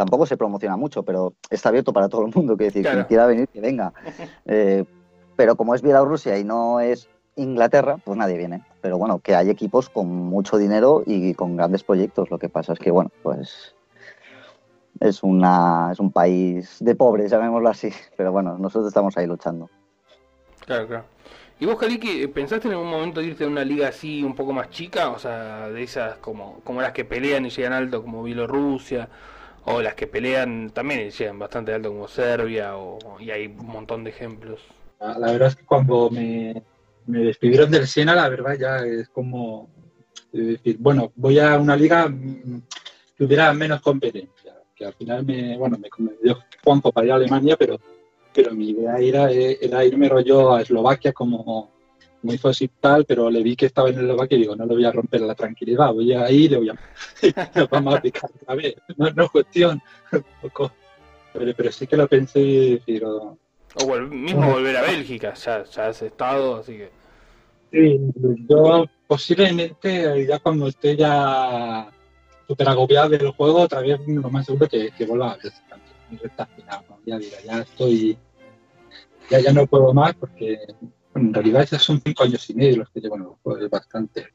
tampoco 0.00 0.24
se 0.24 0.38
promociona 0.38 0.78
mucho, 0.78 1.02
pero 1.02 1.34
está 1.50 1.68
abierto 1.68 1.92
para 1.92 2.08
todo 2.08 2.24
el 2.24 2.32
mundo, 2.34 2.56
que 2.56 2.64
decir, 2.64 2.86
quien 2.86 3.04
quiera 3.04 3.26
venir, 3.26 3.48
que 3.48 3.60
venga. 3.60 3.92
Eh, 4.46 4.84
pero 5.36 5.56
como 5.56 5.74
es 5.74 5.82
Bielorrusia 5.82 6.38
y 6.38 6.44
no 6.44 6.80
es 6.80 7.08
Inglaterra, 7.36 7.98
pues 8.02 8.16
nadie 8.16 8.38
viene. 8.38 8.64
Pero 8.80 8.96
bueno, 8.96 9.18
que 9.18 9.34
hay 9.34 9.50
equipos 9.50 9.90
con 9.90 10.08
mucho 10.08 10.56
dinero 10.56 11.02
y 11.06 11.34
con 11.34 11.56
grandes 11.56 11.84
proyectos. 11.84 12.30
Lo 12.30 12.38
que 12.38 12.48
pasa 12.48 12.72
es 12.72 12.78
que, 12.78 12.90
bueno, 12.90 13.10
pues 13.22 13.74
es, 15.00 15.22
una, 15.22 15.90
es 15.92 16.00
un 16.00 16.10
país 16.10 16.76
de 16.80 16.94
pobres, 16.94 17.30
llamémoslo 17.30 17.68
así. 17.68 17.90
Pero 18.16 18.32
bueno, 18.32 18.56
nosotros 18.58 18.88
estamos 18.88 19.16
ahí 19.18 19.26
luchando. 19.26 19.68
Claro, 20.66 20.88
claro. 20.88 21.04
¿Y 21.60 21.66
vos, 21.66 21.78
Kaliki, 21.78 22.26
pensaste 22.28 22.68
en 22.68 22.74
algún 22.74 22.90
momento 22.90 23.20
irte 23.20 23.44
a 23.44 23.48
una 23.48 23.64
liga 23.64 23.88
así 23.88 24.22
un 24.22 24.34
poco 24.34 24.52
más 24.52 24.70
chica? 24.70 25.10
O 25.10 25.18
sea, 25.18 25.68
de 25.68 25.82
esas 25.82 26.16
como, 26.16 26.60
como 26.64 26.80
las 26.80 26.92
que 26.92 27.04
pelean 27.04 27.44
y 27.44 27.50
llegan 27.50 27.74
alto 27.74 28.02
como 28.02 28.22
Bielorrusia, 28.22 29.08
o 29.64 29.82
las 29.82 29.94
que 29.94 30.06
pelean 30.06 30.70
también 30.70 31.10
llegan 31.10 31.38
bastante 31.38 31.72
alto 31.72 31.90
como 31.90 32.08
Serbia, 32.08 32.76
o, 32.76 32.98
y 33.20 33.30
hay 33.30 33.46
un 33.46 33.66
montón 33.66 34.04
de 34.04 34.10
ejemplos. 34.10 34.60
La, 35.00 35.32
verdad 35.32 35.48
es 35.48 35.56
que 35.56 35.64
cuando 35.64 36.10
me, 36.10 36.62
me, 37.06 37.20
despidieron 37.20 37.70
del 37.70 37.86
Siena, 37.86 38.14
la 38.14 38.28
verdad 38.28 38.56
ya 38.58 38.78
es 38.78 39.08
como 39.08 39.68
decir, 40.32 40.76
bueno, 40.78 41.12
voy 41.16 41.38
a 41.38 41.58
una 41.58 41.76
liga 41.76 42.08
mm, 42.08 42.62
que 43.16 43.24
hubiera 43.24 43.52
menos 43.52 43.80
competencia, 43.80 44.54
que 44.74 44.84
al 44.84 44.94
final 44.94 45.24
me, 45.24 45.56
bueno, 45.56 45.78
me, 45.78 46.10
dio 46.22 46.38
Juanjo 46.62 46.92
para 46.92 47.06
ir 47.06 47.12
a 47.12 47.16
Alemania, 47.16 47.56
pero 47.58 47.78
pero 48.32 48.54
mi 48.54 48.70
idea 48.70 48.96
era, 48.98 49.30
era 49.30 49.84
irme 49.84 50.08
rollo 50.08 50.54
a 50.54 50.62
Eslovaquia 50.62 51.12
como 51.12 51.70
muy 52.22 52.38
fácil 52.38 52.70
tal, 52.80 53.04
pero 53.04 53.30
le 53.30 53.42
vi 53.42 53.56
que 53.56 53.66
estaba 53.66 53.88
en 53.88 53.98
Eslovaquia 53.98 54.36
y 54.36 54.40
digo, 54.40 54.56
no 54.56 54.66
le 54.66 54.74
voy 54.74 54.84
a 54.84 54.92
romper 54.92 55.22
la 55.22 55.34
tranquilidad, 55.34 55.92
voy 55.92 56.12
a 56.12 56.30
ir, 56.30 56.50
le 56.50 56.56
voy 56.58 56.68
a... 56.70 56.78
vamos 57.70 57.94
a 57.94 58.00
picar 58.00 58.30
a 58.46 58.54
ver, 58.54 58.76
no, 58.96 59.10
no 59.10 59.24
es 59.24 59.30
cuestión, 59.30 59.80
pero, 61.32 61.54
pero, 61.56 61.72
sí 61.72 61.86
que 61.86 61.96
lo 61.96 62.08
pensé 62.08 62.40
y 62.40 62.78
digo... 62.86 63.38
O 63.74 63.96
mismo 64.00 64.50
volver 64.50 64.76
a 64.76 64.82
Bélgica, 64.82 65.34
ya, 65.34 65.64
ya 65.64 65.88
has 65.88 66.02
estado, 66.02 66.56
así 66.56 66.76
que... 66.76 66.90
Sí, 67.72 68.00
yo 68.48 68.84
posiblemente 69.06 70.26
ya 70.26 70.40
cuando 70.40 70.66
esté 70.66 70.96
ya 70.96 71.88
súper 72.48 72.68
agobiado 72.68 73.10
del 73.10 73.30
juego, 73.30 73.60
otra 73.60 73.80
vez 73.80 74.00
lo 74.08 74.28
más 74.28 74.44
seguro 74.44 74.68
que, 74.68 74.90
que 74.90 75.06
vuelva 75.06 75.32
a 75.32 75.36
Bélgica 75.36 75.78
recta 76.16 76.46
final, 76.46 76.84
ya 77.06 77.18
ya 77.44 77.60
estoy, 77.60 78.18
ya, 79.30 79.40
ya 79.40 79.52
no 79.52 79.66
puedo 79.66 79.94
más 79.94 80.14
porque 80.14 80.58
en 81.14 81.34
realidad 81.34 81.68
ya 81.70 81.78
son 81.78 82.00
cinco 82.00 82.24
años 82.24 82.48
y 82.50 82.54
medio 82.54 82.78
los 82.78 82.90
que 82.90 83.00
llevo 83.00 83.16
en 83.16 83.22
el 83.22 83.28
juego, 83.42 83.64
es 83.64 83.70
bastante. 83.70 84.28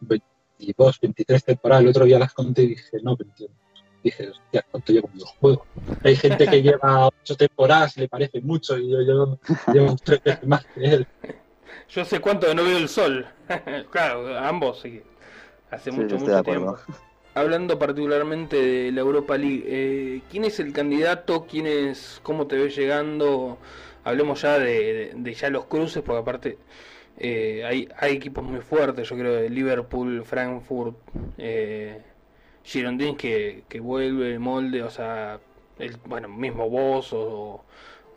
22, 0.00 1.00
23 1.00 1.44
temporadas, 1.44 1.82
el 1.82 1.90
otro 1.90 2.04
día 2.04 2.18
las 2.18 2.32
conté 2.32 2.62
y 2.62 2.68
dije, 2.68 2.98
no, 3.02 3.16
21. 3.16 3.54
Dije, 4.02 4.28
hostia, 4.28 4.64
¿cuánto 4.70 4.92
llevo 4.92 5.08
en 5.14 5.20
el 5.20 5.26
juego? 5.26 5.66
Hay 6.02 6.16
gente 6.16 6.46
que 6.46 6.62
lleva 6.62 7.06
ocho 7.06 7.36
temporadas 7.36 7.96
y 7.96 8.00
le 8.00 8.08
parece 8.08 8.40
mucho 8.42 8.76
y 8.76 8.90
yo, 8.90 9.00
yo 9.02 9.38
llevo 9.72 9.96
tres 10.04 10.22
veces 10.22 10.46
más 10.46 10.64
que 10.66 10.84
él. 10.84 11.06
Yo 11.88 12.04
sé 12.04 12.20
cuánto 12.20 12.52
no 12.54 12.64
veo 12.64 12.76
el 12.76 12.88
sol. 12.88 13.26
claro, 13.90 14.38
ambos 14.38 14.80
sí. 14.80 15.02
Hace 15.70 15.90
mucho, 15.90 16.18
mucho 16.18 16.42
tiempo 16.42 16.76
hablando 17.34 17.78
particularmente 17.78 18.56
de 18.56 18.92
la 18.92 19.00
Europa 19.00 19.36
League, 19.36 19.64
eh, 19.66 20.22
¿quién 20.30 20.44
es 20.44 20.60
el 20.60 20.72
candidato? 20.72 21.46
¿Quién 21.48 21.66
es, 21.66 22.20
cómo 22.22 22.46
te 22.46 22.56
ves 22.56 22.76
llegando? 22.76 23.58
Hablemos 24.04 24.42
ya 24.42 24.58
de, 24.58 25.34
ya 25.34 25.50
los 25.50 25.64
cruces, 25.64 26.02
porque 26.02 26.20
aparte 26.20 26.58
eh, 27.18 27.62
hay, 27.66 27.88
hay 27.98 28.12
equipos 28.12 28.44
muy 28.44 28.60
fuertes, 28.60 29.08
yo 29.08 29.16
creo, 29.16 29.34
de 29.34 29.48
Liverpool, 29.48 30.24
Frankfurt, 30.24 30.96
eh, 31.38 32.00
Girondins 32.62 33.16
que, 33.16 33.64
que 33.68 33.80
vuelve 33.80 34.32
el 34.32 34.40
molde, 34.40 34.82
o 34.82 34.90
sea, 34.90 35.40
el, 35.78 35.96
bueno, 36.06 36.28
mismo 36.28 36.68
vos 36.68 37.12
o, 37.12 37.64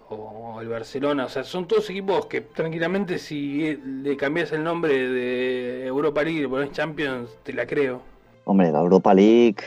o 0.10 0.62
el 0.62 0.70
Barcelona, 0.70 1.26
o 1.26 1.30
sea, 1.30 1.44
son 1.44 1.68
todos 1.68 1.90
equipos 1.90 2.28
que 2.28 2.42
tranquilamente 2.42 3.18
si 3.18 3.76
le 3.78 4.16
cambias 4.16 4.52
el 4.52 4.64
nombre 4.64 4.94
de 5.10 5.86
Europa 5.86 6.24
League 6.24 6.40
y 6.40 6.42
le 6.44 6.50
pones 6.50 6.72
Champions, 6.72 7.38
te 7.44 7.54
la 7.54 7.66
creo. 7.66 8.02
Hombre, 8.46 8.72
la 8.72 8.80
Europa 8.80 9.14
League, 9.14 9.58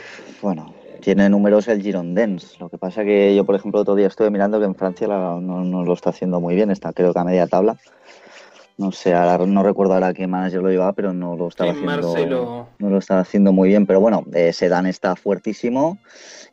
bueno, 0.41 0.73
tiene 1.01 1.29
números 1.29 1.67
el 1.67 1.81
Girondins. 1.81 2.59
Lo 2.59 2.69
que 2.69 2.77
pasa 2.77 3.03
que 3.03 3.35
yo, 3.35 3.45
por 3.45 3.55
ejemplo, 3.55 3.81
otro 3.81 3.95
día 3.95 4.07
estuve 4.07 4.29
mirando 4.29 4.59
que 4.59 4.65
en 4.65 4.75
Francia 4.75 5.07
no, 5.07 5.83
lo 5.83 5.93
está 5.93 6.11
haciendo 6.11 6.39
muy 6.39 6.55
bien, 6.55 6.71
está 6.71 6.93
creo 6.93 7.13
que 7.13 7.19
a 7.19 7.23
media 7.23 7.47
tabla. 7.47 7.77
No 8.77 8.91
sé, 8.91 9.13
ahora 9.13 9.45
no 9.45 9.61
recuerdo 9.61 9.93
ahora 9.93 10.13
qué 10.13 10.25
manager 10.25 10.61
lo 10.61 10.69
llevaba, 10.69 10.93
pero 10.93 11.13
no 11.13 11.35
lo 11.35 11.49
estaba 11.49 11.71
haciendo. 11.71 12.67
No 12.79 12.89
lo 12.89 12.97
estaba 12.97 13.21
haciendo 13.21 13.51
muy 13.51 13.69
bien. 13.69 13.85
Pero 13.85 13.99
bueno, 13.99 14.23
eh, 14.33 14.53
Sedan 14.53 14.87
está 14.87 15.15
fuertísimo. 15.15 15.99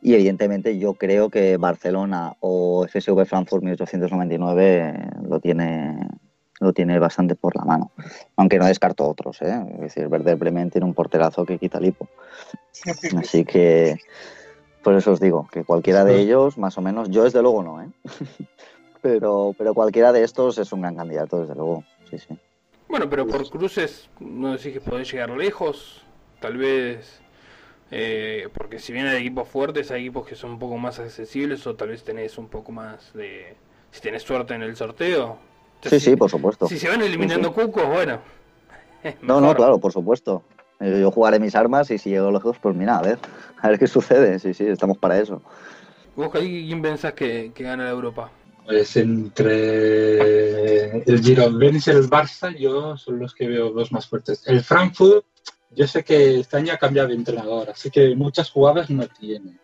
Y 0.01 0.13
evidentemente 0.13 0.77
yo 0.77 0.93
creo 0.93 1.29
que 1.29 1.57
Barcelona 1.57 2.33
o 2.39 2.85
FSV 2.87 3.25
Frankfurt 3.25 3.63
1899 3.63 5.09
lo 5.27 5.39
tiene 5.39 6.07
lo 6.59 6.73
tiene 6.73 6.99
bastante 6.99 7.35
por 7.35 7.55
la 7.55 7.63
mano. 7.63 7.91
Aunque 8.35 8.59
no 8.59 8.65
descarto 8.65 9.07
otros, 9.07 9.41
¿eh? 9.41 9.65
Es 9.75 9.79
decir, 9.79 10.07
Werder 10.07 10.35
Bremen 10.35 10.69
tiene 10.69 10.85
un 10.85 10.93
porterazo 10.93 11.45
que 11.45 11.57
quita 11.57 11.79
lipo. 11.79 12.07
Así 13.17 13.45
que, 13.45 13.95
por 14.83 14.95
eso 14.95 15.11
os 15.11 15.19
digo, 15.19 15.47
que 15.51 15.63
cualquiera 15.63 16.05
de 16.05 16.19
ellos, 16.19 16.57
más 16.57 16.77
o 16.77 16.81
menos, 16.81 17.09
yo 17.09 17.23
desde 17.23 17.41
luego 17.41 17.63
no, 17.63 17.81
¿eh? 17.81 17.89
pero, 19.01 19.53
pero 19.57 19.73
cualquiera 19.73 20.11
de 20.11 20.23
estos 20.23 20.57
es 20.57 20.71
un 20.71 20.81
gran 20.81 20.95
candidato, 20.95 21.41
desde 21.41 21.55
luego. 21.55 21.83
Sí, 22.09 22.17
sí. 22.19 22.37
Bueno, 22.87 23.09
pero 23.09 23.27
por 23.27 23.47
cruces, 23.49 24.09
no 24.19 24.53
decís 24.53 24.73
que 24.73 24.81
podés 24.81 25.11
llegar 25.11 25.29
lejos, 25.29 26.03
tal 26.39 26.57
vez. 26.57 27.21
Eh, 27.91 28.49
porque 28.53 28.79
si 28.79 28.93
bien 28.93 29.07
hay 29.07 29.17
equipos 29.17 29.47
fuertes, 29.47 29.91
hay 29.91 30.01
equipos 30.01 30.27
que 30.27 30.35
son 30.35 30.51
un 30.51 30.59
poco 30.59 30.77
más 30.77 30.99
accesibles 30.99 31.65
o 31.67 31.75
tal 31.75 31.89
vez 31.89 32.03
tenés 32.03 32.37
un 32.37 32.47
poco 32.47 32.71
más 32.71 33.13
de... 33.13 33.55
Si 33.91 34.01
tenés 34.01 34.21
suerte 34.21 34.53
en 34.53 34.61
el 34.61 34.75
sorteo, 34.75 35.39
Sí, 35.83 35.99
sí, 35.99 36.15
por 36.15 36.29
supuesto. 36.29 36.67
Si 36.67 36.77
se 36.77 36.89
van 36.89 37.01
eliminando 37.01 37.53
cucos, 37.53 37.87
bueno. 37.87 38.19
No, 39.21 39.39
no, 39.39 39.55
claro, 39.55 39.79
por 39.79 39.93
supuesto. 39.93 40.43
Yo 40.79 41.11
jugaré 41.11 41.39
mis 41.39 41.55
armas 41.55 41.91
y 41.91 41.97
si 41.97 42.09
llego 42.09 42.31
lejos, 42.31 42.57
pues 42.61 42.75
mira, 42.75 42.97
a 42.97 43.01
ver, 43.01 43.19
a 43.61 43.69
ver 43.69 43.79
qué 43.79 43.87
sucede. 43.87 44.39
Sí, 44.39 44.53
sí, 44.53 44.65
estamos 44.65 44.97
para 44.97 45.19
eso. 45.19 45.41
¿Vos, 46.15 46.29
quién 46.31 46.81
pensás 46.81 47.13
que, 47.13 47.51
gana 47.57 47.85
la 47.85 47.91
Europa? 47.91 48.31
Pues 48.65 48.95
entre 48.97 50.21
el 51.01 51.23
Girondins 51.23 51.87
y 51.87 51.91
el 51.91 52.09
Barça, 52.09 52.55
yo 52.55 52.95
son 52.97 53.19
los 53.19 53.33
que 53.33 53.47
veo 53.47 53.71
los 53.71 53.91
más 53.91 54.07
fuertes. 54.07 54.43
El 54.45 54.63
Frankfurt, 54.63 55.25
yo 55.71 55.87
sé 55.87 56.03
que 56.03 56.39
este 56.39 56.57
año 56.57 56.73
ha 56.73 56.77
cambiado 56.77 57.09
de 57.09 57.15
entrenador, 57.15 57.69
así 57.69 57.89
que 57.89 58.15
muchas 58.15 58.49
jugadas 58.49 58.89
no 58.89 59.07
tiene 59.07 59.57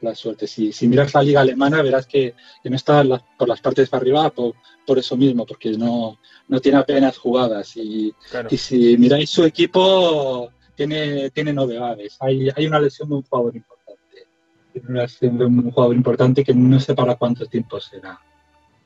la 0.00 0.14
suerte. 0.14 0.46
Si, 0.46 0.72
si 0.72 0.88
miras 0.88 1.14
la 1.14 1.22
liga 1.22 1.40
alemana, 1.40 1.82
verás 1.82 2.06
que, 2.06 2.34
no 2.64 2.76
está 2.76 3.02
por 3.38 3.48
las 3.48 3.60
partes 3.60 3.88
para 3.88 4.02
arriba 4.02 4.30
por, 4.30 4.54
por 4.86 4.98
eso 4.98 5.16
mismo, 5.16 5.46
porque 5.46 5.70
no, 5.72 6.18
no 6.48 6.60
tiene 6.60 6.78
apenas 6.78 7.18
jugadas. 7.18 7.76
Y, 7.76 8.14
y, 8.50 8.56
si 8.56 8.96
miráis 8.98 9.30
su 9.30 9.44
equipo, 9.44 10.50
tiene, 10.86 11.28
tiene 11.30 11.52
novedades. 11.52 12.16
Hay, 12.20 12.48
hay 12.56 12.66
una 12.66 12.80
lesión 12.80 13.10
de 13.10 13.16
un 13.16 13.22
jugador 13.22 13.54
importante. 13.54 14.26
Tiene 14.72 14.88
una 14.88 15.02
lesión 15.02 15.36
de 15.36 15.44
un 15.44 15.70
jugador 15.70 15.94
importante 15.94 16.42
que 16.42 16.54
no 16.54 16.80
sé 16.80 16.94
para 16.94 17.16
cuánto 17.16 17.44
tiempo 17.44 17.78
será. 17.78 18.18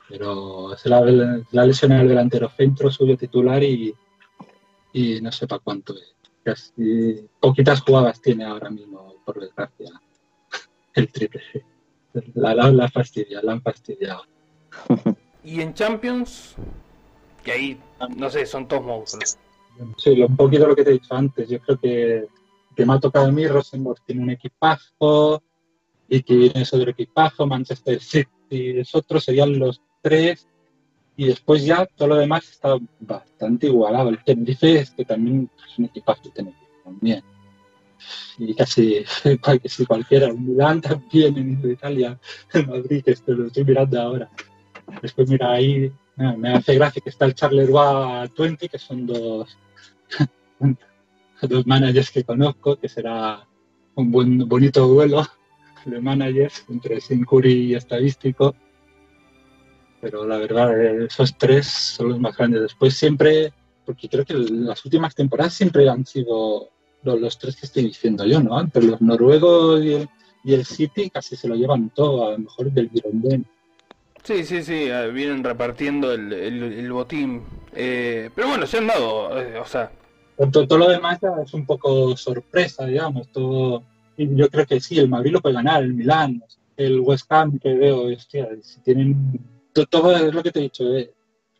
Pero 0.08 0.74
es 0.74 0.84
la, 0.86 1.00
la 1.52 1.66
lesión 1.66 1.92
el 1.92 2.08
delantero 2.08 2.48
centro, 2.48 2.90
suyo 2.90 3.16
titular, 3.16 3.62
y, 3.62 3.94
y 4.92 5.20
no 5.20 5.30
sé 5.30 5.46
para 5.46 5.60
cuánto 5.60 5.94
es. 5.94 6.16
Casi 6.42 7.28
poquitas 7.40 7.80
jugadas 7.80 8.20
tiene 8.20 8.44
ahora 8.44 8.70
mismo, 8.70 9.14
por 9.24 9.40
desgracia 9.40 9.92
el 10.94 11.12
triple. 11.12 11.42
La, 12.34 12.54
la, 12.54 12.72
la 12.72 12.90
la 13.42 13.52
han 13.52 13.62
fastidiado. 13.62 14.24
y 15.44 15.60
en 15.60 15.72
Champions, 15.74 16.56
que 17.44 17.52
ahí, 17.52 17.80
no 18.16 18.28
sé, 18.30 18.46
son 18.46 18.66
todos 18.66 18.82
monstruos. 18.82 19.38
Sí, 19.96 20.22
un 20.22 20.36
poquito 20.36 20.66
lo 20.66 20.76
que 20.76 20.84
te 20.84 20.90
he 20.90 20.94
dicho 20.94 21.14
antes. 21.14 21.48
Yo 21.48 21.60
creo 21.60 21.78
que, 21.78 22.26
que 22.74 22.86
me 22.86 22.94
ha 22.94 23.00
tocado 23.00 23.26
a 23.26 23.32
mí, 23.32 23.46
Rosenborg 23.46 24.00
tiene 24.04 24.22
un 24.22 24.30
equipazo, 24.30 25.42
y 26.08 26.22
que 26.22 26.36
viene 26.36 26.62
otro 26.62 26.90
equipazo, 26.90 27.46
Manchester 27.46 28.00
City, 28.00 28.28
es 28.50 28.94
otro, 28.94 29.20
serían 29.20 29.58
los 29.58 29.80
tres. 30.02 30.46
y 31.16 31.26
después 31.26 31.64
ya 31.64 31.86
todo 31.86 32.08
lo 32.08 32.16
demás 32.16 32.48
está 32.48 32.76
bastante 33.00 33.68
igualado. 33.68 34.10
El 34.10 34.22
Tenerife 34.24 34.80
es 34.80 34.90
que 34.90 35.04
también 35.04 35.48
es 35.66 35.78
un 35.78 35.84
equipazo 35.86 36.30
Tenerife 36.30 36.66
también. 36.84 37.22
Y 38.38 38.54
casi, 38.54 39.04
casi 39.42 39.86
cualquiera, 39.86 40.32
un 40.32 40.46
Milán 40.46 40.80
también 40.80 41.36
en 41.38 41.70
Italia, 41.70 42.18
en 42.52 42.68
Madrid, 42.68 43.02
que 43.04 43.12
esto 43.12 43.32
lo 43.32 43.46
estoy 43.46 43.64
mirando 43.64 44.00
ahora. 44.00 44.30
Después 45.00 45.28
mira 45.28 45.52
ahí, 45.52 45.90
me 46.16 46.52
hace 46.52 46.74
gracia 46.74 47.02
que 47.02 47.10
está 47.10 47.24
el 47.24 47.34
Charleroi 47.34 48.30
20, 48.36 48.68
que 48.68 48.78
son 48.78 49.06
dos, 49.06 49.58
dos 51.42 51.66
managers 51.66 52.10
que 52.10 52.24
conozco, 52.24 52.76
que 52.76 52.88
será 52.88 53.46
un 53.94 54.10
buen, 54.10 54.48
bonito 54.48 54.86
duelo 54.86 55.26
de 55.84 56.00
managers 56.00 56.64
entre 56.68 57.00
Sincuri 57.00 57.52
y 57.52 57.74
Estadístico 57.74 58.54
pero 60.04 60.26
la 60.26 60.36
verdad, 60.36 60.78
esos 61.02 61.34
tres 61.38 61.66
son 61.66 62.10
los 62.10 62.20
más 62.20 62.36
grandes. 62.36 62.60
Después 62.60 62.92
siempre, 62.92 63.54
porque 63.86 64.06
creo 64.06 64.22
que 64.26 64.34
las 64.34 64.84
últimas 64.84 65.14
temporadas 65.14 65.54
siempre 65.54 65.88
han 65.88 66.04
sido 66.04 66.68
los, 67.04 67.38
tres 67.38 67.56
que 67.56 67.64
estoy 67.64 67.84
diciendo 67.84 68.26
yo, 68.26 68.38
¿no? 68.38 68.68
Pero 68.70 68.88
los 68.88 69.00
noruegos 69.00 69.82
y 69.82 70.52
el, 70.52 70.66
City 70.66 71.08
casi 71.08 71.36
se 71.36 71.48
lo 71.48 71.54
llevan 71.54 71.88
todo, 71.88 72.26
a 72.28 72.32
lo 72.32 72.38
mejor 72.38 72.70
del 72.70 72.90
Girondin. 72.90 73.46
Sí, 74.24 74.42
sí, 74.44 74.62
sí, 74.62 74.88
eh, 74.88 75.10
vienen 75.12 75.44
repartiendo 75.44 76.12
el, 76.12 76.90
botín. 76.90 77.42
Eh, 77.74 78.30
pero 78.34 78.48
bueno, 78.48 78.66
se 78.66 78.78
han 78.78 78.86
dado, 78.86 79.38
eh, 79.38 79.58
o 79.58 79.66
sea... 79.66 79.90
Todo, 80.50 80.66
todo, 80.66 80.78
lo 80.78 80.88
demás 80.88 81.20
ya 81.22 81.30
es 81.44 81.54
un 81.54 81.64
poco 81.64 82.16
sorpresa, 82.16 82.86
digamos. 82.86 83.28
Todo, 83.28 83.84
yo 84.16 84.48
creo 84.48 84.66
que 84.66 84.80
sí, 84.80 84.98
el 84.98 85.08
Madrid 85.08 85.30
lo 85.30 85.40
puede 85.40 85.54
ganar, 85.54 85.82
el 85.82 85.94
Milán, 85.94 86.42
el 86.76 87.00
West 87.00 87.30
Ham 87.30 87.58
que 87.58 87.74
veo, 87.74 88.06
hostia, 88.06 88.48
si 88.62 88.80
tienen 88.80 89.38
todo 89.82 90.16
es 90.16 90.32
lo 90.32 90.42
que 90.42 90.52
te 90.52 90.60
he 90.60 90.62
dicho. 90.62 90.84
Eh. 90.96 91.12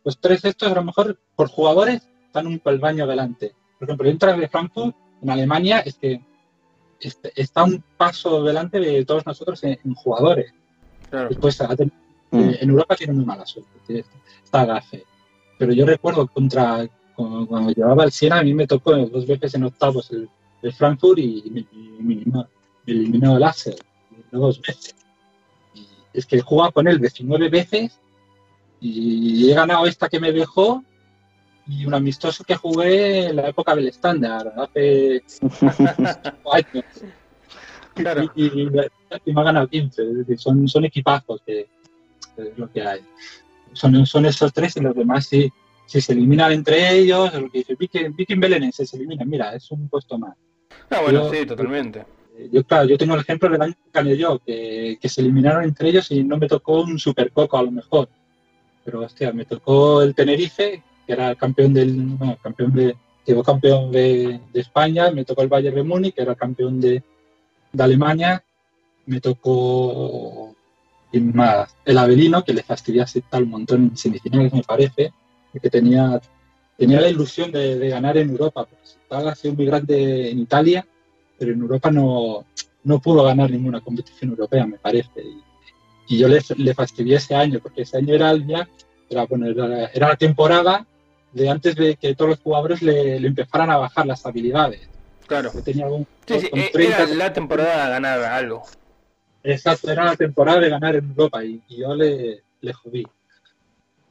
Los 0.03 0.19
tres 0.19 0.43
estos, 0.45 0.71
a 0.71 0.75
lo 0.75 0.83
mejor, 0.83 1.19
por 1.35 1.49
jugadores, 1.49 2.07
están 2.25 2.47
un 2.47 2.59
peldaño 2.59 3.03
adelante. 3.03 3.53
Por 3.77 3.87
ejemplo, 3.87 4.07
dentro 4.07 4.35
de 4.35 4.47
Frankfurt, 4.47 4.95
en 5.21 5.29
Alemania, 5.29 5.79
es 5.79 5.95
que 5.95 6.21
está 6.99 7.63
un 7.63 7.83
paso 7.97 8.43
delante 8.43 8.79
de 8.79 9.05
todos 9.05 9.25
nosotros 9.25 9.63
en, 9.63 9.93
jugadores. 9.93 10.53
Después, 11.29 11.61
mm. 12.31 12.39
eh, 12.39 12.57
en 12.61 12.69
Europa 12.69 12.95
tiene 12.95 13.13
muy 13.13 13.25
mala 13.25 13.45
suerte. 13.45 14.05
Está 14.43 14.65
Gafe. 14.65 15.03
Pero 15.57 15.73
yo 15.73 15.85
recuerdo 15.85 16.27
contra 16.27 16.87
cuando, 17.15 17.71
llevaba 17.71 18.03
el 18.03 18.11
Siena, 18.11 18.39
a 18.39 18.43
mí 18.43 18.53
me 18.53 18.67
tocó 18.67 18.95
dos 18.95 19.25
veces 19.25 19.53
en 19.55 19.63
octavos 19.63 20.11
el, 20.11 20.29
Frankfurt 20.73 21.19
y 21.19 21.65
me, 22.01 22.15
eliminó, 22.85 23.35
el 23.35 23.39
Láser 23.39 23.75
dos 24.31 24.59
veces. 24.59 24.95
es 26.11 26.25
que 26.25 26.37
he 26.37 26.41
jugado 26.41 26.71
con 26.71 26.87
él 26.87 26.99
19 26.99 27.49
veces 27.49 27.99
y 28.81 29.49
he 29.49 29.53
ganado 29.53 29.85
esta 29.85 30.09
que 30.09 30.19
me 30.19 30.31
dejó 30.31 30.83
y 31.67 31.85
un 31.85 31.93
amistoso 31.93 32.43
que 32.43 32.55
jugué 32.55 33.27
en 33.27 33.37
la 33.37 33.49
época 33.49 33.75
del 33.75 33.87
estándar, 33.87 34.53
hace 34.57 35.23
años. 36.51 36.85
Y, 38.35 39.31
me 39.31 39.41
ha 39.41 39.43
ganado 39.45 39.69
15, 39.69 40.03
es 40.03 40.17
decir, 40.17 40.37
son, 40.37 40.67
son 40.67 40.83
equipazos 40.83 41.41
que 41.45 41.69
es 42.37 42.57
lo 42.57 42.71
que 42.71 42.81
hay. 42.81 43.01
Son, 43.73 44.05
son 44.05 44.25
esos 44.25 44.53
tres 44.53 44.77
y 44.77 44.81
los 44.81 44.95
demás 44.95 45.27
si, 45.27 45.51
si 45.85 46.01
se 46.01 46.13
eliminan 46.13 46.51
entre 46.51 46.97
ellos, 46.97 47.33
lo 47.33 47.49
que 47.49 47.59
dice 47.59 47.75
Viking, 47.75 48.39
Belenense 48.39 48.85
se 48.85 48.97
eliminan, 48.97 49.29
mira, 49.29 49.53
es 49.55 49.69
un 49.71 49.87
puesto 49.89 50.17
más. 50.17 50.35
Ah, 50.89 51.01
bueno, 51.01 51.29
sí, 51.31 51.45
totalmente. 51.45 52.05
Yo, 52.51 52.63
claro, 52.63 52.87
yo 52.87 52.97
tengo 52.97 53.15
el 53.15 53.21
ejemplo 53.21 53.49
del 53.49 53.61
año 53.61 53.75
que 53.91 54.17
yo, 54.17 54.39
que, 54.39 54.97
que 54.99 55.09
se 55.09 55.21
eliminaron 55.21 55.63
entre 55.63 55.89
ellos 55.89 56.11
y 56.11 56.23
no 56.23 56.37
me 56.37 56.47
tocó 56.47 56.81
un 56.81 56.99
supercoco 56.99 57.57
a 57.57 57.63
lo 57.63 57.71
mejor 57.71 58.09
pero 58.85 59.01
hostia, 59.01 59.33
me 59.33 59.45
tocó 59.45 60.03
el 60.03 60.13
Tenerife, 60.13 60.83
que 61.05 61.13
era 61.13 61.33
campeón 61.35 61.73
del, 61.73 62.17
campeón 62.41 62.71
de, 62.73 62.95
llegó 63.25 63.43
campeón 63.43 63.91
de, 63.91 64.39
España, 64.53 65.09
me 65.09 65.25
tocó 65.25 65.41
el 65.41 65.49
Bayern 65.49 65.75
de 65.75 65.83
Múnich, 65.83 66.13
que 66.13 66.21
era 66.21 66.35
campeón 66.35 66.79
de, 66.79 67.03
Alemania, 67.77 68.41
me 69.07 69.19
tocó 69.19 70.44
el 71.85 71.97
Avelino, 71.97 72.43
que 72.43 72.53
le 72.53 72.63
fastidiase 72.63 73.21
tal 73.29 73.45
montón 73.45 73.83
en 73.83 73.97
semifinales, 73.97 74.53
me 74.53 74.63
parece, 74.63 75.13
que 75.61 75.69
tenía, 75.69 76.19
tenía 76.77 77.01
la 77.01 77.09
ilusión 77.09 77.51
de, 77.51 77.89
ganar 77.89 78.17
en 78.17 78.29
Europa, 78.29 78.65
porque 78.65 78.85
estaba 78.85 79.35
sido 79.35 79.53
muy 79.53 79.65
grande 79.65 80.31
en 80.31 80.39
Italia, 80.39 80.85
pero 81.37 81.53
en 81.53 81.61
Europa 81.61 81.91
no, 81.91 82.45
no 82.83 82.99
pudo 82.99 83.23
ganar 83.23 83.49
ninguna 83.49 83.81
competición 83.81 84.31
europea, 84.31 84.65
me 84.65 84.77
parece. 84.77 85.23
Y 86.07 86.17
yo 86.17 86.27
le, 86.27 86.39
le 86.57 86.73
fastidié 86.73 87.17
ese 87.17 87.35
año, 87.35 87.59
porque 87.61 87.83
ese 87.83 87.97
año 87.97 88.13
era, 88.13 88.35
ya, 88.35 88.67
era, 89.09 89.25
bueno, 89.25 89.47
era, 89.47 90.07
la 90.07 90.15
temporada 90.15 90.85
de 91.33 91.49
antes 91.49 91.75
de 91.75 91.95
que 91.95 92.15
todos 92.15 92.31
los 92.31 92.39
jugadores 92.39 92.81
le, 92.81 93.17
empezaran 93.17 93.69
a 93.69 93.77
bajar 93.77 94.05
las 94.05 94.25
habilidades. 94.25 94.81
Claro. 95.27 95.51
tenía 95.63 95.85
algún, 95.85 96.05
sí, 96.27 96.39
sí, 96.39 96.49
eh, 96.53 96.69
era 96.75 97.07
la 97.07 97.33
temporada 97.33 97.89
ganar 97.89 98.21
algo. 98.23 98.63
Exacto, 99.45 99.91
era 99.91 100.05
la 100.05 100.15
temporada 100.15 100.59
de 100.59 100.69
ganar 100.69 100.95
en 100.95 101.09
Europa 101.09 101.43
y, 101.43 101.61
yo 101.69 101.95
le, 101.95 102.43
le 102.61 102.73
jodí. 102.73 103.05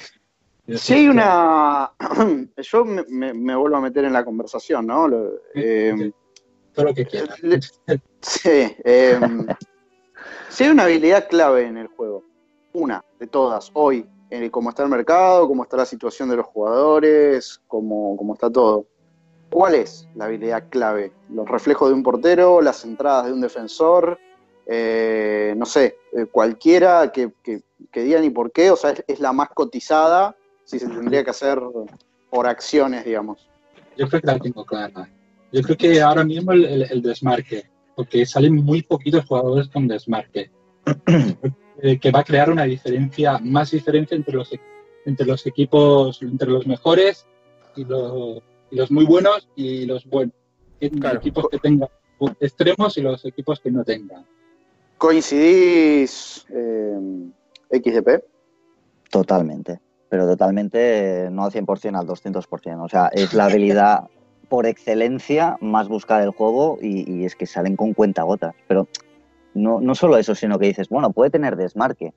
Sí, 0.76 0.94
hay 0.94 1.08
una. 1.10 1.92
Yo 2.56 2.86
me, 2.86 3.34
me, 3.34 3.54
vuelvo 3.54 3.76
a 3.76 3.82
meter 3.82 4.06
en 4.06 4.14
la 4.14 4.24
conversación, 4.24 4.88
¿no? 4.88 5.10
Eh, 5.54 6.10
Todo 6.74 6.86
lo 6.86 6.94
que 6.94 7.06
quieras. 7.06 7.38
Sí. 8.22 8.74
Eh, 8.86 9.20
Sí 10.54 10.66
hay 10.66 10.70
una 10.70 10.84
habilidad 10.84 11.28
clave 11.30 11.66
en 11.66 11.78
el 11.78 11.88
juego, 11.88 12.24
una 12.74 13.04
de 13.20 13.26
todas, 13.26 13.72
hoy, 13.74 14.06
en 14.30 14.52
cómo 14.52 14.70
está 14.70 14.84
el 14.84 14.90
mercado, 14.90 15.48
cómo 15.48 15.64
está 15.64 15.78
la 15.78 15.86
situación 15.88 16.30
de 16.30 16.36
los 16.36 16.46
jugadores, 16.46 17.60
cómo, 17.68 18.16
cómo 18.16 18.36
está 18.36 18.52
todo. 18.52 18.86
¿Cuál 19.54 19.76
es 19.76 20.10
la 20.16 20.26
habilidad 20.26 20.64
clave? 20.72 21.12
¿Los 21.30 21.48
reflejos 21.48 21.88
de 21.88 21.94
un 21.94 22.02
portero, 22.02 22.60
las 22.60 22.84
entradas 22.86 23.28
de 23.28 23.34
un 23.34 23.42
defensor? 23.42 24.18
Eh, 24.66 25.54
no 25.56 25.68
sé, 25.68 25.96
eh, 26.12 26.26
cualquiera 26.26 27.12
que, 27.12 27.32
que, 27.44 27.62
diga 27.94 28.20
ni 28.20 28.32
por 28.32 28.52
qué, 28.52 28.72
o 28.72 28.76
sea, 28.76 28.96
es, 29.06 29.20
la 29.20 29.32
más 29.32 29.50
cotizada 29.50 30.36
si 30.64 30.80
se 30.80 30.88
tendría 30.88 31.24
que 31.24 31.30
hacer 31.30 31.62
por 32.32 32.48
acciones, 32.48 33.06
digamos. 33.06 33.48
Yo 33.96 34.08
creo 34.08 34.22
que 34.22 34.28
la 34.28 34.40
tengo 34.40 34.66
clara. 34.66 35.08
Yo 35.52 35.62
creo 35.62 35.78
que 35.78 36.02
ahora 36.02 36.24
mismo 36.24 36.52
el, 36.52 36.88
el 36.90 37.02
desmarque, 37.04 37.70
porque 37.96 38.26
salen 38.26 38.56
muy 38.56 38.82
poquitos 38.82 39.24
jugadores 39.24 39.68
con 39.68 39.88
desmarque, 39.88 40.50
eh, 41.84 42.00
que 42.00 42.10
va 42.10 42.22
a 42.22 42.24
crear 42.24 42.50
una 42.50 42.64
diferencia, 42.64 43.38
más 43.38 43.70
diferencia 43.70 44.16
entre 44.16 44.34
los, 44.34 44.50
entre 45.06 45.28
los 45.28 45.46
equipos, 45.46 46.24
entre 46.24 46.50
los 46.50 46.66
mejores 46.66 47.28
y 47.76 47.86
los, 47.86 48.42
los 48.76 48.92
muy 48.92 49.06
buenos 49.06 49.48
y 49.56 49.86
los 49.86 50.06
buenos. 50.06 50.34
Los 50.80 51.14
equipos 51.14 51.48
que 51.50 51.60
tengan 51.60 51.90
extremos 52.40 52.98
y 52.98 53.02
los 53.02 53.24
equipos 53.26 53.60
que 53.60 53.72
no 53.72 53.84
tengan. 53.84 54.26
¿Coincidís 54.98 56.46
eh, 56.50 57.30
XDP? 57.72 58.24
Totalmente, 59.10 59.80
pero 60.10 60.26
totalmente 60.26 61.30
no 61.32 61.46
al 61.46 61.52
100%, 61.52 62.00
al 62.00 62.08
200%. 62.08 62.84
O 62.84 62.90
sea, 62.90 63.08
es 63.08 63.34
la 63.34 63.46
habilidad 63.46 64.10
por 64.50 64.66
excelencia 64.66 65.58
más 65.62 65.88
buscar 65.88 66.22
el 66.22 66.32
juego 66.32 66.78
y, 66.82 67.26
es 67.26 67.36
que 67.36 67.46
salen 67.46 67.76
con 67.76 67.94
cuentagotas. 67.94 68.56
Pero 68.68 68.88
no, 69.54 69.82
no 69.82 69.96
solo 69.96 70.18
eso, 70.18 70.36
sino 70.36 70.60
que 70.60 70.68
dices, 70.68 70.90
bueno, 70.90 71.12
puede 71.12 71.32
tener 71.32 71.56
desmarque. 71.56 72.14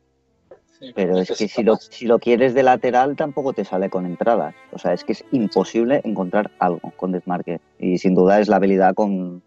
Pero 0.94 1.18
es 1.18 1.28
que 1.28 1.48
si 1.48 1.62
lo, 1.62 1.76
si 1.76 2.06
lo 2.06 2.18
quieres 2.18 2.54
de 2.54 2.62
lateral 2.62 3.16
tampoco 3.16 3.52
te 3.52 3.64
sale 3.64 3.88
con 3.90 4.06
entradas. 4.06 4.54
O 4.72 4.78
sea, 4.78 4.92
es 4.92 5.04
que 5.04 5.12
es 5.12 5.24
imposible 5.32 6.00
encontrar 6.04 6.50
algo 6.58 6.92
con 6.96 7.12
desmarque. 7.12 7.60
Y 7.78 7.98
sin 7.98 8.14
duda 8.14 8.40
es 8.40 8.48
la 8.48 8.56
habilidad 8.56 8.94
con, 8.94 9.42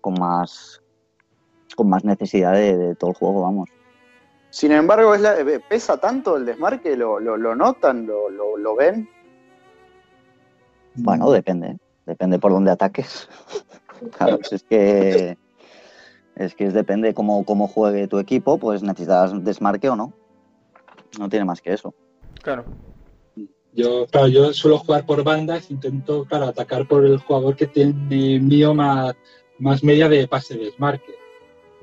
con 0.00 0.14
más 0.14 0.80
con 1.74 1.88
más 1.88 2.04
necesidad 2.04 2.52
de, 2.52 2.94
todo 2.96 3.10
el 3.10 3.16
juego, 3.16 3.42
vamos. 3.42 3.68
Sin 4.50 4.72
embargo, 4.72 5.14
es 5.14 5.22
eh, 5.24 5.60
pesa 5.66 5.96
tanto 5.96 6.36
el 6.36 6.44
desmarque, 6.44 6.96
lo, 6.96 7.18
lo, 7.18 7.54
notan, 7.54 8.06
lo, 8.06 8.28
lo, 8.30 8.76
ven. 8.76 9.08
Bueno, 10.96 11.30
depende. 11.30 11.78
Depende 12.04 12.38
por 12.38 12.52
dónde 12.52 12.70
ataques. 12.70 13.28
claro, 14.18 14.38
es 14.50 14.62
que 14.64 15.38
es 16.34 16.54
que 16.54 16.70
depende 16.70 17.14
cómo, 17.14 17.44
cómo 17.44 17.68
juegue 17.68 18.08
tu 18.08 18.18
equipo, 18.18 18.58
pues 18.58 18.82
necesitas 18.82 19.44
desmarque 19.44 19.88
o 19.88 19.96
no. 19.96 20.12
No 21.18 21.28
tiene 21.28 21.44
más 21.44 21.60
que 21.60 21.72
eso. 21.72 21.94
Claro. 22.42 22.64
Yo, 23.74 24.06
claro, 24.06 24.28
yo 24.28 24.52
suelo 24.52 24.78
jugar 24.78 25.06
por 25.06 25.24
bandas, 25.24 25.70
intento, 25.70 26.24
claro, 26.26 26.46
atacar 26.46 26.86
por 26.86 27.04
el 27.06 27.18
jugador 27.18 27.56
que 27.56 27.66
tiene 27.66 28.38
mío 28.38 28.74
más, 28.74 29.14
más 29.58 29.82
media 29.82 30.08
de 30.08 30.28
pase 30.28 30.58
de 30.58 30.66
desmarque. 30.66 31.14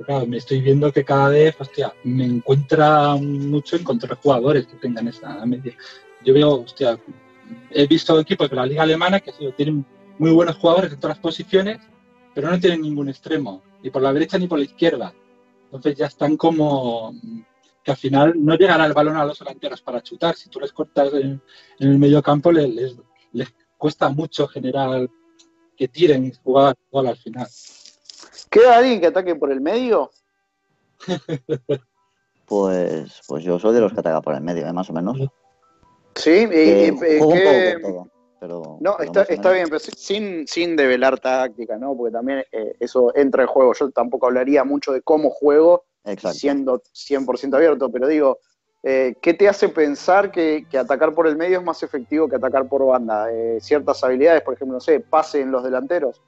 claro, 0.05 0.27
me 0.27 0.37
estoy 0.37 0.61
viendo 0.61 0.91
que 0.91 1.03
cada 1.03 1.29
vez, 1.29 1.55
hostia, 1.59 1.93
me 2.03 2.25
encuentra 2.25 3.15
mucho 3.15 3.75
encontrar 3.75 4.19
jugadores 4.21 4.67
que 4.67 4.75
tengan 4.75 5.07
esa 5.07 5.43
media. 5.45 5.75
Yo 6.23 6.33
veo, 6.33 6.61
hostia, 6.61 6.99
he 7.71 7.87
visto 7.87 8.19
equipos 8.19 8.49
de 8.49 8.55
la 8.55 8.65
liga 8.67 8.83
alemana 8.83 9.19
que 9.19 9.33
tienen 9.57 9.83
muy 10.19 10.31
buenos 10.31 10.57
jugadores 10.57 10.93
en 10.93 10.99
todas 10.99 11.17
las 11.17 11.23
posiciones, 11.23 11.79
pero 12.35 12.51
no 12.51 12.59
tienen 12.59 12.81
ningún 12.81 13.09
extremo, 13.09 13.63
ni 13.81 13.89
por 13.89 14.03
la 14.03 14.13
derecha 14.13 14.37
ni 14.37 14.47
por 14.47 14.59
la 14.59 14.65
izquierda. 14.65 15.13
Entonces 15.65 15.95
ya 15.95 16.05
están 16.05 16.37
como 16.37 17.13
que 17.89 17.93
al 17.93 17.97
final 17.97 18.33
no 18.37 18.55
llegará 18.55 18.85
el 18.85 18.93
balón 18.93 19.17
a 19.17 19.25
los 19.25 19.39
delanteros 19.39 19.81
para 19.81 20.01
chutar. 20.01 20.35
Si 20.35 20.47
tú 20.47 20.59
les 20.59 20.71
cortas 20.71 21.11
en, 21.13 21.41
el 21.79 21.97
medio 21.97 22.21
campo, 22.21 22.51
les, 22.51 22.95
les, 23.31 23.55
cuesta 23.77 24.09
mucho 24.09 24.47
generar 24.47 25.09
que 25.75 25.87
tiren 25.87 26.25
y 26.25 26.31
jugar 26.43 26.75
gol 26.91 27.07
al 27.07 27.17
final. 27.17 27.47
¿Queda 28.49 28.77
alguien 28.77 28.99
que 28.99 29.07
ataque 29.07 29.35
por 29.35 29.51
el 29.51 29.59
medio? 29.59 30.11
pues, 32.45 33.21
pues 33.27 33.43
yo 33.43 33.57
soy 33.57 33.73
de 33.73 33.81
los 33.81 33.93
que 33.93 34.01
ataca 34.01 34.21
por 34.21 34.35
el 34.35 34.41
medio, 34.41 34.67
¿eh? 34.67 34.73
más 34.73 34.89
o 34.89 34.93
menos. 34.93 35.17
Sí, 36.15 36.47
y, 36.51 36.91
pero, 38.39 38.77
no, 38.79 38.99
está, 38.99 39.23
está, 39.23 39.51
bien, 39.51 39.65
pero 39.67 39.79
sin, 39.79 40.47
sin 40.47 40.75
develar 40.75 41.19
táctica, 41.19 41.77
¿no? 41.77 41.95
Porque 41.95 42.13
también 42.13 42.43
eh, 42.51 42.75
eso 42.79 43.11
entra 43.15 43.43
en 43.43 43.49
juego. 43.49 43.73
Yo 43.73 43.89
tampoco 43.91 44.27
hablaría 44.27 44.63
mucho 44.63 44.91
de 44.91 45.01
cómo 45.01 45.29
juego, 45.29 45.85
siendo 46.17 46.81
100% 46.93 47.55
abierto, 47.55 47.89
pero 47.89 48.07
digo, 48.07 48.39
eh, 48.83 49.15
¿qué 49.21 49.33
te 49.33 49.49
hace 49.49 49.69
pensar 49.69 50.31
que, 50.31 50.65
atacar 50.77 51.13
por 51.13 51.27
el 51.27 51.35
medio 51.35 51.59
es 51.59 51.65
más 51.65 51.83
efectivo 51.83 52.27
que 52.27 52.37
atacar 52.37 52.67
por 52.67 52.85
banda? 52.85 53.31
Eh, 53.31 53.59
ciertas 53.61 54.03
habilidades, 54.03 54.41
por 54.41 54.53
ejemplo, 54.53 54.75
no 54.75 54.81
sé, 54.81 54.99
pase 54.99 55.41
en 55.41 55.51
los 55.51 55.63
delanteros. 55.63 56.21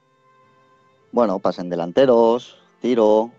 Bueno, 1.10 1.38
pasen 1.38 1.68
delanteros, 1.68 2.58
tiro, 2.80 3.30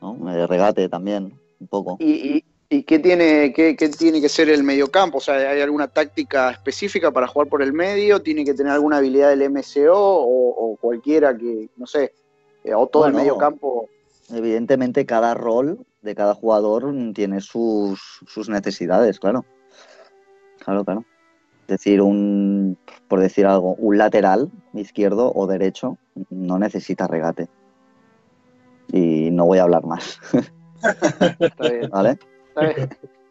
¿no? 0.00 0.16
regate 0.46 0.88
también, 0.88 1.38
un 1.60 1.66
poco. 1.66 1.96
¿Y, 1.98 2.44
¿Y 2.72 2.84
qué 2.84 2.98
tiene, 2.98 3.52
qué, 3.52 3.74
tiene 3.74 4.18
que 4.18 4.30
ser 4.30 4.48
el 4.48 4.64
mediocampo? 4.64 5.18
O 5.18 5.20
sea, 5.20 5.34
¿hay 5.34 5.60
alguna 5.60 5.88
táctica 5.88 6.52
específica 6.52 7.10
para 7.10 7.26
jugar 7.26 7.48
por 7.48 7.60
el 7.60 7.74
medio? 7.74 8.22
¿Tiene 8.22 8.46
que 8.46 8.54
tener 8.54 8.72
alguna 8.72 8.96
habilidad 8.96 9.28
del 9.28 9.50
MCO 9.50 9.92
o, 9.92 10.78
cualquiera 10.80 11.36
que, 11.36 11.68
no 11.76 11.86
sé, 11.86 12.14
eh, 12.64 12.72
o 12.72 12.86
todo 12.86 13.06
el 13.06 13.12
mediocampo? 13.12 13.90
Evidentemente 14.30 15.04
cada 15.04 15.34
rol 15.34 15.84
de 16.02 16.14
cada 16.14 16.34
jugador 16.34 16.92
tiene 17.14 17.40
sus, 17.40 18.20
sus 18.26 18.48
necesidades, 18.48 19.18
claro. 19.18 19.44
Claro, 20.58 20.84
claro. 20.84 21.04
Es 21.62 21.78
decir, 21.78 22.02
un, 22.02 22.76
por 23.08 23.20
decir 23.20 23.46
algo, 23.46 23.74
un 23.76 23.96
lateral 23.96 24.50
izquierdo 24.74 25.32
o 25.34 25.46
derecho 25.46 25.96
no 26.28 26.58
necesita 26.58 27.06
regate. 27.06 27.48
Y 28.88 29.30
no 29.30 29.46
voy 29.46 29.58
a 29.58 29.62
hablar 29.62 29.84
más. 29.86 30.20
¿Vale? 31.90 32.18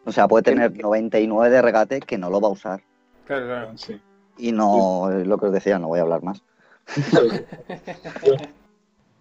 O 0.04 0.12
sea, 0.12 0.26
puede 0.26 0.42
tener 0.42 0.76
99 0.76 1.50
de 1.50 1.62
regate 1.62 2.00
que 2.00 2.18
no 2.18 2.30
lo 2.30 2.40
va 2.40 2.48
a 2.48 2.52
usar. 2.52 2.82
Claro, 3.26 3.46
claro. 3.46 3.78
Sí. 3.78 4.00
Y 4.38 4.50
no, 4.52 5.10
lo 5.10 5.38
que 5.38 5.46
os 5.46 5.52
decía, 5.52 5.78
no 5.78 5.88
voy 5.88 6.00
a 6.00 6.02
hablar 6.02 6.22
más. 6.22 6.42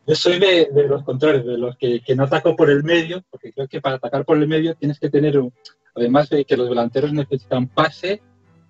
Yo, 0.07 0.15
soy 0.15 0.39
de, 0.39 0.67
los 0.87 1.03
contrarios, 1.03 1.45
de 1.45 1.57
los 1.57 1.77
que, 1.77 2.01
no 2.15 2.23
ataco 2.23 2.55
por 2.55 2.69
el 2.69 2.83
medio, 2.83 3.23
porque 3.29 3.53
creo 3.53 3.67
que 3.67 3.81
para 3.81 3.97
atacar 3.97 4.25
por 4.25 4.37
el 4.37 4.47
medio 4.47 4.75
tienes 4.75 4.99
que 4.99 5.09
tener, 5.09 5.39
además 5.95 6.29
de 6.29 6.43
que 6.45 6.57
los 6.57 6.69
delanteros 6.69 7.13
necesitan 7.13 7.67
pase, 7.67 8.21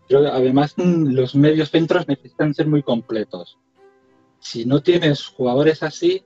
creo 0.08 0.22
que 0.22 0.28
además 0.28 0.74
mm, 0.78 1.14
los 1.14 1.36
medios 1.36 1.70
centros 1.70 2.08
necesitan 2.08 2.54
ser 2.54 2.68
muy 2.68 2.84
completos. 2.84 3.58
Si 4.40 4.66
no 4.66 4.82
tienes 4.82 5.28
jugadores 5.28 5.84
así, 5.84 6.24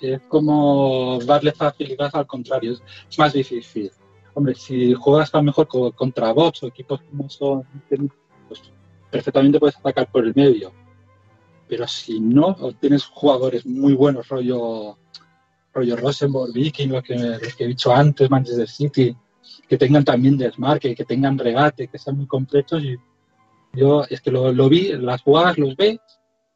es 0.00 0.20
como 0.28 1.18
darle 1.24 1.52
facilidad 1.52 2.10
al 2.14 2.26
contrario, 2.26 2.72
es 2.72 3.18
más 3.18 3.32
difícil. 3.32 3.90
Hombre, 4.34 4.54
si 4.54 4.94
juegas 4.94 5.34
a 5.34 5.38
lo 5.38 5.44
mejor 5.44 5.68
contra 5.94 6.32
bots 6.32 6.62
o 6.62 6.68
equipos 6.68 7.02
como 7.02 7.28
son, 7.28 7.64
pues 8.48 8.62
perfectamente 9.10 9.58
puedes 9.58 9.76
atacar 9.76 10.10
por 10.10 10.24
el 10.24 10.34
medio. 10.34 10.72
Pero 11.70 11.86
si 11.86 12.18
no, 12.18 12.56
tienes 12.80 13.06
jugadores 13.06 13.64
muy 13.64 13.94
buenos, 13.94 14.28
rollo, 14.28 14.98
rollo 15.72 15.96
Rosenborg, 15.96 16.52
Viking, 16.52 16.88
lo 16.88 17.00
que, 17.00 17.38
que 17.56 17.64
he 17.64 17.68
dicho 17.68 17.94
antes, 17.94 18.28
Manchester 18.28 18.68
City, 18.68 19.16
que 19.68 19.78
tengan 19.78 20.04
también 20.04 20.36
desmarque, 20.36 20.96
que 20.96 21.04
tengan 21.04 21.38
regate, 21.38 21.86
que 21.86 21.96
sean 21.96 22.16
muy 22.16 22.26
completos. 22.26 22.82
Y 22.82 22.96
yo 23.72 24.02
es 24.10 24.20
que 24.20 24.32
lo, 24.32 24.68
vi, 24.68 24.92
las 24.94 25.22
jugadas 25.22 25.58
los 25.58 25.76
ves, 25.76 26.00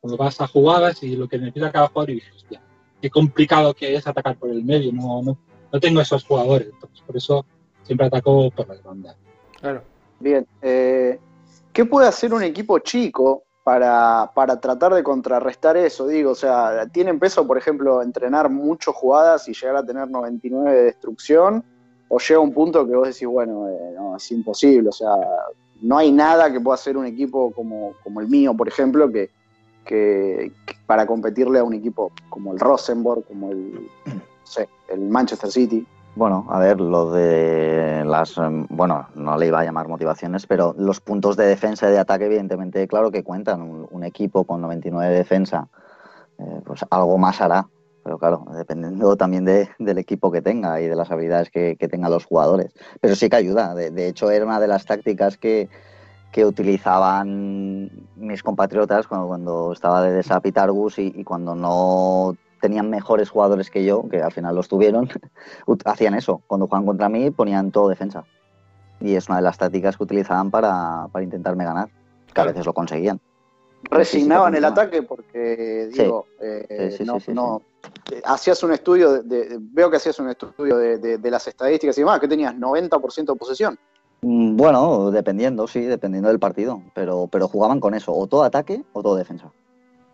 cuando 0.01 0.17
vas 0.17 0.41
a 0.41 0.49
jugadas 0.49 1.01
y 1.05 1.15
lo 1.15 1.29
que 1.29 1.39
necesita 1.39 1.71
cada 1.71 1.87
jugador 1.87 2.11
y 2.11 2.15
dices, 2.15 2.35
hostia, 2.35 2.61
qué 3.01 3.09
complicado 3.09 3.73
que 3.73 3.95
es 3.95 4.05
atacar 4.09 4.37
por 4.37 4.51
el 4.51 4.65
medio, 4.65 4.93
no, 4.93 5.23
no, 5.23 5.39
no 5.73 5.81
tengo 5.81 6.01
esos 6.01 6.25
jugadores. 6.25 6.71
Entonces, 6.73 7.01
por 7.07 7.17
eso 7.17 7.47
siempre 7.85 8.09
atacó 8.09 8.51
por 8.51 8.67
las 8.67 8.83
bandas. 8.83 9.17
Claro. 9.61 9.85
Bien, 10.19 10.45
eh, 10.61 11.21
¿qué 11.73 11.85
puede 11.85 12.09
hacer 12.09 12.35
un 12.35 12.43
equipo 12.43 12.81
chico 12.81 13.44
para, 13.65 14.31
tratar 14.61 14.95
de 14.95 15.03
contrarrestar 15.03 15.77
eso? 15.79 16.07
Digo, 16.07 16.33
o 16.33 16.35
sea, 16.35 16.87
¿tienen 16.93 17.19
peso, 17.19 17.47
por 17.47 17.57
ejemplo, 17.57 18.03
entrenar 18.03 18.51
muchas 18.51 18.95
jugadas 18.95 19.49
y 19.49 19.55
llegar 19.55 19.77
a 19.77 19.85
tener 19.85 20.09
99 20.09 20.71
de 20.71 20.85
destrucción? 20.85 21.65
¿O 22.09 22.19
llega 22.19 22.41
un 22.41 22.53
punto 22.53 22.87
que 22.87 22.95
vos 22.95 23.09
decís, 23.09 23.27
bueno, 23.27 23.69
eh, 23.71 23.95
no, 23.97 24.17
es 24.17 24.31
imposible? 24.31 24.91
O 24.91 24.93
sea, 24.93 25.17
no 25.81 25.97
hay 25.97 26.13
nada 26.13 26.53
que 26.53 26.61
pueda 26.61 26.75
hacer 26.75 26.99
un 26.99 27.07
equipo 27.07 27.51
como, 27.53 27.95
como 28.05 28.21
el 28.21 28.29
mío, 28.29 28.55
por 28.55 28.69
ejemplo, 28.69 29.11
que, 29.11 29.31
que, 29.87 30.53
para 30.87 31.07
competirle 31.07 31.59
a 31.59 31.65
un 31.65 31.73
equipo 31.73 32.13
como 32.29 32.53
el 32.53 32.61
Rosenborg, 32.61 33.25
como 33.25 33.51
el, 33.51 33.89
el 34.89 35.01
Manchester 35.01 35.51
City. 35.51 35.87
Bueno, 36.17 36.47
a 36.49 36.61
ver, 36.61 36.81
lo 36.81 37.11
de 37.11 38.05
las, 38.05 38.39
em, 38.39 38.67
bueno, 38.71 39.09
no 39.17 39.37
le 39.37 39.49
iba 39.49 39.61
a 39.61 39.65
llamar 39.65 39.89
motivaciones, 39.89 40.47
pero 40.47 40.73
los 40.79 41.01
puntos 41.01 41.37
de 41.37 41.45
defensa 41.47 41.89
y 41.89 41.93
de 41.93 41.99
ataque, 41.99 42.27
evidentemente, 42.27 42.87
claro 42.87 43.11
que 43.11 43.25
cuentan. 43.25 43.63
Un, 43.91 44.05
equipo 44.05 44.45
con 44.45 44.61
99 44.61 45.11
de 45.11 45.19
defensa, 45.19 45.69
eh, 46.39 46.61
pues 46.65 46.85
algo 46.91 47.19
más 47.19 47.41
hará. 47.41 47.67
Pero 48.05 48.19
claro, 48.19 48.45
dependiendo 48.55 49.17
también 49.17 49.45
del 49.45 49.99
equipo 49.99 50.31
que 50.31 50.43
tenga 50.43 50.81
y 50.81 50.87
de 50.87 50.95
las 50.95 51.11
habilidades 51.11 51.51
que, 51.51 51.77
tengan 51.91 52.11
los 52.11 52.27
jugadores. 52.27 52.73
Pero 53.01 53.17
sí 53.17 53.29
que 53.29 53.37
ayuda. 53.37 53.75
De, 53.75 54.09
hecho, 54.09 54.31
era 54.31 54.45
una 54.45 54.61
de 54.61 54.69
las 54.69 54.85
tácticas 54.85 55.39
que, 55.39 55.69
utilizaban 56.37 57.91
mis 58.17 58.43
compatriotas 58.43 59.07
cuando, 59.07 59.29
cuando 59.29 59.73
estaba 59.73 60.03
de 60.03 60.13
Desapitargus 60.13 60.99
y, 60.99 61.13
y 61.17 61.25
cuando 61.25 61.55
no 61.55 62.37
tenían 62.65 62.89
mejores 62.89 63.29
jugadores 63.29 63.71
que 63.71 63.85
yo, 63.85 64.09
que 64.09 64.23
al 64.23 64.33
final 64.33 64.55
los 64.55 64.69
tuvieron, 64.69 65.07
hacían 65.85 66.15
eso. 66.15 66.41
Cuando 66.47 66.67
jugaban 66.67 66.87
contra 66.87 67.11
mí 67.11 67.31
ponían 67.31 67.71
todo 67.71 67.91
defensa. 67.91 68.25
Y 69.03 69.17
es 69.17 69.29
una 69.29 69.37
de 69.37 69.43
las 69.43 69.59
tácticas 69.59 69.99
que 69.99 70.03
utilizaban 70.03 70.51
para, 70.51 71.07
intentarme 71.21 71.67
ganar, 71.67 71.91
que 72.33 72.41
a 72.41 72.45
veces 72.45 72.65
lo 72.65 72.73
conseguían. 72.73 73.21
Resignaban 73.91 74.55
el 74.55 74.65
ataque 74.65 75.03
porque, 75.03 75.91
digo, 75.93 76.25
eh, 76.41 77.05
no, 77.35 77.61
hacías 78.25 78.63
un 78.63 78.73
estudio, 78.73 79.23
de, 79.23 79.59
veo 79.61 79.91
que 79.91 79.99
hacías 79.99 80.19
un 80.21 80.31
estudio 80.31 80.79
de, 80.79 81.31
las 81.31 81.47
estadísticas 81.47 81.99
y 81.99 82.01
demás, 82.01 82.19
que 82.19 82.29
tenías 82.29 82.55
90% 82.55 83.27
de 83.27 83.37
posesión. 83.37 83.79
Mm, 84.23 84.57
bueno, 84.57 85.11
dependiendo, 85.11 85.67
sí, 85.67 85.83
dependiendo 85.83 86.31
del 86.31 86.39
partido, 86.39 86.81
pero, 86.95 87.29
pero 87.31 87.47
jugaban 87.47 87.79
con 87.79 87.93
eso, 87.93 88.15
o 88.15 88.27
todo 88.27 88.43
ataque 88.43 88.83
o 88.95 89.03
todo 89.03 89.17
defensa. 89.17 89.53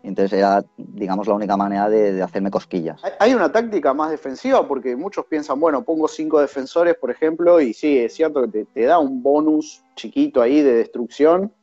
Entonces 0.03 0.39
era, 0.39 0.63
digamos, 0.77 1.27
la 1.27 1.35
única 1.35 1.55
manera 1.55 1.89
de, 1.89 2.21
hacerme 2.21 2.49
cosquillas. 2.49 3.01
Hay 3.19 3.33
una 3.33 3.51
táctica 3.51 3.93
más 3.93 4.09
defensiva 4.09 4.67
porque 4.67 4.95
muchos 4.95 5.25
piensan, 5.25 5.59
bueno, 5.59 5.83
pongo 5.83 6.07
cinco 6.07 6.41
defensores, 6.41 6.95
por 6.95 7.11
ejemplo, 7.11 7.61
y 7.61 7.73
sí, 7.73 7.99
es 7.99 8.13
cierto 8.13 8.49
que 8.49 8.65
te, 8.65 8.85
da 8.85 8.99
un 8.99 9.21
bonus 9.21 9.83
chiquito 9.95 10.41
ahí 10.41 10.61
de 10.61 10.73
destrucción, 10.73 11.53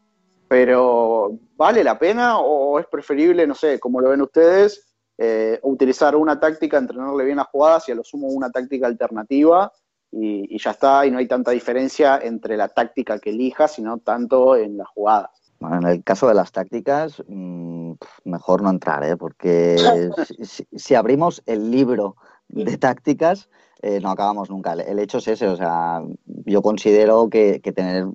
pero 0.47 1.37
¿vale 1.57 1.83
la 1.83 1.99
pena 1.99 2.39
o 2.39 2.79
es 2.79 2.87
preferible, 2.87 3.47
no 3.47 3.55
sé, 3.55 3.81
como 3.81 4.01
lo 4.01 4.11
ven 4.11 4.23
ustedes, 4.23 4.89
eh, 5.19 5.59
utilizar 5.63 6.15
una 6.15 6.39
táctica, 6.39 6.79
entrenarle 6.79 7.25
bien 7.25 7.39
las 7.39 7.49
jugadas 7.49 7.89
y 7.89 7.93
a 7.93 7.97
lo 7.97 8.05
sumo 8.05 8.29
una 8.29 8.51
táctica 8.51 8.87
alternativa 8.87 9.73
y, 10.13 10.55
y 10.55 10.59
ya 10.59 10.71
está, 10.71 11.05
y 11.05 11.11
no 11.11 11.19
hay 11.19 11.27
tanta 11.27 11.51
diferencia 11.51 12.21
entre 12.23 12.57
la 12.57 12.69
táctica 12.69 13.19
que 13.19 13.31
elijas, 13.31 13.73
sino 13.73 13.99
tanto 13.99 14.57
en 14.57 14.77
las 14.77 14.89
jugadas? 14.89 15.31
en 15.61 15.87
el 15.87 16.05
caso 16.05 16.29
de 16.29 16.35
las 16.35 16.53
tácticas, 16.53 17.23
mm, 17.27 17.78
mejor 18.25 18.63
no 18.63 18.71
entrar, 18.71 19.05
¿eh? 19.05 19.17
porque 19.17 19.77
si, 20.73 20.95
abrimos 20.95 21.43
el 21.47 21.71
libro 21.71 22.17
de 22.49 22.79
tácticas, 22.79 23.49
eh, 23.83 24.01
no 24.01 24.11
acabamos 24.11 24.51
nunca. 24.51 24.73
El, 24.73 24.99
hecho 24.99 25.19
es 25.19 25.29
ese, 25.29 25.49
o 25.49 25.57
sea, 25.57 26.03
yo 26.25 26.63
considero 26.63 27.29
que, 27.29 27.61
tener 27.75 28.07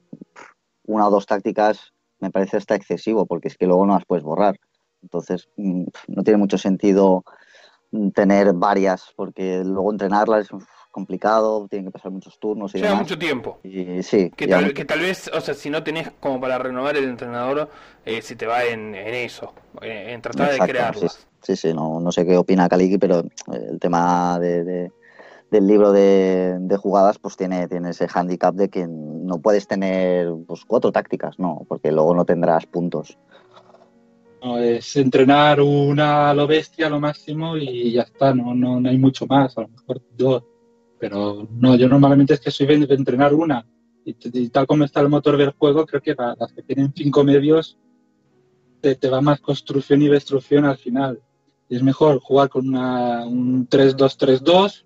una 0.85 1.07
o 1.07 1.11
dos 1.11 1.25
tácticas 1.25 1.93
me 2.19 2.31
parece 2.31 2.57
hasta 2.57 2.75
excesivo, 2.75 3.25
porque 3.25 3.47
es 3.47 3.57
que 3.57 3.67
luego 3.67 3.85
no 3.85 3.93
las 3.93 4.05
puedes 4.05 4.23
borrar. 4.23 4.59
Entonces, 5.01 5.49
mm, 5.57 5.85
no 6.07 6.23
tiene 6.23 6.37
mucho 6.37 6.57
sentido 6.57 7.23
mm, 7.91 8.09
tener 8.09 8.53
varias, 8.53 9.11
porque 9.15 9.63
luego 9.63 9.91
entrenarlas 9.91 10.49
complicado, 10.93 11.67
tienen 11.67 11.87
que 11.87 11.91
pasar 11.91 12.11
muchos 12.11 12.39
turnos 12.39 12.73
y 12.75 12.77
Lleva 12.77 12.93
mucho 12.93 13.17
tiempo. 13.17 13.59
Y, 13.63 14.03
sí. 14.03 14.29
Que 14.29 14.47
tal, 14.47 14.73
que 14.73 14.85
tal, 14.85 14.99
vez, 14.99 15.29
o 15.33 15.41
sea, 15.41 15.55
si 15.55 15.69
no 15.69 15.83
tenés 15.83 16.11
como 16.19 16.39
para 16.39 16.59
renovar 16.59 16.95
el 16.95 17.05
entrenador, 17.05 17.67
eh, 18.05 18.21
si 18.21 18.35
te 18.35 18.45
va 18.45 18.63
en, 18.63 18.93
eso, 18.93 19.53
en, 19.81 20.21
tratar 20.21 20.53
de 20.53 20.59
crearlas. 20.59 21.27
Sí, 21.41 21.55
sí, 21.55 21.73
no, 21.73 21.99
no 21.99 22.11
sé 22.11 22.25
qué 22.25 22.37
opina 22.37 22.69
Kaliki, 22.69 22.99
pero 22.99 23.21
eh, 23.21 23.67
el 23.71 23.79
tema 23.79 24.39
de, 24.39 24.91
del 25.49 25.67
libro 25.67 25.91
de, 25.91 26.77
jugadas 26.79 27.17
pues 27.17 27.35
tiene, 27.35 27.67
tiene 27.67 27.89
ese 27.89 28.07
handicap 28.13 28.53
de 28.53 28.69
que 28.69 28.87
no 28.87 29.39
puedes 29.41 29.67
tener 29.67 30.31
pues, 30.45 30.63
cuatro 30.63 30.91
tácticas, 30.91 31.39
no, 31.39 31.65
porque 31.67 31.91
luego 31.91 32.13
no 32.13 32.23
tendrás 32.23 32.67
puntos. 32.67 33.17
No, 34.43 34.59
es 34.59 34.95
entrenar 34.95 35.59
una 35.59 36.29
a 36.29 36.33
lo 36.35 36.45
bestia 36.45 36.85
a 36.85 36.89
lo 36.91 36.99
máximo 36.99 37.57
y 37.57 37.93
ya 37.93 38.03
está, 38.03 38.35
no, 38.35 38.53
no, 38.53 38.79
no 38.79 38.89
hay 38.89 38.97
mucho 38.99 39.25
más, 39.25 39.57
a 39.57 39.61
lo 39.61 39.69
mejor 39.69 40.01
dos 40.15 40.43
Pero 41.03 41.45
no, 41.51 41.75
yo 41.75 41.89
normalmente 41.89 42.33
es 42.33 42.39
que 42.39 42.49
soy 42.49 42.65
de 42.65 42.95
entrenar 42.95 43.33
una. 43.33 43.67
Y, 44.05 44.13
tal 44.47 44.65
como 44.65 44.85
está 44.85 45.01
el 45.01 45.09
motor 45.09 45.35
del 45.35 45.49
juego, 45.49 45.85
creo 45.85 46.01
que 46.01 46.15
las 46.15 46.53
que 46.53 46.61
tienen 46.61 46.93
cinco 46.95 47.25
medios 47.25 47.77
te, 48.79 48.95
te 48.95 49.09
va 49.09 49.19
más 49.19 49.41
construcción 49.41 50.01
y 50.01 50.07
destrucción 50.07 50.63
al 50.63 50.77
final. 50.77 51.19
Y 51.67 51.75
es 51.75 51.83
mejor 51.83 52.21
jugar 52.21 52.47
con 52.47 52.69
una, 52.69 53.25
un 53.25 53.67
3-2-3-2 53.67 54.85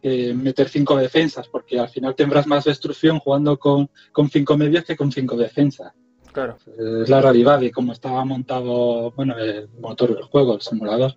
que 0.00 0.32
meter 0.32 0.70
cinco 0.70 0.96
defensas, 0.96 1.48
porque 1.48 1.78
al 1.78 1.90
final 1.90 2.14
tendrás 2.14 2.46
más 2.46 2.64
destrucción 2.64 3.18
jugando 3.18 3.58
con, 3.58 3.90
con 4.12 4.30
cinco 4.30 4.56
medios 4.56 4.86
que 4.86 4.96
con 4.96 5.12
cinco 5.12 5.36
defensas. 5.36 5.92
Claro. 6.32 6.56
Es 7.02 7.10
la 7.10 7.20
realidad 7.20 7.60
de 7.60 7.70
cómo 7.70 7.92
estaba 7.92 8.24
montado 8.24 9.10
bueno, 9.10 9.36
el 9.36 9.68
motor 9.82 10.14
del 10.14 10.24
juego, 10.24 10.54
el 10.54 10.62
simulador. 10.62 11.14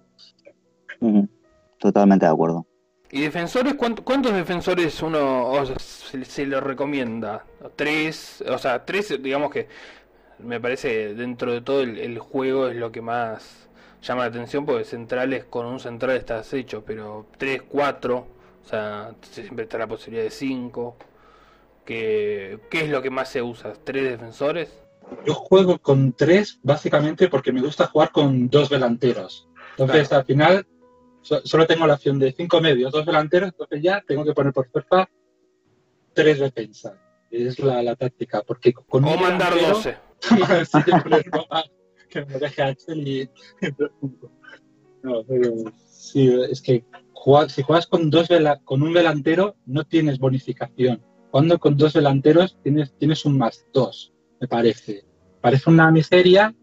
Totalmente 1.79 2.25
de 2.25 2.31
acuerdo. 2.33 2.67
¿Y 3.13 3.21
defensores? 3.21 3.75
¿Cuántos 3.75 4.33
defensores 4.33 4.99
uno 5.03 5.53
se, 5.77 6.47
lo 6.47 6.59
recomienda? 6.61 7.45
¿Tres? 7.75 8.43
O 8.49 8.57
sea, 8.57 8.83
tres, 8.85 9.21
digamos 9.21 9.51
que 9.51 9.67
me 10.39 10.59
parece 10.59 11.13
dentro 11.13 11.51
de 11.51 11.61
todo 11.61 11.81
el, 11.81 12.17
juego 12.17 12.69
es 12.69 12.75
lo 12.75 12.91
que 12.91 13.01
más 13.01 13.69
llama 14.01 14.23
la 14.23 14.29
atención 14.29 14.65
porque 14.65 14.83
centrales 14.83 15.45
con 15.45 15.67
un 15.67 15.79
central 15.79 16.17
estás 16.17 16.51
hecho, 16.55 16.83
pero 16.83 17.27
tres, 17.37 17.61
cuatro, 17.69 18.25
o 18.65 18.67
sea, 18.67 19.13
siempre 19.21 19.65
está 19.65 19.77
la 19.77 19.85
posibilidad 19.85 20.23
de 20.23 20.31
cinco. 20.31 20.97
¿Qué, 21.85 22.61
¿Qué 22.71 22.81
es 22.81 22.89
lo 22.89 23.03
que 23.03 23.11
más 23.11 23.29
se 23.29 23.43
usa? 23.43 23.73
¿Tres 23.83 24.09
defensores? 24.09 24.71
Yo 25.23 25.35
juego 25.35 25.77
con 25.77 26.13
tres 26.13 26.59
básicamente 26.63 27.27
porque 27.27 27.51
me 27.51 27.61
gusta 27.61 27.85
jugar 27.85 28.11
con 28.11 28.49
dos 28.49 28.69
delanteros. 28.69 29.47
Entonces, 29.77 30.11
al 30.11 30.25
final, 30.25 30.65
solo 31.23 31.65
tengo 31.65 31.87
la 31.87 31.95
opción 31.95 32.19
de 32.19 32.31
cinco 32.33 32.61
medios, 32.61 32.91
dos 32.91 33.05
delanteros, 33.05 33.49
entonces 33.49 33.81
ya 33.81 34.03
tengo 34.05 34.23
que 34.23 34.33
poner 34.33 34.53
por 34.53 34.69
fuerza 34.69 35.09
tres 36.13 36.39
defensas. 36.39 36.93
Es 37.31 37.57
la, 37.59 37.81
la 37.81 37.95
táctica. 37.95 38.43
Porque 38.43 38.73
con 38.73 39.03
o 39.05 39.17
mandar 39.17 39.53
12. 39.59 39.97
que 42.09 42.25
me 42.25 42.37
deje 42.37 42.61
Axel 42.61 43.07
y. 43.07 43.29
no, 45.03 45.23
pero 45.27 45.53
sí, 45.87 46.31
es 46.49 46.61
que 46.61 46.85
si 47.47 47.63
juegas 47.63 47.87
con, 47.87 48.09
dos 48.09 48.27
con 48.65 48.83
un 48.83 48.93
delantero, 48.93 49.55
no 49.65 49.83
tienes 49.83 50.19
bonificación. 50.19 51.03
Cuando 51.31 51.57
con 51.57 51.77
dos 51.77 51.93
delanteros 51.93 52.59
tienes, 52.61 52.93
tienes 52.97 53.25
un 53.25 53.37
más 53.37 53.65
dos 53.73 54.13
me 54.43 54.47
parece. 54.49 55.05
Parece 55.39 55.69
una 55.69 55.89
miseria, 55.89 56.53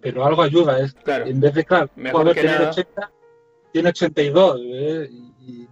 pero 0.00 0.24
algo 0.24 0.42
ayuda. 0.42 0.78
Es, 0.78 0.94
En 1.04 1.40
vez 1.40 1.52
de, 1.54 1.64
claro, 1.64 1.90
Mejor 1.96 2.32
tener 2.32 2.62
80, 2.62 3.12
tiene 3.72 3.88
82. 3.90 4.60
¿eh? 4.64 5.08
Y, 5.40 5.68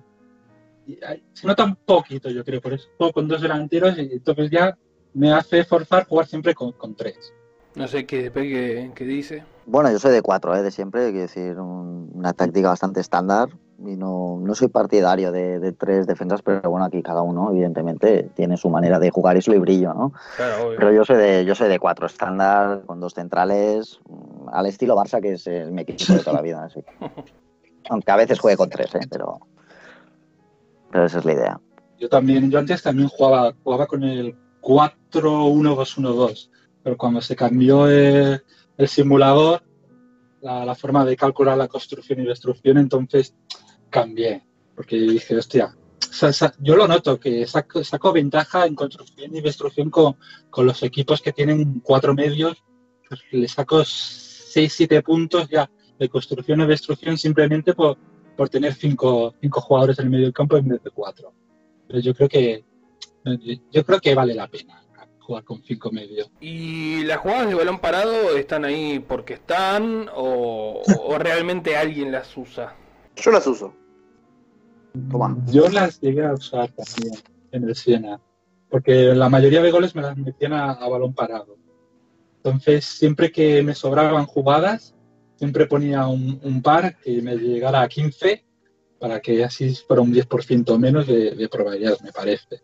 se 1.33 1.47
nota 1.47 1.65
un 1.65 1.77
poquito, 1.77 2.31
yo 2.31 2.45
creo. 2.45 2.61
Por 2.61 2.73
eso 2.73 2.89
juego 2.97 3.13
con 3.13 3.29
dos 3.29 3.41
delanteros 3.41 3.97
y 3.97 4.13
entonces 4.13 4.51
ya 4.51 4.77
me 5.15 5.33
hace 5.33 5.65
forzar 5.65 6.07
jugar 6.07 6.27
siempre 6.27 6.55
con, 6.55 6.73
con 6.73 6.97
tres. 6.97 7.33
No 7.77 7.87
sé 7.87 8.05
qué, 8.07 8.33
qué, 8.33 8.91
qué 8.95 9.05
dice. 9.05 9.45
Bueno, 9.67 9.93
yo 9.93 10.01
soy 10.01 10.13
de 10.13 10.23
cuatro, 10.23 10.57
¿eh? 10.57 10.63
de 10.63 10.73
siempre, 10.73 11.11
quiero 11.11 11.23
decir, 11.23 11.57
una 11.61 12.33
táctica 12.33 12.71
bastante 12.71 13.01
estándar 13.01 13.51
y 13.87 13.97
no, 13.97 14.39
no 14.41 14.55
soy 14.55 14.69
partidario 14.69 15.33
de, 15.33 15.73
tres 15.73 16.07
defensas, 16.07 16.43
pero 16.43 16.69
bueno, 16.69 16.85
aquí 16.85 17.03
cada 17.03 17.23
uno 17.23 17.51
evidentemente 17.51 18.31
tiene 18.35 18.57
su 18.57 18.69
manera 18.69 18.99
de 18.99 19.11
jugar 19.11 19.37
y 19.37 19.43
su 19.43 19.53
librillo, 19.53 19.95
¿no? 19.95 20.13
Claro, 20.37 20.73
pero 20.77 20.93
yo 20.93 21.05
soy 21.05 21.17
de 21.17 21.45
yo 21.45 21.55
soy 21.55 21.69
de 21.69 21.79
cuatro 21.79 22.07
estándar, 22.07 22.83
con 22.85 23.01
dos 23.01 23.15
centrales, 23.15 24.01
al 24.53 24.67
estilo 24.67 24.97
Barça, 24.97 25.21
que 25.23 25.33
es 25.35 25.71
mi 25.71 25.83
equipo 25.83 26.13
de 26.13 26.19
toda 26.19 26.35
la 26.35 26.43
vida. 26.43 26.65
Así. 26.65 26.81
Aunque 27.91 28.11
a 28.13 28.17
veces 28.17 28.39
juegue 28.39 28.57
con 28.57 28.71
tres, 28.71 28.95
¿eh? 28.95 29.07
pero, 29.11 29.41
pero 30.91 31.05
esa 31.05 31.19
es 31.19 31.25
la 31.25 31.33
idea. 31.33 31.61
Yo 31.99 32.09
también, 32.09 32.51
yo 32.51 32.59
antes 32.59 32.83
también 32.83 33.09
jugaba, 33.09 33.53
jugaba 33.63 33.87
con 33.87 34.05
el 34.05 34.35
4-1-2-1-2, 34.63 36.51
pero 36.83 36.97
cuando 36.97 37.21
se 37.21 37.35
cambió 37.35 37.89
el 37.89 38.41
simulador, 38.87 39.63
la, 40.41 40.75
forma 40.77 41.05
de 41.05 41.17
calcular 41.17 41.59
la 41.59 41.67
construcción 41.67 42.21
y 42.21 42.27
destrucción, 42.27 42.79
entonces 42.79 43.35
cambié, 43.91 44.47
porque 44.77 44.97
dije, 44.97 45.37
hostia, 45.37 45.77
yo 46.61 46.77
lo 46.77 46.87
noto, 46.87 47.19
que 47.19 47.45
saco, 47.47 48.13
ventaja 48.13 48.67
en 48.67 48.77
construcción 48.77 49.35
y 49.35 49.41
destrucción 49.41 49.91
con, 49.91 50.17
los 50.59 50.83
equipos 50.85 51.21
que 51.21 51.33
tienen 51.33 51.81
cuatro 51.81 52.15
medios, 52.15 52.63
pues 53.09 53.21
le 53.33 53.49
saco 53.49 53.85
seis, 53.85 54.73
siete 54.75 55.03
puntos 55.03 55.49
ya 55.49 55.69
de 56.01 56.09
construcción 56.09 56.61
y 56.63 56.67
destrucción 56.67 57.17
simplemente 57.17 57.75
por, 57.75 57.97
por 58.37 58.49
tener 58.49 58.75
cinco, 58.75 59.35
cinco 59.41 59.61
jugadores 59.61 59.99
en 59.99 60.07
el 60.07 60.11
medio 60.11 60.25
del 60.25 60.33
campo 60.33 60.57
en 60.57 60.67
vez 60.67 60.83
de 60.83 60.91
cuatro. 60.91 61.33
Pero 61.87 62.01
yo 62.01 62.15
creo 62.15 62.29
que 62.29 62.65
yo 63.71 63.85
creo 63.85 64.01
que 64.01 64.15
vale 64.15 64.35
la 64.35 64.49
pena 64.49 64.83
jugar 65.19 65.45
con 65.45 65.63
cinco 65.63 65.93
medios. 65.93 66.31
¿Y 66.41 67.05
las 67.05 67.19
jugadas 67.19 67.49
de 67.49 67.55
balón 67.55 67.79
parado 67.79 68.37
están 68.37 68.65
ahí 68.65 68.99
porque 68.99 69.35
están 69.35 70.09
o, 70.15 70.83
realmente 71.19 71.77
alguien 71.77 72.11
las 72.11 72.37
usa? 72.37 72.75
Yo 73.15 73.31
las 73.31 73.47
uso. 73.47 73.75
Yo 75.47 75.69
las 75.69 76.01
llegué 76.01 76.25
a 76.25 76.33
usar 76.33 76.71
también 76.73 77.15
en 77.53 77.65
el 77.65 77.77
Siena, 77.77 78.21
porque 78.71 79.15
la 79.15 79.29
mayoría 79.29 79.63
de 79.63 79.71
goles 79.71 79.95
me 79.95 80.03
las 80.03 80.17
metían 80.17 80.55
a, 80.55 80.89
balón 80.89 81.15
parado. 81.15 81.57
Entonces, 82.39 82.87
siempre 82.87 83.31
que 83.31 83.63
me 83.63 83.75
sobraban 83.75 84.25
jugadas, 84.25 84.97
siempre 85.41 85.67
ponía 85.67 86.07
un, 86.07 86.61
par 86.63 86.99
que 87.01 87.23
me 87.23 87.35
llegara 87.35 87.81
a 87.81 87.89
15 87.89 88.45
para 88.99 89.21
que 89.21 89.43
así 89.43 89.75
fuera 89.75 90.03
un 90.03 90.13
10% 90.13 90.79
menos 90.79 91.07
de, 91.07 91.31
de 91.35 91.49
probabilidades, 91.49 92.03
me 92.03 92.13
parece 92.13 92.61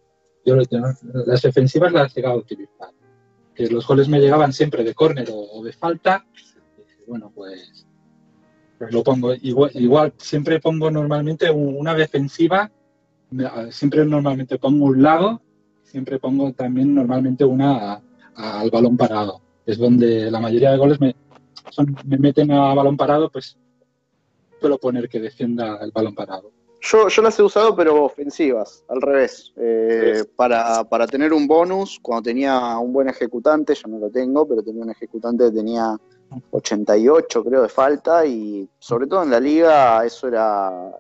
yo 0.46 0.56
las 1.26 1.42
defensivas 1.42 1.92
las 1.92 2.12
he 2.12 2.20
llegado 2.20 2.36
a 2.36 2.38
utilizar. 2.38 2.90
Que 3.54 3.68
los 3.68 3.86
goles 3.86 4.08
me 4.08 4.20
llegaban 4.20 4.52
siempre 4.52 4.84
de 4.84 4.94
córner 4.94 5.28
o, 5.32 5.62
de 5.64 5.72
falta. 5.72 6.24
bueno, 7.06 7.32
pues, 7.34 7.86
pues, 8.78 8.92
lo 8.92 9.02
pongo. 9.02 9.34
Igual, 9.34 10.14
siempre 10.18 10.60
pongo 10.60 10.90
normalmente 10.90 11.50
una 11.50 11.94
defensiva, 11.94 12.70
siempre 13.70 14.06
normalmente 14.06 14.58
pongo 14.58 14.86
un 14.86 15.02
lado, 15.02 15.42
siempre 15.82 16.18
pongo 16.20 16.52
también 16.52 16.94
normalmente 16.94 17.44
una 17.44 18.00
al 18.36 18.70
balón 18.70 18.96
parado. 18.96 19.40
Es 19.64 19.78
donde 19.78 20.30
la 20.30 20.38
mayoría 20.38 20.70
de 20.70 20.76
goles 20.76 21.00
me, 21.00 21.16
me 22.04 22.18
meten 22.18 22.50
a 22.52 22.74
balón 22.74 22.96
parado, 22.96 23.30
pues 23.30 23.56
suelo 24.60 24.78
poner 24.78 25.08
que 25.08 25.20
defienda 25.20 25.78
el 25.82 25.90
balón 25.90 26.14
parado. 26.14 26.50
Yo, 26.80 27.08
yo 27.08 27.22
las 27.22 27.38
he 27.38 27.42
usado, 27.42 27.74
pero 27.74 28.04
ofensivas, 28.04 28.84
al 28.88 29.00
revés. 29.00 29.52
Eh, 29.56 30.24
para, 30.36 30.84
para, 30.84 31.06
tener 31.06 31.32
un 31.32 31.46
bonus, 31.46 31.98
cuando 32.00 32.22
tenía 32.22 32.78
un 32.78 32.92
buen 32.92 33.08
ejecutante, 33.08 33.74
yo 33.74 33.88
no 33.88 33.98
lo 33.98 34.10
tengo, 34.10 34.46
pero 34.46 34.62
tenía 34.62 34.82
un 34.82 34.90
ejecutante 34.90 35.44
que 35.44 35.50
tenía 35.50 35.96
88, 36.50 37.44
creo, 37.44 37.62
de 37.62 37.68
falta, 37.68 38.24
y 38.26 38.68
sobre 38.78 39.06
todo 39.06 39.22
en 39.22 39.30
la 39.30 39.40
liga, 39.40 40.04
eso 40.04 40.28
era, 40.28 40.92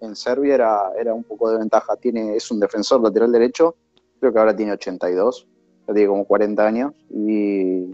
en, 0.00 0.14
Serbia 0.14 0.54
era, 0.54 0.92
era 0.98 1.14
un 1.14 1.24
poco 1.24 1.50
de 1.50 1.58
ventaja. 1.58 1.96
Tiene, 1.96 2.36
es 2.36 2.50
un 2.50 2.60
defensor 2.60 3.02
lateral 3.02 3.32
derecho, 3.32 3.74
creo 4.20 4.32
que 4.32 4.38
ahora 4.38 4.54
tiene 4.54 4.72
82, 4.72 5.48
ya 5.86 5.94
tiene 5.94 6.08
como 6.08 6.24
40 6.24 6.66
años, 6.66 6.92
y, 7.10 7.90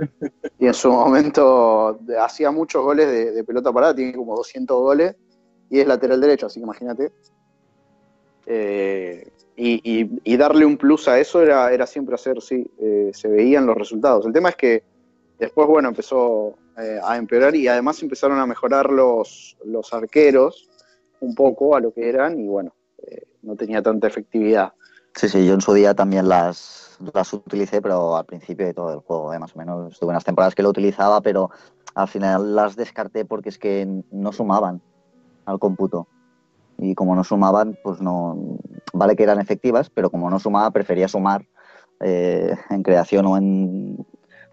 en 0.59 0.75
su 0.75 0.91
momento 0.91 1.99
hacía 2.21 2.51
muchos 2.51 2.83
goles 2.83 3.35
de, 3.35 3.45
pelota 3.45 3.73
parada, 3.73 3.95
tiene 3.95 4.15
como 4.15 4.37
200 4.37 4.79
goles 4.79 5.17
y 5.69 5.81
es 5.81 5.87
lateral 5.87 6.21
derecho, 6.21 6.47
así 6.47 6.61
que 6.61 6.65
imagínate. 6.65 7.13
Eh, 8.47 9.31
y, 9.57 10.37
darle 10.37 10.65
un 10.65 10.77
plus 10.77 11.07
a 11.07 11.19
eso 11.19 11.43
era, 11.43 11.87
siempre 11.87 12.15
hacer, 12.15 12.41
sí, 12.41 12.69
eh, 12.79 13.11
se 13.13 13.29
veían 13.29 13.67
los 13.67 13.77
resultados. 13.77 14.25
El 14.27 14.33
tema 14.33 14.49
es 14.49 14.57
que 14.57 14.83
después, 15.39 15.69
bueno, 15.69 15.89
empezó 15.89 16.55
eh, 16.79 16.99
a 17.03 17.17
empeorar 17.17 17.55
y 17.55 17.69
además 17.69 18.03
empezaron 18.03 18.39
a 18.39 18.47
mejorar 18.47 18.91
los 18.91 19.57
arqueros 19.93 20.69
un 21.21 21.35
poco 21.35 21.77
a 21.77 21.81
lo 21.81 21.93
que 21.93 22.09
eran 22.09 22.41
y 22.41 22.47
bueno, 22.47 22.75
no 23.43 23.55
tenía 23.57 23.83
tanta 23.83 24.07
efectividad. 24.07 24.73
Sí, 25.15 25.29
sí, 25.29 25.47
yo 25.47 25.55
en 25.55 25.61
su 25.61 25.75
día 25.75 25.95
también 25.95 26.29
las, 26.29 26.90
las 27.13 27.33
utilicé, 27.33 27.81
pero 27.81 28.17
al 28.17 28.25
principio 28.25 28.67
de 28.67 28.75
todo 28.75 28.93
el 28.93 29.01
juego, 29.01 29.33
más 29.39 29.55
o 29.55 29.59
menos. 29.59 29.93
Estuve 29.93 30.11
unas 30.11 30.25
temporadas 30.25 30.55
que 30.55 30.63
lo 30.63 30.71
utilizaba, 30.71 31.21
pero 31.21 31.51
al 31.95 32.09
final 32.09 32.55
las 32.55 32.77
descarté 32.77 33.25
porque 33.25 33.49
es 33.49 33.59
que 33.59 34.03
no 34.11 34.33
sumaban 34.33 34.81
al 35.45 35.59
cómputo. 35.59 36.07
Y 36.79 36.95
como 36.95 37.15
no 37.15 37.25
sumaban, 37.25 37.79
pues 37.83 38.01
no. 38.01 38.59
Vale 38.93 39.17
que 39.17 39.23
eran 39.23 39.41
efectivas, 39.41 39.91
pero 39.91 40.11
como 40.11 40.31
no 40.31 40.39
sumaba, 40.39 40.71
prefería 40.71 41.09
sumar 41.09 41.47
eh, 42.01 42.57
en 42.71 42.83
creación 42.83 43.27
o 43.27 43.37
en, 43.37 44.07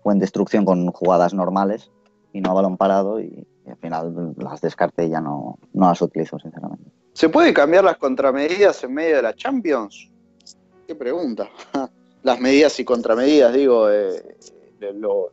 o 0.04 0.12
en 0.12 0.20
destrucción 0.20 0.66
con 0.66 0.92
jugadas 0.92 1.34
normales 1.34 1.92
y 2.34 2.42
no 2.42 2.52
a 2.52 2.56
balón 2.56 2.78
parado. 2.78 3.22
Y, 3.22 3.48
al 3.68 3.76
final 3.78 4.34
las 4.38 4.62
descarté 4.62 5.08
y 5.08 5.10
ya 5.10 5.20
no, 5.20 5.60
no 5.74 5.88
las 5.88 6.02
utilizo, 6.02 6.40
sinceramente. 6.40 6.90
¿Se 7.12 7.28
puede 7.28 7.54
cambiar 7.54 7.84
las 7.84 7.98
contramedidas 7.98 8.82
en 8.84 8.94
medio 8.94 9.18
de 9.18 9.22
la 9.24 9.34
Champions? 9.34 10.10
Qué 10.88 10.96
pregunta. 10.96 11.50
las 12.28 12.40
medidas 12.40 12.80
y 12.80 12.86
contramedidas, 12.86 13.54
digo, 13.54 13.90
eh, 13.90 14.22
lo, 14.94 15.32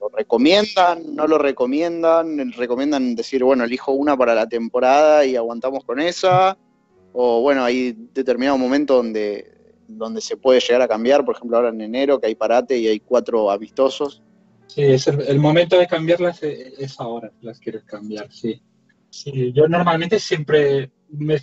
¿Lo 0.00 0.08
recomiendan? 0.08 1.14
¿No 1.14 1.28
lo 1.28 1.38
recomiendan? 1.38 2.50
¿Recomiendan 2.52 3.14
decir, 3.14 3.44
bueno, 3.44 3.62
elijo 3.62 3.92
una 3.92 4.16
para 4.16 4.34
la 4.34 4.48
temporada 4.48 5.24
y 5.24 5.36
aguantamos 5.36 5.84
con 5.84 6.00
esa? 6.00 6.58
o 7.12 7.40
bueno, 7.42 7.64
hay 7.64 7.94
determinado 8.14 8.58
momento 8.58 8.96
donde, 8.96 9.74
donde 9.86 10.20
se 10.20 10.36
puede 10.36 10.60
llegar 10.60 10.82
a 10.82 10.88
cambiar, 10.88 11.24
por 11.24 11.36
ejemplo 11.36 11.56
ahora 11.56 11.68
en 11.68 11.80
enero 11.80 12.18
que 12.18 12.26
hay 12.26 12.34
parate 12.34 12.78
y 12.78 12.88
hay 12.88 13.00
cuatro 13.00 13.50
amistosos. 13.50 14.22
Sí, 14.66 14.82
es 14.82 15.06
el, 15.06 15.38
momento 15.38 15.78
de 15.78 15.86
cambiarlas 15.86 16.42
e, 16.42 16.72
es, 16.78 16.98
ahora, 16.98 17.30
las 17.42 17.58
quieres 17.60 17.84
cambiar, 17.84 18.32
sí. 18.32 18.62
Sí, 19.10 19.52
yo 19.52 19.68
normalmente 19.68 20.18
siempre, 20.18 20.90
me, 21.10 21.36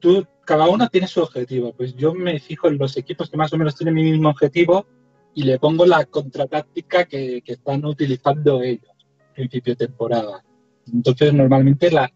tú, 0.00 0.26
cada 0.44 0.68
uno 0.68 0.88
tiene 0.88 1.06
su 1.06 1.20
objetivo, 1.20 1.72
pues 1.72 1.94
yo 1.94 2.14
me 2.14 2.38
fijo 2.38 2.68
en 2.68 2.78
los 2.78 2.96
equipos 2.96 3.30
que 3.30 3.36
más 3.36 3.52
o 3.52 3.58
menos 3.58 3.74
tienen 3.74 3.94
mi 3.94 4.02
mismo 4.02 4.28
objetivo 4.28 4.86
y 5.34 5.42
le 5.42 5.58
pongo 5.58 5.86
la 5.86 6.04
contratáctica 6.06 7.06
que, 7.06 7.42
están 7.44 7.84
utilizando 7.84 8.62
ellos, 8.62 8.92
principio 9.34 9.74
de 9.74 9.86
temporada. 9.86 10.44
Entonces 10.92 11.32
normalmente 11.32 11.90
la, 11.90 12.12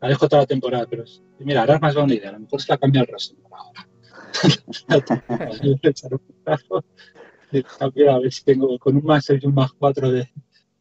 la 0.00 0.08
dejo 0.08 0.28
toda 0.28 0.42
la 0.42 0.46
temporada, 0.46 0.86
pero 0.88 1.04
mira, 1.40 1.60
ahora 1.60 1.76
es 1.76 1.80
más 1.80 1.94
buena 1.94 2.14
idea, 2.14 2.30
a 2.30 2.32
lo 2.32 2.40
mejor 2.40 2.60
se 2.60 2.72
la 2.72 2.78
cambia 2.78 3.02
el 3.02 3.06
Rosenborg 3.06 3.54
ahora. 3.54 3.88
a 8.12 8.18
ver 8.18 8.32
si 8.32 8.44
tengo 8.44 8.78
con 8.78 8.96
un 8.96 9.04
más 9.04 9.24
6 9.24 9.42
y 9.42 9.46
un 9.46 9.54
más 9.54 9.72
4 9.72 10.12
de, 10.12 10.30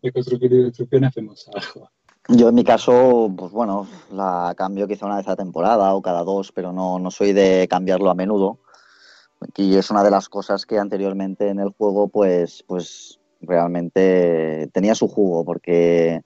de 0.02 0.12
construcción 0.12 0.54
y 0.54 0.64
destrucción 0.64 1.06
hacemos 1.06 1.50
algo. 1.54 1.90
Yo 2.30 2.50
en 2.50 2.56
mi 2.56 2.66
caso, 2.66 3.32
pues 3.38 3.54
bueno, 3.54 3.88
la 4.12 4.54
cambio 4.58 4.86
quizá 4.86 5.06
una 5.06 5.18
vez 5.18 5.28
a 5.30 5.38
temporada 5.38 5.94
o 5.94 6.02
cada 6.02 6.24
dos, 6.24 6.52
pero 6.52 6.74
no, 6.74 7.00
no 7.00 7.10
soy 7.10 7.32
de 7.32 7.68
cambiarlo 7.70 8.10
a 8.10 8.16
menudo. 8.16 8.60
Y 9.56 9.78
es 9.78 9.90
una 9.92 10.04
de 10.04 10.12
las 10.12 10.28
cosas 10.28 10.66
que 10.66 10.78
anteriormente 10.78 11.48
en 11.48 11.60
el 11.60 11.70
juego, 11.70 12.10
pues, 12.10 12.64
pues 12.68 13.20
realmente 13.40 14.70
tenía 14.74 14.94
su 14.94 15.08
jugo, 15.08 15.46
porque 15.46 16.22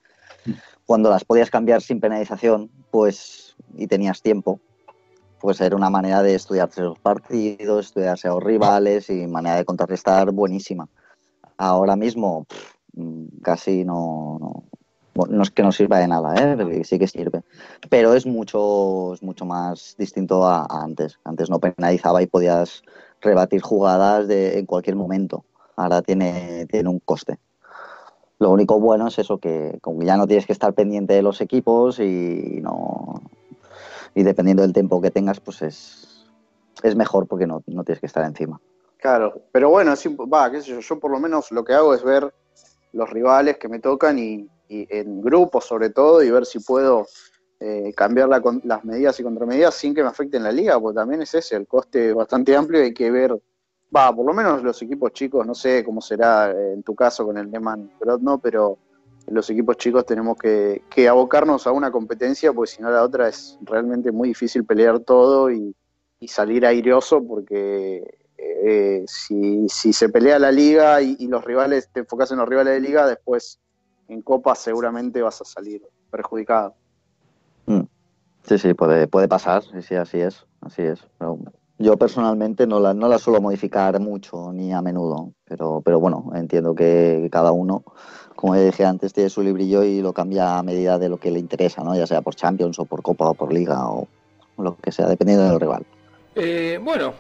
cuando 0.88 1.10
las 1.12 1.24
podías 1.24 1.52
cambiar 1.52 1.82
sin 1.82 2.00
penalización, 2.00 2.72
pues, 2.90 3.56
y 3.76 3.86
tenías 3.86 4.24
tiempo, 4.24 4.60
pues 5.40 5.62
era 5.62 5.76
una 5.76 5.90
manera 5.90 6.24
de 6.24 6.36
estudiarse 6.36 6.82
los 6.82 7.00
partidos, 7.00 7.88
estudiarse 7.88 8.28
a 8.28 8.32
los 8.32 8.44
rivales 8.44 9.10
y 9.10 9.28
manera 9.28 9.58
de 9.58 9.66
contrarrestar 9.66 10.32
buenísima. 10.32 10.88
Ahora 11.58 11.96
mismo 11.96 12.48
casi 13.42 13.84
no, 13.84 14.64
es 15.42 15.52
que 15.52 15.64
no 15.64 15.72
sirva 15.72 16.00
de 16.00 16.08
nada, 16.08 16.36
¿eh? 16.36 16.84
sí 16.84 16.98
que 16.98 17.08
sirve, 17.08 17.42
pero 17.90 18.14
es 18.14 18.26
mucho, 18.26 19.14
es 19.14 19.24
mucho 19.24 19.46
más 19.46 19.96
distinto 19.98 20.46
a, 20.46 20.66
antes. 20.70 21.20
Antes 21.24 21.50
no 21.50 21.60
penalizaba 21.60 22.22
y 22.22 22.28
podías 22.28 22.84
rebatir 23.22 23.62
jugadas 23.62 24.28
de, 24.28 24.60
en 24.60 24.66
cualquier 24.66 24.96
momento. 24.96 25.44
Ahora 25.76 26.02
tiene, 26.02 26.66
tiene 26.68 26.90
un 26.90 27.00
coste. 27.00 27.40
Lo 28.40 28.52
único 28.52 28.80
bueno 28.80 29.08
es 29.08 29.20
eso, 29.20 29.38
que 29.38 29.78
como 29.82 30.02
ya 30.02 30.18
no 30.18 30.26
tienes 30.26 30.46
que 30.46 30.54
estar 30.54 30.74
pendiente 30.74 31.14
de 31.14 31.22
los 31.22 31.42
equipos 31.42 32.00
y 32.00 32.60
no 32.62 33.22
y 34.16 34.24
dependiendo 34.24 34.64
del 34.64 34.74
tiempo 34.74 35.02
que 35.02 35.12
tengas, 35.12 35.40
pues 35.40 35.62
es, 35.62 36.26
es 36.84 36.96
mejor 36.96 37.28
porque 37.28 37.48
no, 37.48 37.62
tienes 37.62 38.00
que 38.00 38.08
estar 38.08 38.26
encima. 38.26 38.60
Claro, 38.98 39.42
pero 39.52 39.70
bueno, 39.70 39.94
va, 40.32 40.52
qué 40.52 40.62
sé 40.62 40.72
yo, 40.72 40.80
yo 40.80 41.00
por 41.00 41.12
lo 41.12 41.20
menos 41.20 41.52
lo 41.52 41.64
que 41.64 41.74
hago 41.74 41.94
es 41.94 42.04
ver 42.04 42.34
los 42.94 43.10
rivales 43.10 43.58
que 43.58 43.68
me 43.68 43.80
tocan 43.80 44.20
y, 44.20 44.50
en 44.90 45.22
grupos 45.22 45.66
sobre 45.66 45.90
todo 45.90 46.24
y 46.24 46.32
ver 46.32 46.46
si 46.46 46.60
puedo 46.60 47.06
eh, 47.60 47.94
cambiar 47.96 48.28
las 48.28 48.84
medidas 48.84 49.20
y 49.20 49.24
contramedidas 49.24 49.76
sin 49.76 49.94
que 49.94 50.02
me 50.02 50.10
afecten 50.10 50.44
la 50.44 50.52
liga, 50.52 50.80
porque 50.80 50.96
también 50.96 51.22
es 51.22 51.36
ese, 51.36 51.56
el 51.56 51.68
coste 51.68 52.12
bastante 52.14 52.56
amplio 52.56 52.82
y 52.82 52.86
hay 52.86 52.94
que 52.94 53.12
ver 53.12 53.40
va, 53.96 54.16
por 54.16 54.26
lo 54.26 54.34
menos 54.34 54.64
los 54.64 54.82
equipos 54.82 55.12
chicos, 55.12 55.46
no 55.46 55.54
sé 55.54 55.84
cómo 55.84 56.02
será 56.02 56.52
eh, 56.52 56.74
en 56.74 56.84
tu 56.84 56.96
caso 56.96 57.26
con 57.26 57.38
el 57.38 57.52
Neman 57.52 57.92
no, 58.22 58.40
pero 58.40 58.78
los 59.28 59.50
equipos 59.50 59.78
chicos 59.78 60.06
tenemos 60.06 60.38
que, 60.38 60.82
abocarnos 61.08 61.68
a 61.68 61.72
una 61.72 61.92
competencia, 61.92 62.52
porque 62.54 62.72
si 62.72 62.82
no 62.82 62.90
la 62.90 63.04
otra 63.04 63.30
es 63.30 63.58
realmente 63.62 64.12
muy 64.12 64.30
difícil 64.30 64.66
pelear 64.66 65.00
todo 65.00 65.52
y, 65.52 65.76
salir 66.28 66.66
airoso, 66.66 67.24
porque 67.24 68.04
eh, 68.38 69.04
si, 69.08 69.68
se 69.70 70.10
pelea 70.10 70.38
la 70.38 70.52
liga 70.52 71.02
y, 71.02 71.28
los 71.28 71.44
rivales, 71.44 71.90
te 71.92 72.02
enfocas 72.02 72.32
en 72.32 72.38
los 72.38 72.48
rivales 72.48 72.74
de 72.74 72.80
liga, 72.80 73.08
después 73.08 73.60
en 74.12 74.22
Copa 74.22 74.56
seguramente 74.56 75.22
vas 75.22 75.42
a 75.42 75.46
salir 75.46 75.82
perjudicado. 76.10 76.76
Mm. 77.66 77.82
Sí, 78.44 78.58
sí, 78.58 78.74
puede, 78.74 79.08
puede 79.08 79.28
pasar, 79.28 79.64
sí, 79.82 79.96
así 79.96 80.20
es, 80.20 80.46
así 80.62 80.82
es. 80.82 81.08
Yo 81.78 81.98
personalmente 81.98 82.68
no 82.68 82.80
la, 82.80 82.94
no 82.94 83.08
la 83.08 83.20
suelo 83.20 83.40
modificar 83.40 84.00
mucho 84.00 84.52
ni 84.52 84.74
a 84.74 84.82
menudo, 84.82 85.32
pero, 85.46 85.82
pero 85.84 86.00
bueno, 86.00 86.32
entiendo 86.36 86.76
que 86.76 87.30
cada 87.32 87.52
uno, 87.52 87.84
como 88.36 88.56
dije 88.56 88.84
antes, 88.84 89.14
tiene 89.14 89.30
su 89.30 89.42
librillo 89.42 89.84
y 89.84 90.02
lo 90.02 90.12
cambia 90.12 90.58
a 90.58 90.64
medida 90.64 90.98
de 90.98 91.10
lo 91.10 91.18
que 91.18 91.32
le 91.32 91.40
interesa, 91.40 91.84
¿no? 91.84 91.96
ya 91.96 92.08
sea 92.08 92.22
por 92.22 92.36
Champions 92.36 92.80
o 92.80 92.86
por 92.86 93.02
Copa 93.02 93.30
o 93.30 93.34
por 93.34 93.54
Liga 93.54 93.88
o 93.88 94.08
lo 94.58 94.76
que 94.76 94.92
sea, 94.92 95.08
dependiendo 95.08 95.46
del 95.46 95.60
rival. 95.60 95.86
Eh, 96.36 96.80
bueno, 96.84 97.14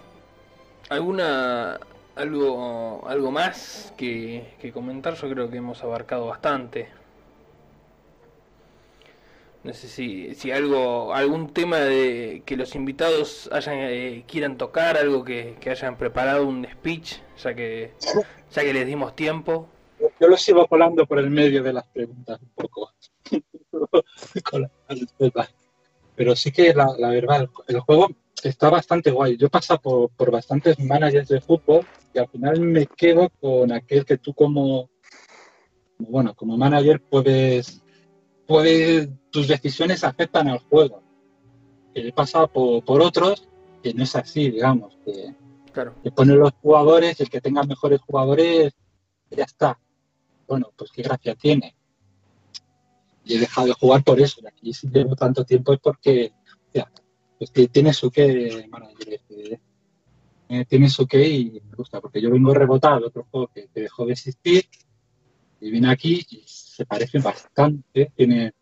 ¿alguna 0.89 1.79
algo, 2.21 3.07
algo 3.07 3.31
más 3.31 3.93
que, 3.97 4.53
que 4.61 4.71
comentar? 4.71 5.15
Yo 5.15 5.29
creo 5.29 5.49
que 5.49 5.57
hemos 5.57 5.83
abarcado 5.83 6.27
bastante. 6.27 6.89
No 9.63 9.73
sé 9.73 9.87
si, 9.87 10.33
si 10.33 10.51
algo, 10.51 11.13
algún 11.13 11.53
tema 11.53 11.77
de 11.77 12.41
que 12.45 12.57
los 12.57 12.73
invitados 12.73 13.47
hayan 13.51 13.75
eh, 13.77 14.25
quieran 14.27 14.57
tocar, 14.57 14.97
algo 14.97 15.23
que, 15.23 15.55
hayan 15.69 15.97
preparado 15.97 16.47
un 16.47 16.65
speech, 16.65 17.17
ya 17.37 17.53
que 17.53 17.91
ya 18.51 18.63
que 18.63 18.73
les 18.73 18.87
dimos 18.87 19.15
tiempo. 19.15 19.69
Yo 20.19 20.27
lo 20.27 20.35
sigo 20.35 20.65
colando 20.65 21.05
por 21.05 21.19
el 21.19 21.29
medio 21.29 21.61
de 21.61 21.73
las 21.73 21.85
preguntas 21.87 22.39
un 22.41 22.49
poco. 22.55 22.91
Pero 26.15 26.35
sí 26.35 26.51
que 26.51 26.73
la, 26.73 26.87
verdad, 27.09 27.47
el 27.67 27.79
juego 27.81 28.09
está 28.43 28.69
bastante 28.69 29.11
guay. 29.11 29.37
Yo 29.37 29.49
paso 29.49 29.79
por, 29.79 30.09
por 30.11 30.31
bastantes 30.31 30.79
managers 30.79 31.29
de 31.29 31.41
fútbol 31.41 31.85
y 32.13 32.19
al 32.19 32.27
final 32.27 32.59
me 32.59 32.85
quedo 32.87 33.29
con 33.39 33.71
aquel 33.71 34.05
que 34.05 34.17
tú 34.17 34.33
como, 34.33 34.89
bueno, 35.99 36.33
como 36.35 36.57
manager 36.57 37.01
puedes 37.01 37.81
tus 39.29 39.47
decisiones 39.47 40.03
afectan 40.03 40.47
al 40.49 40.59
juego. 40.59 41.01
he 41.93 42.11
pasado 42.11 42.47
por, 42.47 43.01
otros 43.01 43.47
que 43.81 43.93
no 43.93 44.03
es 44.03 44.15
así, 44.15 44.51
digamos, 44.51 44.97
que, 45.05 45.35
claro. 45.71 45.95
que 46.03 46.11
ponen 46.11 46.37
los 46.37 46.51
jugadores, 46.61 47.19
el 47.19 47.29
que 47.29 47.41
tenga 47.41 47.63
mejores 47.63 48.01
jugadores, 48.01 48.73
ya 49.29 49.43
está. 49.43 49.79
Bueno, 50.47 50.71
pues 50.75 50.91
qué 50.91 51.01
gracia 51.01 51.35
tiene. 51.35 51.75
Y 53.23 53.35
he 53.35 53.39
dejado 53.39 53.67
de 53.67 53.73
jugar 53.73 54.03
por 54.03 54.19
eso. 54.19 54.41
Y 54.43 54.47
aquí 54.47 54.73
si 54.73 54.89
llevo 54.89 55.15
tanto 55.15 55.45
tiempo 55.45 55.73
es 55.73 55.79
porque 55.79 56.33
ya, 56.73 56.91
pues 57.41 57.71
tiene 57.71 57.91
su 57.91 58.11
qué, 58.11 58.67
manager, 58.69 59.19
eh, 60.47 60.65
tiene 60.65 60.89
su 60.91 61.07
qué 61.07 61.27
y 61.27 61.45
me 61.67 61.75
gusta, 61.75 61.99
porque 61.99 62.21
yo 62.21 62.29
vengo 62.29 62.53
rebotado 62.53 62.99
de 62.99 63.05
otro 63.07 63.25
juego 63.31 63.47
que, 63.47 63.67
dejó 63.73 64.05
de 64.05 64.11
existir 64.11 64.65
y 65.59 65.71
viene 65.71 65.89
aquí 65.89 66.23
y 66.29 66.43
se 66.45 66.85
parece 66.85 67.17
bastante, 67.17 68.11
tiene 68.15 68.53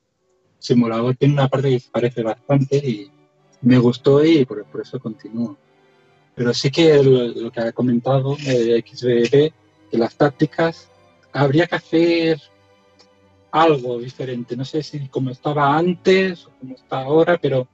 simulador, 0.59 1.17
tiene 1.17 1.33
una 1.33 1.49
parte 1.49 1.71
que 1.71 1.79
se 1.81 1.91
parece 1.91 2.23
bastante 2.23 2.77
y 2.77 3.11
me 3.63 3.77
gustó 3.79 4.23
y 4.23 4.45
por, 4.45 4.65
eso 4.81 4.97
continúo. 4.97 5.57
Pero 6.33 6.53
sí 6.53 6.71
que 6.71 7.03
lo, 7.03 7.51
que 7.51 7.59
ha 7.59 7.73
comentado 7.73 8.37
eh, 8.47 8.81
XBB, 8.81 9.51
que 9.91 9.97
las 9.97 10.15
tácticas 10.15 10.89
habría 11.33 11.67
que 11.67 11.75
hacer 11.75 12.41
algo 13.51 13.99
diferente. 13.99 14.55
No 14.55 14.63
sé 14.63 14.83
si 14.83 15.09
como 15.09 15.31
estaba 15.31 15.77
antes 15.77 16.45
o 16.45 16.51
como 16.61 16.75
está 16.75 17.01
ahora, 17.01 17.37
pero 17.37 17.67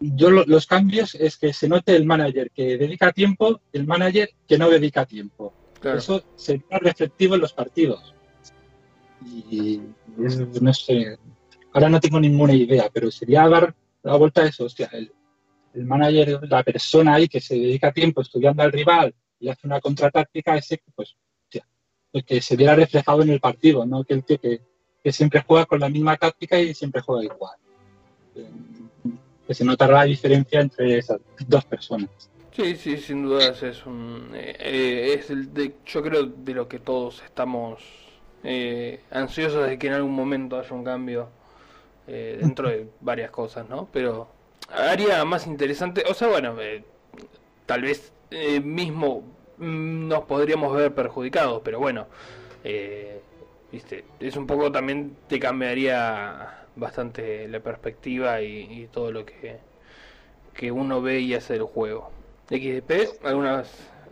yo 0.00 0.30
los 0.30 0.66
cambios 0.66 1.14
es 1.14 1.36
que 1.36 1.52
se 1.52 1.68
note 1.68 1.96
el 1.96 2.04
manager 2.04 2.50
que 2.50 2.76
dedica 2.76 3.12
tiempo 3.12 3.60
el 3.72 3.86
manager 3.86 4.30
que 4.46 4.58
no 4.58 4.68
dedica 4.68 5.06
tiempo. 5.06 5.52
Eso 5.82 6.22
sería 6.34 6.78
reflectivo 6.78 7.34
en 7.34 7.40
los 7.40 7.52
partidos. 7.52 8.14
Y 9.50 9.80
no 10.60 10.74
sé, 10.74 11.18
ahora 11.72 11.88
no 11.88 12.00
tengo 12.00 12.20
ninguna 12.20 12.54
idea, 12.54 12.90
pero 12.92 13.10
sería 13.10 13.48
dar 13.48 13.74
la 14.02 14.16
vuelta 14.16 14.42
a 14.42 14.46
eso, 14.46 14.64
hostia, 14.64 14.88
el, 14.92 15.12
el 15.74 15.84
manager, 15.84 16.40
la 16.48 16.62
persona 16.62 17.14
ahí 17.14 17.28
que 17.28 17.40
se 17.40 17.54
dedica 17.54 17.92
tiempo 17.92 18.22
estudiando 18.22 18.62
al 18.62 18.72
rival 18.72 19.14
y 19.38 19.48
hace 19.48 19.66
una 19.66 19.80
contratáctica, 19.80 20.56
ese, 20.56 20.80
pues, 20.94 21.16
hostia, 21.44 21.66
pues 22.10 22.24
que 22.24 22.40
se 22.40 22.56
viera 22.56 22.74
reflejado 22.74 23.22
en 23.22 23.30
el 23.30 23.40
partido, 23.40 23.84
¿no? 23.84 24.04
Que 24.04 24.14
el 24.14 24.24
tío 24.24 24.40
que, 24.40 24.60
siempre 25.12 25.44
juega 25.46 25.66
con 25.66 25.78
la 25.78 25.88
misma 25.88 26.16
táctica 26.16 26.58
y 26.58 26.74
siempre 26.74 27.00
juega 27.00 27.32
igual. 27.32 27.56
Que 29.46 29.54
se 29.54 29.64
notará 29.64 29.98
la 29.98 30.04
diferencia 30.04 30.60
entre 30.60 30.98
esas 30.98 31.20
dos 31.46 31.64
personas. 31.64 32.10
Sí, 32.56 32.74
sí, 32.74 32.96
sin 32.96 33.22
dudas 33.22 33.62
es 33.62 33.84
un, 33.84 34.30
eh, 34.32 34.56
eh, 34.58 35.16
es 35.18 35.28
el 35.28 35.52
de, 35.52 35.74
yo 35.84 36.02
creo 36.02 36.24
de 36.24 36.54
lo 36.54 36.66
que 36.66 36.78
todos 36.78 37.22
estamos 37.22 37.82
eh, 38.42 39.00
ansiosos 39.10 39.68
de 39.68 39.78
que 39.78 39.88
en 39.88 39.92
algún 39.92 40.14
momento 40.14 40.58
haya 40.58 40.74
un 40.74 40.82
cambio 40.82 41.28
eh, 42.06 42.38
dentro 42.40 42.70
de 42.70 42.88
varias 43.02 43.30
cosas, 43.30 43.68
¿no? 43.68 43.90
Pero 43.92 44.28
haría 44.70 45.22
más 45.26 45.46
interesante, 45.46 46.02
o 46.08 46.14
sea, 46.14 46.28
bueno, 46.28 46.56
tal 47.66 47.82
vez 47.82 48.10
mismo 48.62 49.22
mm, 49.58 50.08
nos 50.08 50.24
podríamos 50.24 50.74
ver 50.74 50.94
perjudicados, 50.94 51.60
pero 51.62 51.78
bueno, 51.78 52.06
viste, 53.70 54.06
es 54.18 54.34
un 54.34 54.46
poco 54.46 54.72
también 54.72 55.14
te 55.28 55.38
cambiaría 55.38 56.65
bastante 56.76 57.48
la 57.48 57.60
perspectiva 57.60 58.42
y, 58.42 58.88
todo 58.92 59.10
lo 59.10 59.24
que 59.24 59.58
que 60.54 60.72
uno 60.72 61.02
ve 61.02 61.20
y 61.20 61.34
hace 61.34 61.54
el 61.56 61.64
juego. 61.64 62.08
XDP, 62.48 63.24
¿algunas 63.24 63.68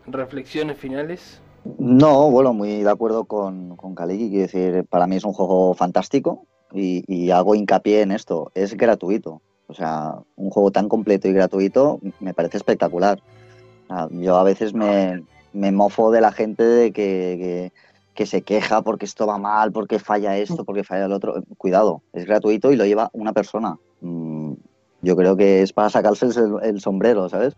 reflexiones 0.06 0.76
finales? 0.76 1.40
No, 1.78 2.30
bueno, 2.30 2.52
muy 2.52 2.82
de 2.82 2.90
acuerdo 2.90 3.24
con, 3.24 3.76
con 3.76 3.94
Kaliki. 3.94 4.28
Quiero 4.28 4.42
decir, 4.42 4.84
para 4.84 5.06
mí 5.06 5.16
es 5.16 5.24
un 5.24 5.32
juego 5.32 5.74
fantástico 5.74 6.46
y, 6.72 7.30
hago 7.30 7.54
hincapié 7.54 8.02
en 8.02 8.12
esto. 8.12 8.50
Es 8.54 8.76
gratuito. 8.76 9.40
O 9.66 9.74
sea, 9.74 10.18
un 10.36 10.50
juego 10.50 10.70
tan 10.70 10.88
completo 10.88 11.28
y 11.28 11.32
gratuito 11.32 12.00
me 12.20 12.34
parece 12.34 12.58
espectacular. 12.58 13.22
yo 14.10 14.36
a 14.36 14.42
veces 14.42 14.74
me, 14.74 15.22
me, 15.52 15.72
mofo 15.72 16.10
de 16.10 16.20
la 16.20 16.32
gente 16.32 16.62
de 16.62 16.92
que, 16.92 17.72
que, 17.72 17.72
se 18.26 18.42
queja 18.42 18.82
porque 18.82 19.04
esto 19.04 19.26
va 19.26 19.38
mal, 19.38 19.72
porque 19.72 19.98
falla 19.98 20.36
esto, 20.36 20.64
porque 20.64 20.84
falla 20.84 21.06
el 21.06 21.12
otro. 21.12 21.42
Cuidado, 21.58 22.02
es 22.12 22.24
gratuito 22.26 22.72
y 22.72 22.76
lo 22.76 22.86
lleva 22.86 23.10
una 23.12 23.32
persona. 23.32 23.76
Mm, 24.00 24.54
yo 25.02 25.16
creo 25.16 25.36
que 25.36 25.62
es 25.62 25.72
para 25.72 25.90
sacarse 25.90 26.26
el, 26.62 26.80
sombrero, 26.80 27.28
¿sabes? 27.28 27.56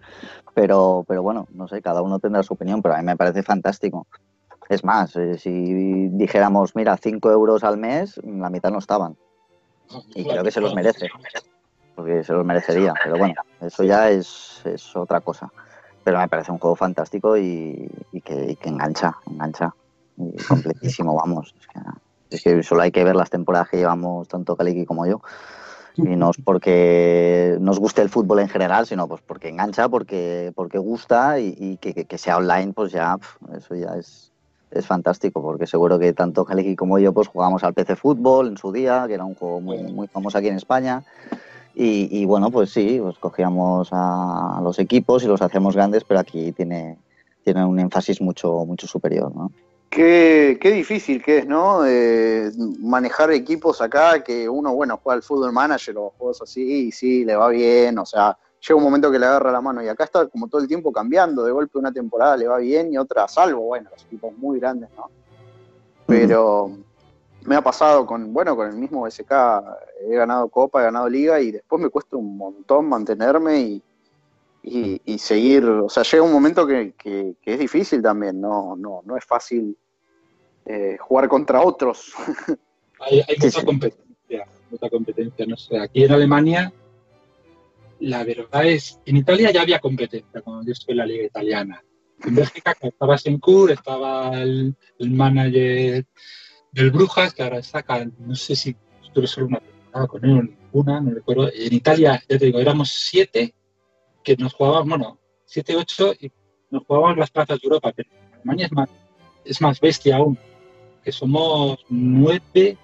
Pero, 0.54 1.04
pero 1.06 1.22
bueno, 1.22 1.46
no 1.52 1.68
sé, 1.68 1.80
cada 1.80 2.02
uno 2.02 2.18
tendrá 2.18 2.42
su 2.42 2.54
opinión, 2.54 2.82
pero 2.82 2.94
a 2.94 2.98
mí 2.98 3.04
me 3.04 3.16
parece 3.16 3.42
fantástico. 3.42 4.06
Es 4.68 4.82
más, 4.82 5.14
eh, 5.16 5.38
si 5.38 6.08
dijéramos, 6.08 6.74
mira, 6.74 6.96
5 6.96 7.30
euros 7.30 7.62
al 7.62 7.76
mes, 7.76 8.20
la 8.24 8.50
mitad 8.50 8.70
no 8.70 8.78
estaban. 8.78 9.16
Y 10.14 10.24
creo 10.24 10.42
que 10.42 10.50
se 10.50 10.60
los 10.60 10.74
merece, 10.74 11.08
porque 11.94 12.24
se 12.24 12.32
los 12.32 12.44
merecería. 12.44 12.92
Pero 13.04 13.18
bueno, 13.18 13.34
eso 13.60 13.84
ya 13.84 14.10
es, 14.10 14.62
otra 14.94 15.20
cosa. 15.20 15.52
Pero 16.02 16.18
me 16.18 16.28
parece 16.28 16.50
un 16.50 16.58
juego 16.58 16.74
fantástico 16.74 17.36
y, 17.36 17.88
que, 18.24 18.58
engancha, 18.64 19.16
engancha. 19.30 19.74
Y 20.16 20.36
completísimo, 20.48 21.14
vamos. 21.14 21.54
Es 22.30 22.42
que, 22.42 22.62
solo 22.62 22.82
hay 22.82 22.90
que 22.90 23.04
ver 23.04 23.16
las 23.16 23.30
temporadas 23.30 23.68
que 23.68 23.76
llevamos 23.76 24.28
tanto 24.28 24.56
Kaliki 24.56 24.84
como 24.84 25.06
yo 25.06 25.20
y 25.96 26.16
no 26.16 26.30
es 26.30 26.36
porque 26.44 27.56
nos 27.60 27.78
guste 27.78 28.02
el 28.02 28.10
fútbol 28.10 28.40
en 28.40 28.48
general, 28.48 28.86
sino 28.86 29.08
pues 29.08 29.22
porque 29.26 29.48
engancha, 29.48 29.88
porque, 29.88 30.52
porque 30.54 30.78
gusta 30.78 31.40
y, 31.40 31.78
que, 31.78 32.18
sea 32.18 32.36
online, 32.36 32.72
pues 32.74 32.92
ya 32.92 33.16
eso 33.56 33.74
ya 33.74 33.94
es, 33.96 34.30
es 34.70 34.86
fantástico, 34.86 35.40
porque 35.42 35.66
seguro 35.66 35.98
que 35.98 36.12
tanto 36.12 36.44
Jaleki 36.44 36.76
como 36.76 36.98
yo 36.98 37.12
pues 37.12 37.28
jugamos 37.28 37.64
al 37.64 37.72
PC 37.72 37.96
Fútbol 37.96 38.48
en 38.48 38.58
su 38.58 38.72
día, 38.72 39.04
que 39.06 39.14
era 39.14 39.24
un 39.24 39.34
juego 39.34 39.60
muy, 39.60 39.78
muy 39.84 40.06
famoso 40.06 40.36
aquí 40.36 40.48
en 40.48 40.56
España. 40.56 41.02
Y, 41.78 42.24
bueno, 42.24 42.50
pues 42.50 42.70
sí, 42.70 42.98
pues 43.02 43.18
cogíamos 43.18 43.90
a 43.92 44.60
los 44.62 44.78
equipos 44.78 45.22
y 45.22 45.26
los 45.26 45.42
hacíamos 45.42 45.74
grandes, 45.76 46.04
pero 46.04 46.20
aquí 46.20 46.50
tiene, 46.52 46.96
tiene 47.44 47.66
un 47.66 47.78
énfasis 47.78 48.22
mucho, 48.22 48.64
mucho 48.64 48.86
superior, 48.86 49.30
¿no? 49.36 49.52
Qué, 49.90 50.58
qué 50.60 50.70
difícil 50.72 51.22
que 51.22 51.38
es, 51.38 51.46
¿no? 51.46 51.82
manejar 52.80 53.30
equipos 53.30 53.80
acá 53.80 54.22
que 54.22 54.48
uno, 54.48 54.74
bueno, 54.74 55.00
juega 55.02 55.16
al 55.16 55.22
fútbol 55.22 55.52
manager 55.52 55.96
o 55.98 56.12
juegos 56.18 56.42
así 56.42 56.88
y 56.88 56.92
sí, 56.92 57.24
le 57.24 57.36
va 57.36 57.48
bien, 57.48 57.98
o 57.98 58.04
sea, 58.04 58.36
llega 58.60 58.76
un 58.76 58.82
momento 58.82 59.10
que 59.10 59.18
le 59.18 59.26
agarra 59.26 59.52
la 59.52 59.60
mano 59.60 59.82
y 59.82 59.88
acá 59.88 60.04
está 60.04 60.26
como 60.26 60.48
todo 60.48 60.60
el 60.60 60.68
tiempo 60.68 60.92
cambiando, 60.92 61.44
de 61.44 61.52
golpe 61.52 61.78
una 61.78 61.92
temporada 61.92 62.36
le 62.36 62.48
va 62.48 62.58
bien 62.58 62.92
y 62.92 62.98
otra 62.98 63.28
salvo, 63.28 63.62
bueno, 63.62 63.90
los 63.90 64.04
equipos 64.04 64.36
muy 64.36 64.58
grandes, 64.58 64.90
¿no? 64.96 65.08
Pero 66.06 66.70
me 67.46 67.56
ha 67.56 67.62
pasado 67.62 68.06
con, 68.06 68.32
bueno, 68.32 68.56
con 68.56 68.68
el 68.68 68.76
mismo 68.76 69.06
SK, 69.08 69.32
he 70.08 70.14
ganado 70.14 70.48
Copa, 70.48 70.80
he 70.80 70.84
ganado 70.84 71.08
Liga 71.08 71.40
y 71.40 71.52
después 71.52 71.80
me 71.80 71.88
cuesta 71.88 72.16
un 72.16 72.36
montón 72.36 72.88
mantenerme 72.88 73.60
y, 73.60 73.82
y, 74.68 75.18
seguir, 75.18 75.64
o 75.64 75.88
sea, 75.88 76.02
llega 76.02 76.24
un 76.24 76.32
momento 76.32 76.66
que, 76.66 76.92
que, 76.98 77.36
que, 77.40 77.52
es 77.52 77.58
difícil 77.58 78.02
también, 78.02 78.40
no, 78.40 78.74
no, 78.76 79.00
no 79.04 79.16
es 79.16 79.24
fácil 79.24 79.76
eh, 80.64 80.96
jugar 80.98 81.28
contra 81.28 81.62
otros. 81.62 82.12
Hay, 83.00 83.22
mucha 83.40 83.64
competencia, 83.64 84.46
mucha 84.70 84.90
competencia, 84.90 85.46
no 85.46 85.56
sé, 85.56 85.78
aquí 85.78 86.02
en 86.02 86.12
Alemania 86.12 86.72
la 88.00 88.24
verdad 88.24 88.66
es, 88.66 89.00
en 89.06 89.16
Italia 89.16 89.50
ya 89.50 89.62
había 89.62 89.78
competencia 89.78 90.42
cuando 90.42 90.64
yo 90.66 90.72
estuve 90.72 90.92
en 90.92 90.98
la 90.98 91.06
liga 91.06 91.24
italiana. 91.24 91.82
En 92.24 92.34
Bélgica 92.34 92.74
estaba 92.80 93.18
Senkur, 93.18 93.70
estaba 93.70 94.42
el, 94.42 94.74
manager 94.98 96.04
del 96.72 96.90
Brujas, 96.90 97.32
que 97.34 97.42
ahora 97.42 97.62
saca, 97.62 98.06
no 98.18 98.34
sé 98.34 98.56
si 98.56 98.76
estuve 99.02 99.26
solo 99.26 99.46
una 99.46 99.60
temporada 99.60 100.06
con 100.06 100.24
él 100.24 100.38
o 100.38 100.42
ninguna, 100.42 101.00
no 101.00 101.10
recuerdo. 101.10 101.50
En 101.52 101.72
Italia, 101.72 102.22
ya 102.28 102.38
te 102.38 102.46
digo, 102.46 102.58
éramos 102.58 102.90
siete 102.90 103.54
que 104.26 104.36
nos 104.36 104.54
jugábamos, 104.54 104.88
bueno, 104.88 105.18
siete, 105.44 105.76
ocho, 105.76 106.12
y 106.18 106.32
nos 106.70 106.84
jugábamos 106.84 107.16
las 107.16 107.30
plazas 107.30 107.60
de 107.60 107.64
Europa, 107.64 107.92
pero 107.94 108.10
Alemania 108.34 108.66
es 108.66 108.72
más, 108.72 108.90
es 109.44 109.60
más 109.60 109.80
bestia 109.80 110.16
aún 110.16 110.36
que 111.04 111.12
somos 111.12 111.78
nueve, 111.88 112.76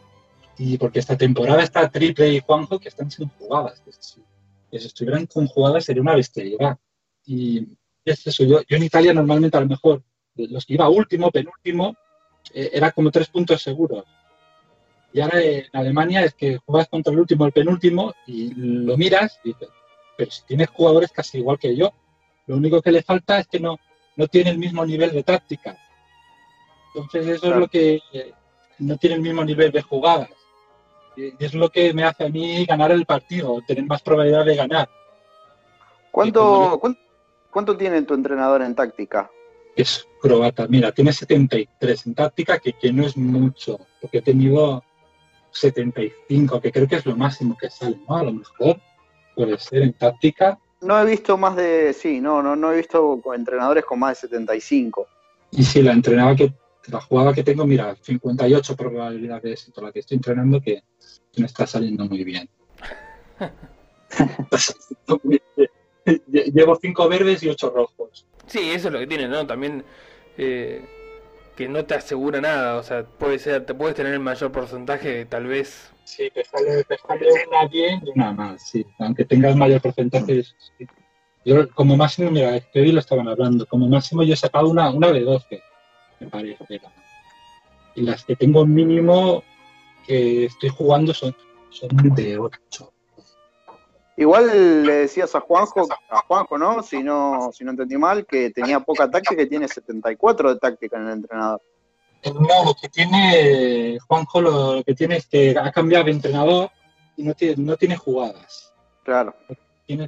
y 0.56 0.78
porque 0.78 1.00
esta 1.00 1.16
temporada 1.16 1.60
está 1.60 1.90
Triple 1.90 2.34
y 2.34 2.38
Juanjo 2.38 2.78
que 2.78 2.88
están 2.88 3.10
sin 3.10 3.28
jugadas. 3.30 3.80
Que 3.80 3.90
si, 3.90 4.22
estuvieran 4.70 5.26
con 5.26 5.48
jugadas 5.48 5.84
sería 5.84 6.02
una 6.02 6.14
bestialidad. 6.14 6.78
Y 7.26 7.66
es 8.04 8.24
eso, 8.24 8.44
yo, 8.44 8.62
yo 8.68 8.76
en 8.76 8.84
Italia 8.84 9.12
normalmente 9.12 9.56
a 9.56 9.60
lo 9.60 9.66
mejor 9.66 10.04
los 10.36 10.64
que 10.64 10.74
iba 10.74 10.88
último, 10.88 11.32
penúltimo, 11.32 11.96
eh, 12.54 12.70
era 12.72 12.92
como 12.92 13.10
tres 13.10 13.28
puntos 13.28 13.60
seguros. 13.60 14.04
Y 15.12 15.20
ahora 15.20 15.42
en 15.42 15.64
Alemania 15.72 16.24
es 16.24 16.34
que 16.34 16.58
juegas 16.58 16.88
contra 16.88 17.12
el 17.12 17.18
último, 17.18 17.44
el 17.46 17.52
penúltimo, 17.52 18.14
y 18.28 18.54
lo 18.54 18.96
miras 18.96 19.40
y 19.42 19.48
dices, 19.48 19.68
pero 20.16 20.30
si 20.30 20.42
tienes 20.44 20.68
jugadores 20.70 21.10
casi 21.12 21.38
igual 21.38 21.58
que 21.58 21.76
yo, 21.76 21.92
lo 22.46 22.56
único 22.56 22.82
que 22.82 22.92
le 22.92 23.02
falta 23.02 23.38
es 23.38 23.46
que 23.46 23.60
no, 23.60 23.78
no 24.16 24.26
tiene 24.26 24.50
el 24.50 24.58
mismo 24.58 24.84
nivel 24.84 25.12
de 25.12 25.22
táctica. 25.22 25.76
Entonces 26.94 27.26
eso 27.36 27.50
es 27.50 27.56
lo 27.56 27.68
que 27.68 28.00
no 28.78 28.96
tiene 28.96 29.16
el 29.16 29.22
mismo 29.22 29.44
nivel 29.44 29.72
de 29.72 29.82
jugadas. 29.82 30.30
Y 31.16 31.44
es 31.44 31.54
lo 31.54 31.70
que 31.70 31.92
me 31.92 32.04
hace 32.04 32.24
a 32.24 32.28
mí 32.28 32.64
ganar 32.64 32.90
el 32.90 33.06
partido, 33.06 33.60
tener 33.66 33.84
más 33.84 34.02
probabilidad 34.02 34.44
de 34.44 34.56
ganar. 34.56 34.88
¿Cuánto, 36.10 36.80
¿cuánto, 37.50 37.76
tiene 37.76 38.02
tu 38.02 38.14
entrenador 38.14 38.62
en 38.62 38.74
táctica? 38.74 39.30
Es 39.74 40.06
croata, 40.20 40.66
mira, 40.68 40.92
tiene 40.92 41.12
73 41.12 42.06
en 42.06 42.14
táctica, 42.14 42.58
que, 42.58 42.74
que 42.74 42.92
no 42.92 43.06
es 43.06 43.16
mucho, 43.16 43.78
porque 44.00 44.18
he 44.18 44.22
tenido 44.22 44.82
75, 45.52 46.60
que 46.60 46.72
creo 46.72 46.86
que 46.86 46.96
es 46.96 47.06
lo 47.06 47.16
máximo 47.16 47.56
que 47.56 47.70
sale, 47.70 47.98
¿no? 48.06 48.16
A 48.16 48.22
lo 48.24 48.32
mejor 48.32 48.78
puede 49.34 49.58
ser 49.58 49.82
en 49.82 49.92
táctica. 49.92 50.58
No 50.80 51.00
he 51.00 51.06
visto 51.06 51.36
más 51.36 51.56
de, 51.56 51.92
sí, 51.92 52.20
no, 52.20 52.42
no, 52.42 52.56
no 52.56 52.72
he 52.72 52.76
visto 52.76 53.20
entrenadores 53.34 53.84
con 53.84 53.98
más 53.98 54.20
de 54.20 54.28
75. 54.28 55.06
Y 55.52 55.62
sí, 55.62 55.82
la 55.82 55.92
entrenaba 55.92 56.34
que 56.34 56.52
la 56.88 57.00
jugada 57.00 57.32
que 57.32 57.44
tengo, 57.44 57.66
mira, 57.66 57.94
58 58.00 58.76
probabilidades 58.76 59.42
de 59.42 59.52
éxito, 59.52 59.80
la 59.80 59.92
que 59.92 60.00
estoy 60.00 60.16
entrenando, 60.16 60.60
que 60.60 60.82
me 61.36 61.46
está 61.46 61.66
saliendo 61.66 62.04
muy 62.06 62.24
bien. 62.24 62.48
Llevo 66.26 66.76
cinco 66.80 67.08
verdes 67.08 67.42
y 67.42 67.48
ocho 67.48 67.70
rojos. 67.70 68.26
Sí, 68.46 68.70
eso 68.70 68.88
es 68.88 68.92
lo 68.92 68.98
que 68.98 69.06
tiene, 69.06 69.28
¿no? 69.28 69.46
También 69.46 69.84
eh, 70.36 70.84
que 71.56 71.68
no 71.68 71.84
te 71.84 71.94
asegura 71.94 72.40
nada, 72.40 72.76
o 72.76 72.82
sea, 72.82 73.04
puede 73.04 73.38
ser, 73.38 73.64
te 73.64 73.74
puedes 73.74 73.94
tener 73.94 74.12
el 74.12 74.20
mayor 74.20 74.52
porcentaje, 74.52 75.24
tal 75.26 75.46
vez. 75.46 75.90
Sí, 76.04 76.30
te 76.34 76.44
sale, 76.44 76.84
una 77.48 77.66
bien 77.68 78.02
y 78.04 78.10
una 78.10 78.32
más, 78.32 78.68
sí. 78.68 78.84
Aunque 78.98 79.24
tengas 79.24 79.56
mayor 79.56 79.80
porcentaje, 79.80 80.42
Yo, 81.44 81.68
como 81.70 81.96
máximo, 81.96 82.30
mira, 82.30 82.60
que 82.60 82.80
hoy 82.80 82.92
lo 82.92 83.00
estaban 83.00 83.28
hablando, 83.28 83.66
como 83.66 83.88
máximo 83.88 84.22
yo 84.22 84.34
he 84.34 84.36
sacado 84.36 84.68
una, 84.68 84.90
una 84.90 85.12
de 85.12 85.20
12 85.20 85.62
me 86.22 86.30
parece. 86.30 86.80
Y 87.94 88.02
las 88.02 88.24
que 88.24 88.36
tengo 88.36 88.64
mínimo 88.64 89.42
que 90.06 90.46
estoy 90.46 90.70
jugando 90.70 91.12
son, 91.12 91.34
son 91.70 91.88
de 92.14 92.38
8. 92.38 92.92
Igual 94.16 94.84
le 94.84 94.92
decías 94.92 95.34
a 95.34 95.40
Juanjo, 95.40 95.88
a 96.10 96.18
Juanjo, 96.22 96.58
¿no? 96.58 96.82
Si 96.82 97.02
no, 97.02 97.50
si 97.52 97.64
no 97.64 97.70
entendí 97.70 97.96
mal, 97.96 98.26
que 98.26 98.50
tenía 98.50 98.80
poca 98.80 99.10
táctica, 99.10 99.36
que 99.36 99.46
tiene 99.46 99.68
74 99.68 100.54
de 100.54 100.60
táctica 100.60 100.96
en 100.98 101.06
el 101.06 101.12
entrenador. 101.14 101.60
No, 102.24 102.64
lo 102.64 102.74
que 102.80 102.88
tiene 102.88 103.98
Juanjo, 104.06 104.40
lo 104.40 104.82
que 104.84 104.94
tiene 104.94 105.16
es 105.16 105.26
que 105.26 105.56
ha 105.58 105.72
cambiado 105.72 106.04
de 106.04 106.12
entrenador 106.12 106.70
y 107.16 107.24
no 107.24 107.34
tiene, 107.34 107.56
no 107.56 107.76
tiene 107.76 107.96
jugadas. 107.96 108.72
Claro. 109.04 109.34
Tiene, 109.86 110.06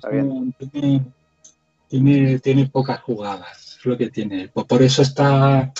tiene, 1.88 2.38
tiene, 2.38 2.66
pocas 2.68 3.00
jugadas, 3.00 3.78
es 3.78 3.86
lo 3.86 3.98
que 3.98 4.10
tiene. 4.10 4.48
Por 4.48 4.82
eso 4.82 5.02
está, 5.02 5.72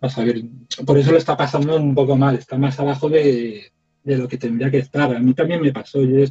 a 0.00 0.24
ver, 0.24 0.42
por 0.84 0.98
eso 0.98 1.12
lo 1.12 1.18
está 1.18 1.36
pasando 1.36 1.76
un 1.76 1.94
poco 1.94 2.16
mal, 2.16 2.34
está 2.34 2.58
más 2.58 2.78
abajo 2.80 3.08
de, 3.08 3.70
lo 4.04 4.26
que 4.26 4.38
tendría 4.38 4.70
que 4.70 4.78
estar. 4.78 5.14
A 5.14 5.20
mí 5.20 5.32
también 5.32 5.62
me 5.62 5.72
pasó. 5.72 6.02
Yo, 6.02 6.24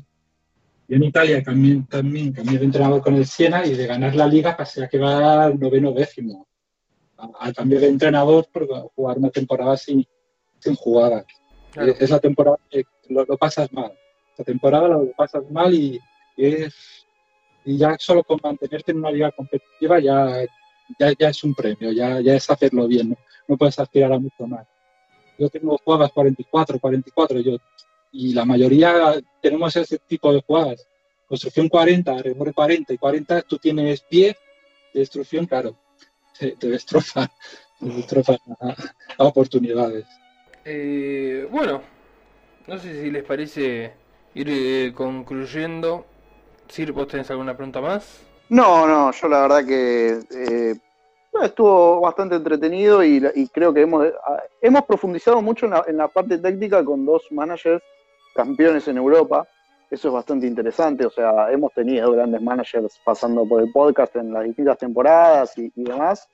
en 0.89 1.03
Italia 1.03 1.41
también, 1.41 1.85
también 1.85 2.33
cambié 2.33 2.59
de 2.59 2.65
entrenador 2.65 3.01
con 3.01 3.15
el 3.15 3.25
Siena 3.25 3.65
y 3.65 3.75
de 3.75 3.87
ganar 3.87 4.13
la 4.13 4.27
liga 4.27 4.57
pasé 4.57 4.83
a 4.83 4.89
que 4.89 4.97
va 4.97 5.45
al 5.45 5.57
noveno 5.57 5.93
décimo. 5.93 6.47
Al 7.39 7.53
cambio 7.53 7.79
de 7.79 7.87
entrenador 7.87 8.47
por 8.51 8.67
jugar 8.95 9.17
una 9.17 9.29
temporada 9.29 9.77
sin, 9.77 10.05
sin 10.59 10.75
jugadas. 10.75 11.25
Es 11.75 12.09
la 12.09 12.19
temporada 12.19 12.57
que 12.69 12.83
lo, 13.09 13.25
pasas 13.37 13.71
mal. 13.71 13.93
Esta 14.31 14.43
temporada 14.43 14.87
lo 14.87 15.11
pasas 15.15 15.49
mal 15.51 15.73
y, 15.73 15.99
es, 16.37 17.05
y 17.65 17.77
ya 17.77 17.95
solo 17.99 18.23
con 18.23 18.39
mantenerte 18.43 18.91
en 18.91 18.97
una 18.97 19.11
liga 19.11 19.31
competitiva 19.31 19.99
ya, 19.99 20.45
ya, 20.99 21.29
es 21.29 21.43
un 21.43 21.53
premio, 21.53 21.91
ya, 21.91 22.19
ya 22.21 22.35
es 22.35 22.49
hacerlo 22.49 22.87
bien 22.87 23.15
no 23.51 23.57
puedes 23.57 23.77
aspirar 23.79 24.13
a 24.13 24.19
mucho 24.19 24.47
más. 24.47 24.65
Yo 25.37 25.49
tengo 25.49 25.77
jugadas 25.83 26.11
44, 26.13 26.79
44, 26.79 27.39
yo, 27.41 27.57
y 28.11 28.33
la 28.33 28.45
mayoría 28.45 29.21
tenemos 29.41 29.75
ese 29.75 29.97
tipo 29.99 30.31
de 30.33 30.41
jugadas. 30.41 30.87
construcción 31.27 31.67
40, 31.67 32.17
remore 32.21 32.53
40 32.53 32.93
y 32.93 32.97
40, 32.97 33.41
tú 33.43 33.57
tienes 33.57 34.05
10 34.09 34.35
de 34.93 34.99
destrucción, 34.99 35.45
claro, 35.45 35.77
te, 36.37 36.55
destroza, 36.67 37.31
te 37.79 37.85
destroza 37.85 38.37
a, 39.17 39.23
oportunidades. 39.23 40.05
Eh, 40.65 41.47
bueno, 41.49 41.81
no 42.67 42.77
sé 42.77 43.01
si 43.01 43.11
les 43.11 43.23
parece 43.23 43.93
ir 44.33 44.47
eh, 44.49 44.93
concluyendo. 44.93 46.05
Sir, 46.67 46.91
¿vos 46.91 47.07
tenés 47.07 47.29
alguna 47.31 47.55
pregunta 47.55 47.81
más? 47.81 48.21
No, 48.49 48.87
no, 48.87 49.11
yo 49.11 49.27
la 49.27 49.41
verdad 49.41 49.65
que 49.65 50.19
eh, 50.31 50.75
estuvo 51.43 52.01
bastante 52.01 52.35
entretenido 52.35 53.03
y, 53.03 53.21
creo 53.53 53.73
que 53.73 53.81
hemos, 53.81 54.07
hemos 54.61 54.83
profundizado 54.83 55.41
mucho 55.41 55.65
en 55.65 55.71
la, 55.71 55.83
en 55.87 55.97
la 55.97 56.07
parte 56.07 56.37
táctica 56.37 56.83
con 56.83 57.05
dos 57.05 57.23
managers 57.31 57.81
campeones 58.35 58.87
en 58.87 58.97
Europa. 58.97 59.47
Eso 59.91 60.07
es 60.07 60.13
bastante 60.13 60.47
interesante, 60.47 61.05
o 61.05 61.09
sea, 61.09 61.51
hemos 61.51 61.73
tenido 61.73 62.13
grandes 62.13 62.41
managers 62.41 62.97
pasando 63.03 63.45
por 63.45 63.61
el 63.61 63.73
podcast 63.73 64.15
en 64.15 64.31
las 64.31 64.45
distintas 64.45 64.77
temporadas 64.77 65.57
y, 65.57 65.69
demás, 65.75 66.29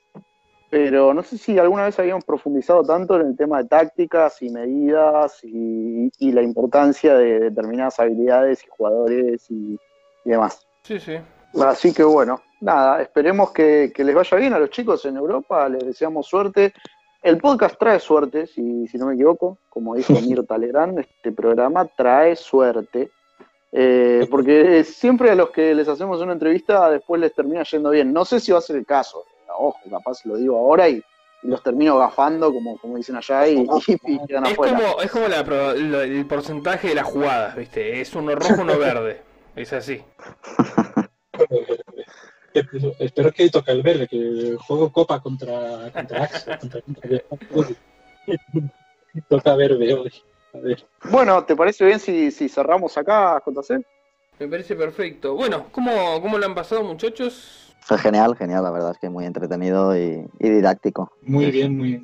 pero 0.70 1.12
no 1.12 1.24
sé 1.24 1.40
si 1.40 1.58
alguna 1.58 1.86
vez 1.86 1.98
habíamos 1.98 2.24
profundizado 2.24 2.84
tanto 2.84 3.20
en 3.20 3.30
el 3.30 3.36
tema 3.36 3.64
de 3.64 3.68
tácticas 3.68 4.44
y 4.44 4.52
medidas 4.52 5.44
y, 5.44 6.32
la 6.32 6.44
importancia 6.44 7.18
de 7.18 7.40
determinadas 7.40 8.00
habilidades 8.00 8.64
y 8.64 8.68
jugadores 8.70 9.50
y, 9.50 9.80
demás. 10.24 10.68
Sí, 10.84 11.00
sí. 11.00 11.18
Así 11.60 11.92
que 11.96 12.04
bueno, 12.04 12.40
nada, 12.62 13.02
esperemos 13.02 13.50
que, 13.54 13.92
les 13.96 14.14
vaya 14.14 14.38
bien 14.38 14.54
a 14.54 14.60
los 14.60 14.70
chicos 14.70 15.04
en 15.06 15.18
Europa, 15.18 15.68
les 15.68 15.84
deseamos 15.84 16.28
suerte. 16.28 16.76
El 17.24 17.40
podcast 17.40 17.80
trae 17.80 18.00
suerte, 18.00 18.46
si, 18.46 18.88
si 18.88 19.00
no 19.00 19.08
me 19.08 19.16
equivoco, 19.16 19.58
como 19.68 19.96
dijo 19.96 20.14
Mirta 20.22 20.60
Legrand, 20.60 21.00
este 21.00 21.32
programa 21.32 21.86
trae 21.86 22.36
suerte. 22.36 23.10
Eh, 23.72 24.26
porque 24.32 24.84
siempre 24.84 25.30
a 25.30 25.36
los 25.36 25.50
que 25.50 25.76
les 25.76 25.88
hacemos 25.88 26.22
una 26.22 26.34
entrevista 26.34 26.90
después 26.90 27.20
les 27.20 27.34
termina 27.34 27.64
yendo 27.64 27.90
bien. 27.90 28.14
No 28.14 28.26
sé 28.26 28.40
si 28.40 28.52
va 28.52 28.60
a 28.60 28.62
ser 28.62 28.78
el 28.78 28.86
caso, 28.86 29.26
ojo, 29.58 29.80
capaz 29.90 30.26
lo 30.26 30.38
digo 30.38 30.58
ahora 30.58 30.90
y, 30.90 31.04
los 31.44 31.62
termino 31.62 31.98
gafando, 31.98 32.52
como, 32.52 32.78
como 32.80 32.98
dicen 32.98 33.16
allá, 33.16 33.48
y, 33.48 33.66
quedan 34.28 34.48
es 34.48 34.58
Como, 34.58 35.02
es 35.02 35.12
como 35.12 35.28
el 35.28 36.26
porcentaje 36.26 36.90
de 36.90 36.96
las 36.96 37.06
jugadas, 37.06 37.56
¿viste? 37.56 38.02
Es 38.02 38.14
uno 38.16 38.36
rojo, 38.36 38.64
uno 38.64 38.78
verde. 38.78 39.22
Es 39.56 39.72
así. 39.72 40.04
Espero 43.00 43.32
que 43.32 43.50
toque 43.50 43.72
el 43.72 43.84
verde, 43.84 44.08
que 44.08 44.58
juego 44.60 44.92
Copa 44.92 45.22
contra, 45.22 45.92
contra 45.92 46.24
Axel, 46.24 46.58
contra, 46.58 46.82
toca 49.30 49.56
verde 49.56 49.94
hoy. 49.94 50.12
Bueno, 51.10 51.44
¿te 51.44 51.56
parece 51.56 51.86
bien 51.86 52.00
si, 52.00 52.50
cerramos 52.50 52.98
acá, 52.98 53.42
JC? 53.46 53.86
Me 54.40 54.48
parece 54.48 54.76
perfecto. 54.76 55.36
Bueno, 55.36 55.66
¿cómo, 55.72 56.22
cómo 56.22 56.38
lo 56.38 56.46
han 56.46 56.56
pasado, 56.56 56.84
muchachos? 56.84 57.76
Fue 57.82 57.98
genial, 57.98 58.36
genial, 58.36 58.64
la 58.64 58.72
verdad 58.72 58.92
es 58.92 58.98
que 58.98 59.10
muy 59.10 59.26
entretenido 59.26 59.98
y, 59.98 60.28
didáctico. 60.40 61.12
Muy 61.22 61.50
bien, 61.52 61.78
muy 61.78 62.02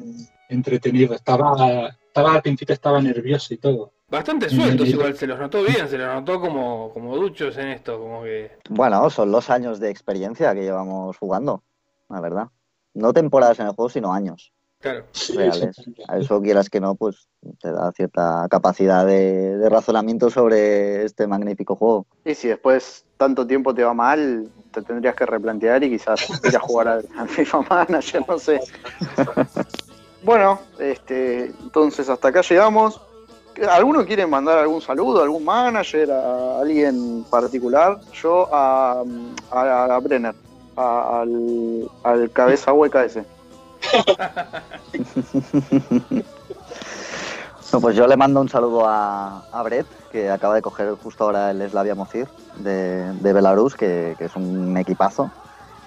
entretenido. 0.49 1.13
Estaba, 1.13 1.89
estaba 2.07 2.35
al 2.35 2.41
principio 2.41 2.73
estaba 2.73 3.01
nervioso 3.01 3.53
y 3.53 3.57
todo. 3.57 3.91
Bastante 4.13 4.47
sueltos 4.47 4.87
igual, 4.89 5.17
se 5.17 5.25
los 5.25 5.39
notó 5.39 5.63
bien, 5.63 5.89
se 5.89 5.97
los 5.97 6.07
notó 6.07 6.39
como, 6.39 6.91
como 6.93 7.17
duchos 7.17 7.57
en 7.57 7.69
esto, 7.69 7.99
como 7.99 8.23
que... 8.23 8.51
Bueno, 8.69 9.09
son 9.09 9.31
los 9.31 9.49
años 9.49 9.79
de 9.79 9.89
experiencia 9.89 10.53
que 10.53 10.61
llevamos 10.61 11.17
jugando, 11.17 11.63
la 12.09 12.21
verdad. 12.21 12.47
No 12.93 13.11
temporadas 13.11 13.59
en 13.59 13.65
el 13.65 13.73
juego, 13.73 13.89
sino 13.89 14.13
años. 14.13 14.53
Claro. 14.83 15.05
reales. 15.33 15.77
A 16.09 16.17
eso 16.17 16.41
quieras 16.41 16.69
que 16.69 16.81
no, 16.81 16.95
pues 16.95 17.29
te 17.61 17.71
da 17.71 17.89
cierta 17.93 18.45
capacidad 18.49 19.05
de, 19.05 19.69
razonamiento 19.69 20.29
sobre 20.29 21.05
este 21.05 21.25
magnífico 21.25 21.77
juego. 21.77 22.05
Y 22.25 22.35
si 22.35 22.49
después 22.49 23.05
tanto 23.15 23.47
tiempo 23.47 23.73
te 23.73 23.81
va 23.81 23.93
mal, 23.93 24.49
te 24.73 24.81
tendrías 24.81 25.15
que 25.15 25.25
replantear 25.25 25.85
y 25.85 25.91
quizás 25.91 26.29
ir 26.43 26.53
a 26.57 26.59
jugar 26.59 26.89
al, 26.89 27.29
FIFA 27.29 27.61
Manager, 27.61 28.25
no 28.27 28.37
sé. 28.37 28.59
bueno, 30.23 30.59
este, 30.77 31.45
entonces 31.45 32.09
hasta 32.09 32.27
acá 32.27 32.41
llegamos. 32.41 32.99
¿Alguno 33.69 34.05
quiere 34.05 34.27
mandar 34.27 34.57
algún 34.57 34.81
saludo, 34.81 35.23
algún 35.23 35.45
manager, 35.45 36.11
a 36.11 36.59
alguien 36.59 37.23
particular? 37.29 38.01
Yo 38.21 38.49
a, 38.51 39.01
a, 39.49 39.99
Brenner, 39.99 40.35
al, 40.75 41.89
al 42.03 42.31
cabeza 42.31 42.73
hueca 42.73 43.05
ese. 43.05 43.23
no, 47.73 47.81
pues 47.81 47.95
yo 47.95 48.05
le 48.07 48.17
mando 48.17 48.41
un 48.41 48.49
saludo 48.49 48.87
a, 48.87 49.43
a, 49.51 49.63
Brett, 49.63 49.87
que 50.11 50.29
acaba 50.29 50.53
de 50.55 50.61
coger 50.61 50.93
justo 51.01 51.23
ahora 51.23 51.51
el 51.51 51.69
Slavia 51.69 51.95
Mozir 51.95 52.27
de, 52.57 53.13
Belarus, 53.21 53.75
que, 53.75 54.15
es 54.19 54.35
un 54.35 54.75
equipazo. 54.77 55.31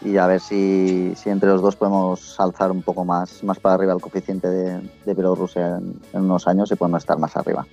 Y 0.02 0.18
a 0.18 0.26
ver 0.26 0.40
si, 0.40 1.14
entre 1.24 1.48
los 1.48 1.62
dos 1.62 1.74
podemos 1.74 2.38
alzar 2.38 2.70
un 2.70 2.82
poco 2.82 3.04
más, 3.04 3.42
más 3.42 3.58
para 3.58 3.76
arriba 3.76 3.94
el 3.94 4.00
coeficiente 4.00 4.48
de, 4.48 4.80
de 5.04 5.14
Bielorrusia 5.14 5.78
en, 5.78 5.98
unos 6.12 6.46
años 6.46 6.70
y 6.70 6.76
podemos 6.76 7.02
estar 7.02 7.18
más 7.18 7.36
arriba. 7.36 7.66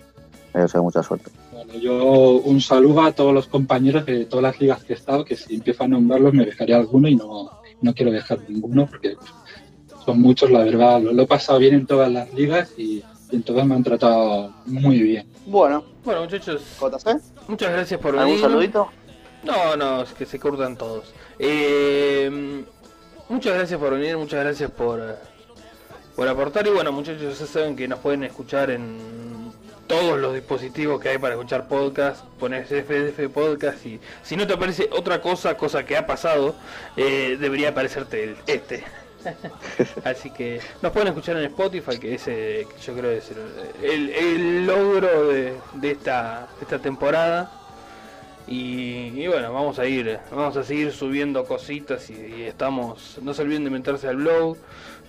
Yo 0.54 0.62
deseo 0.62 0.84
mucha 0.84 1.04
suerte. 1.04 1.32
Bueno, 1.52 1.74
yo 1.74 2.41
un 2.41 2.62
saludo 2.62 3.02
a 3.02 3.12
todos 3.12 3.34
los 3.34 3.48
compañeros 3.48 4.06
de 4.06 4.26
todas 4.26 4.44
las 4.44 4.60
ligas 4.60 4.84
que 4.84 4.94
he 4.94 4.95
estado, 4.95 5.26
que 5.26 5.36
si 5.36 5.56
empiezo 5.56 5.84
a 5.84 5.88
nombrarlos 5.88 6.34
me 6.34 6.45
dejaría 6.45 6.78
alguno 6.78 7.08
y 7.08 7.16
no, 7.16 7.50
no 7.82 7.94
quiero 7.94 8.12
dejar 8.12 8.40
ninguno 8.48 8.88
porque 8.88 9.16
son 10.06 10.22
muchos, 10.22 10.50
la 10.52 10.64
verdad. 10.64 11.02
Lo, 11.02 11.22
he 11.22 11.28
pasado 11.28 11.60
bien 11.60 11.76
en 11.76 11.86
todas 11.86 12.12
las 12.12 12.34
ligas 12.34 12.72
y 12.78 13.04
en 13.32 13.44
todas 13.44 13.66
me 13.66 13.76
han 13.76 13.84
tratado 13.84 14.54
muy 14.66 15.00
bien. 15.00 15.28
Bueno, 15.46 15.84
bueno 16.04 16.22
muchachos. 16.22 16.62
JC. 16.80 17.20
Muchas 17.48 17.72
gracias 17.72 18.00
por 18.00 18.16
venir. 18.16 18.36
¿Un 18.36 18.42
saludito? 18.42 18.90
No, 19.44 19.76
no, 19.76 20.04
es 20.04 20.14
que 20.14 20.26
se 20.26 20.40
cortan 20.40 20.78
todos. 20.78 21.14
Eh, 21.38 22.64
muchas 23.30 23.56
gracias 23.56 23.80
por 23.80 23.94
venir, 23.94 24.18
muchas 24.18 24.44
gracias 24.44 24.72
por, 24.72 25.18
por 26.16 26.28
aportar. 26.28 26.66
Y 26.68 26.70
bueno, 26.70 26.92
muchachos, 26.92 27.40
ya 27.40 27.46
saben 27.46 27.76
que 27.76 27.88
nos 27.88 28.00
pueden 28.00 28.24
escuchar 28.24 28.72
en 28.72 29.24
todos 29.88 30.18
los 30.18 30.34
dispositivos 30.34 31.02
que 31.02 31.10
hay 31.10 31.18
para 31.18 31.36
escuchar 31.36 31.68
podcast, 31.68 32.24
pones 32.40 32.68
FDF 32.68 33.30
Podcast 33.34 33.86
y 33.86 34.00
si 34.24 34.38
no 34.38 34.48
te 34.48 34.54
aparece 34.54 34.90
otra 34.92 35.22
cosa, 35.22 35.58
cosa 35.58 35.86
que 35.86 35.98
ha 35.98 36.08
pasado, 36.08 36.56
eh, 36.96 37.38
debería 37.40 37.70
aparecerte 37.70 38.36
este. 38.48 38.84
Así 40.04 40.30
que 40.32 40.60
nos 40.82 40.91
pueden 40.91 41.10
escuchar 41.10 41.38
en 41.38 41.45
Spotify, 41.45 41.98
que 41.98 42.16
ese 42.16 42.68
yo 42.86 42.94
creo 42.94 43.12
es 43.12 43.32
el, 43.82 44.66
logro 44.66 45.28
de, 45.28 45.58
esta, 45.84 46.48
esta 46.62 46.80
temporada. 46.80 47.52
Y, 48.45 49.26
bueno, 49.28 49.54
vamos 49.54 49.80
a 49.80 49.86
ir, 49.86 50.20
vamos 50.30 50.58
a 50.58 50.64
seguir 50.64 50.91
subiendo 50.91 51.45
cositas 51.45 52.10
y, 52.10 52.44
estamos, 52.44 53.18
no 53.22 53.34
se 53.34 53.41
olviden 53.41 53.64
de 53.64 53.70
meterse 53.70 54.08
al 54.08 54.18
blog, 54.18 54.58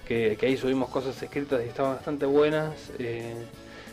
que, 0.06 0.38
ahí 0.40 0.56
subimos 0.56 0.88
cosas 0.88 1.20
escritas 1.20 1.60
y 1.64 1.68
están 1.68 1.94
bastante 1.94 2.26
buenas. 2.26 2.74
Eh, 2.98 3.34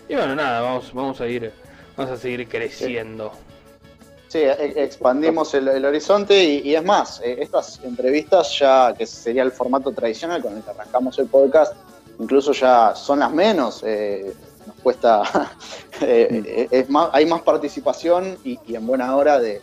y 0.07 0.15
bueno, 0.15 0.35
nada, 0.35 0.61
vamos, 0.61 0.93
vamos 0.93 1.21
a 1.21 1.27
ir, 1.27 1.51
vamos 1.97 2.11
a 2.13 2.17
seguir 2.17 2.47
creciendo. 2.47 3.33
E, 4.39 4.83
expandimos 4.83 5.53
el, 5.53 5.85
horizonte 5.85 6.43
y, 6.43 6.75
es 6.75 6.83
más, 6.83 7.21
eh, 7.23 7.37
estas 7.39 7.79
entrevistas 7.83 8.57
ya, 8.57 8.93
que 8.97 9.05
sería 9.05 9.43
el 9.43 9.51
formato 9.51 9.91
tradicional 9.91 10.41
con 10.41 10.55
el 10.55 10.63
que 10.63 10.69
arrancamos 10.69 11.17
el 11.19 11.27
podcast, 11.27 11.73
incluso 12.19 12.51
ya 12.53 12.95
son 12.95 13.19
las 13.19 13.31
menos, 13.31 13.83
eh, 13.85 14.33
nos 14.65 14.75
cuesta, 14.77 15.23
eh, 16.01 16.67
es 16.71 16.89
más, 16.89 17.09
hay 17.13 17.25
más 17.25 17.41
participación 17.41 18.37
y, 18.43 18.59
en 18.73 18.87
buena 18.87 19.15
hora 19.15 19.39
de, 19.39 19.61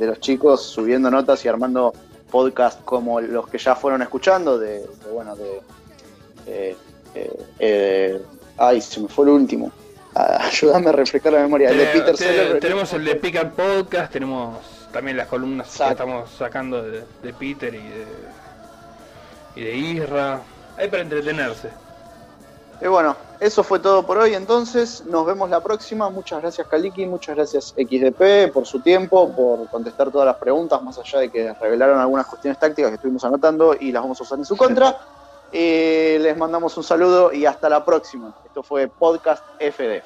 los 0.00 0.20
chicos 0.20 0.62
subiendo 0.62 1.10
notas 1.10 1.44
y 1.44 1.48
armando 1.48 1.92
podcasts 2.30 2.82
como 2.84 3.20
los 3.20 3.48
que 3.48 3.58
ya 3.58 3.76
fueron 3.76 4.02
escuchando, 4.02 4.58
de, 4.58 4.84
bueno, 5.12 5.36
de... 5.36 5.62
ay, 8.58 8.80
se 8.80 9.00
me 9.00 9.08
fue 9.08 9.26
el 9.26 9.30
último. 9.32 9.70
Ayúdame 10.14 10.90
a 10.90 10.92
refrescar 10.92 11.32
la 11.32 11.40
memoria. 11.40 11.70
el 11.70 11.78
de 11.78 11.86
Peter 11.86 12.16
Seller. 12.16 12.60
Tenemos 12.60 12.92
el 12.92 13.04
de 13.04 13.14
Pick 13.16 13.50
Podcast, 13.50 14.12
tenemos 14.12 14.58
también 14.92 15.16
las 15.16 15.28
columnas 15.28 15.74
que 15.76 15.88
estamos 15.88 16.30
sacando 16.30 16.82
de, 16.82 17.32
Peter 17.38 17.74
y 17.74 17.78
de, 17.78 18.06
y 19.56 19.64
de 19.64 19.76
Isra. 19.76 20.40
Hay 20.76 20.88
para 20.88 21.02
entretenerse. 21.02 21.70
Y 22.80 22.88
bueno, 22.88 23.16
eso 23.38 23.62
fue 23.62 23.78
todo 23.78 24.04
por 24.04 24.18
hoy 24.18 24.34
entonces. 24.34 25.04
Nos 25.06 25.24
vemos 25.24 25.48
la 25.48 25.60
próxima. 25.60 26.10
Muchas 26.10 26.42
gracias 26.42 26.66
Kaliki, 26.66 27.06
muchas 27.06 27.36
gracias 27.36 27.74
XDP 27.76 28.52
por 28.52 28.66
su 28.66 28.80
tiempo, 28.80 29.30
por 29.32 29.68
contestar 29.68 30.10
todas 30.10 30.26
las 30.26 30.36
preguntas, 30.36 30.82
más 30.82 30.98
allá 30.98 31.20
de 31.20 31.30
que 31.30 31.52
revelaron 31.54 32.00
algunas 32.00 32.26
cuestiones 32.26 32.58
tácticas 32.58 32.90
que 32.90 32.96
estuvimos 32.96 33.24
anotando 33.24 33.76
y 33.78 33.92
las 33.92 34.02
vamos 34.02 34.20
a 34.20 34.24
usar 34.24 34.38
en 34.38 34.44
su 34.44 34.56
contra. 34.56 34.98
Y 35.52 36.18
les 36.18 36.36
mandamos 36.36 36.76
un 36.78 36.82
saludo 36.82 37.32
y 37.32 37.44
hasta 37.44 37.68
la 37.68 37.84
próxima. 37.84 38.34
Esto 38.46 38.62
fue 38.62 38.88
Podcast 38.88 39.44
FD. 39.60 40.02